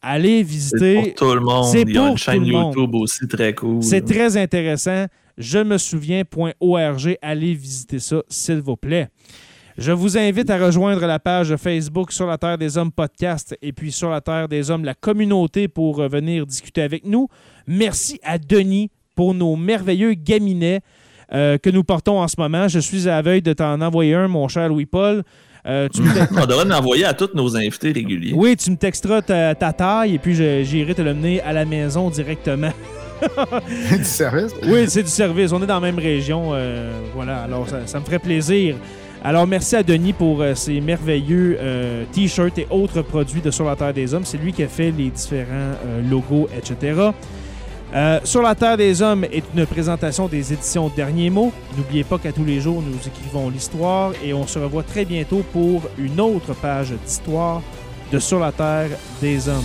Allez 0.00 0.42
visiter. 0.42 1.00
C'est 1.04 1.10
pour 1.12 1.28
tout 1.28 1.34
le 1.34 1.40
monde. 1.40 1.72
Il 1.74 1.94
y 1.94 1.98
a 1.98 2.08
une 2.08 2.16
chaîne 2.16 2.44
YouTube 2.44 2.92
aussi 2.96 3.28
très 3.28 3.54
cool. 3.54 3.80
C'est 3.84 4.04
très 4.04 4.36
intéressant 4.36 5.06
je 5.38 5.58
me 5.58 5.78
souviens.org. 5.78 7.16
Allez 7.22 7.54
visiter 7.54 7.98
ça, 7.98 8.22
s'il 8.28 8.60
vous 8.60 8.76
plaît. 8.76 9.08
Je 9.78 9.90
vous 9.90 10.18
invite 10.18 10.50
à 10.50 10.58
rejoindre 10.58 11.06
la 11.06 11.18
page 11.18 11.56
Facebook 11.56 12.12
Sur 12.12 12.26
la 12.26 12.36
Terre 12.36 12.58
des 12.58 12.76
Hommes 12.76 12.92
podcast 12.92 13.56
et 13.62 13.72
puis 13.72 13.90
Sur 13.90 14.10
la 14.10 14.20
Terre 14.20 14.46
des 14.46 14.70
Hommes, 14.70 14.84
la 14.84 14.94
communauté 14.94 15.66
pour 15.66 16.00
euh, 16.00 16.08
venir 16.08 16.46
discuter 16.46 16.82
avec 16.82 17.06
nous. 17.06 17.28
Merci 17.66 18.20
à 18.22 18.36
Denis 18.36 18.90
pour 19.14 19.32
nos 19.32 19.56
merveilleux 19.56 20.12
gaminets 20.12 20.80
euh, 21.32 21.56
que 21.56 21.70
nous 21.70 21.84
portons 21.84 22.20
en 22.20 22.28
ce 22.28 22.34
moment. 22.38 22.68
Je 22.68 22.80
suis 22.80 23.08
à 23.08 23.12
la 23.12 23.22
veille 23.22 23.40
de 23.40 23.54
t'en 23.54 23.80
envoyer 23.80 24.14
un, 24.14 24.28
mon 24.28 24.46
cher 24.46 24.68
Louis-Paul. 24.68 25.22
Euh, 25.64 25.88
On 26.36 26.46
devrait 26.46 26.66
l'envoyer 26.66 27.06
à 27.06 27.14
tous 27.14 27.30
nos 27.34 27.56
invités 27.56 27.92
réguliers. 27.92 28.34
Oui, 28.34 28.56
tu 28.56 28.70
me 28.70 28.76
texteras 28.76 29.22
ta, 29.22 29.54
ta 29.54 29.72
taille 29.72 30.16
et 30.16 30.18
puis 30.18 30.34
j'irai 30.34 30.94
te 30.94 31.00
l'amener 31.00 31.40
à 31.40 31.54
la 31.54 31.64
maison 31.64 32.10
directement. 32.10 32.72
du 33.96 34.04
service? 34.04 34.52
Oui, 34.66 34.84
c'est 34.88 35.02
du 35.02 35.08
service. 35.08 35.52
On 35.52 35.62
est 35.62 35.66
dans 35.66 35.74
la 35.74 35.80
même 35.80 35.98
région. 35.98 36.50
Euh, 36.52 36.90
voilà, 37.14 37.42
alors 37.42 37.66
ça, 37.68 38.00
me 38.00 38.04
ferait 38.04 38.18
plaisir. 38.18 38.76
Alors, 39.24 39.46
merci 39.46 39.76
à 39.76 39.82
Denis 39.82 40.12
pour 40.12 40.42
euh, 40.42 40.54
ses 40.54 40.80
merveilleux 40.80 41.56
euh, 41.60 42.04
T-shirts 42.12 42.58
et 42.58 42.66
autres 42.70 43.02
produits 43.02 43.40
de 43.40 43.50
Sur 43.50 43.66
la 43.66 43.76
Terre 43.76 43.94
des 43.94 44.12
Hommes. 44.14 44.24
C'est 44.24 44.38
lui 44.38 44.52
qui 44.52 44.62
a 44.62 44.68
fait 44.68 44.90
les 44.90 45.10
différents 45.10 45.74
logos, 46.10 46.48
etc. 46.56 47.10
Sur 48.24 48.42
la 48.42 48.54
Terre 48.54 48.78
des 48.78 49.02
Hommes 49.02 49.24
est 49.24 49.44
une 49.54 49.66
présentation 49.66 50.26
des 50.26 50.52
éditions 50.52 50.90
Derniers 50.96 51.30
mots. 51.30 51.52
N'oubliez 51.76 52.04
pas 52.04 52.18
qu'à 52.18 52.32
tous 52.32 52.44
les 52.44 52.58
jours, 52.58 52.82
nous 52.82 52.96
écrivons 53.06 53.50
l'histoire 53.50 54.12
et 54.24 54.32
on 54.32 54.46
se 54.46 54.58
revoit 54.58 54.82
très 54.82 55.04
bientôt 55.04 55.44
pour 55.52 55.82
une 55.98 56.18
autre 56.18 56.54
page 56.54 56.94
d'histoire 57.04 57.60
de 58.10 58.18
Sur 58.18 58.40
la 58.40 58.50
Terre 58.50 58.88
des 59.20 59.46
Hommes. 59.46 59.62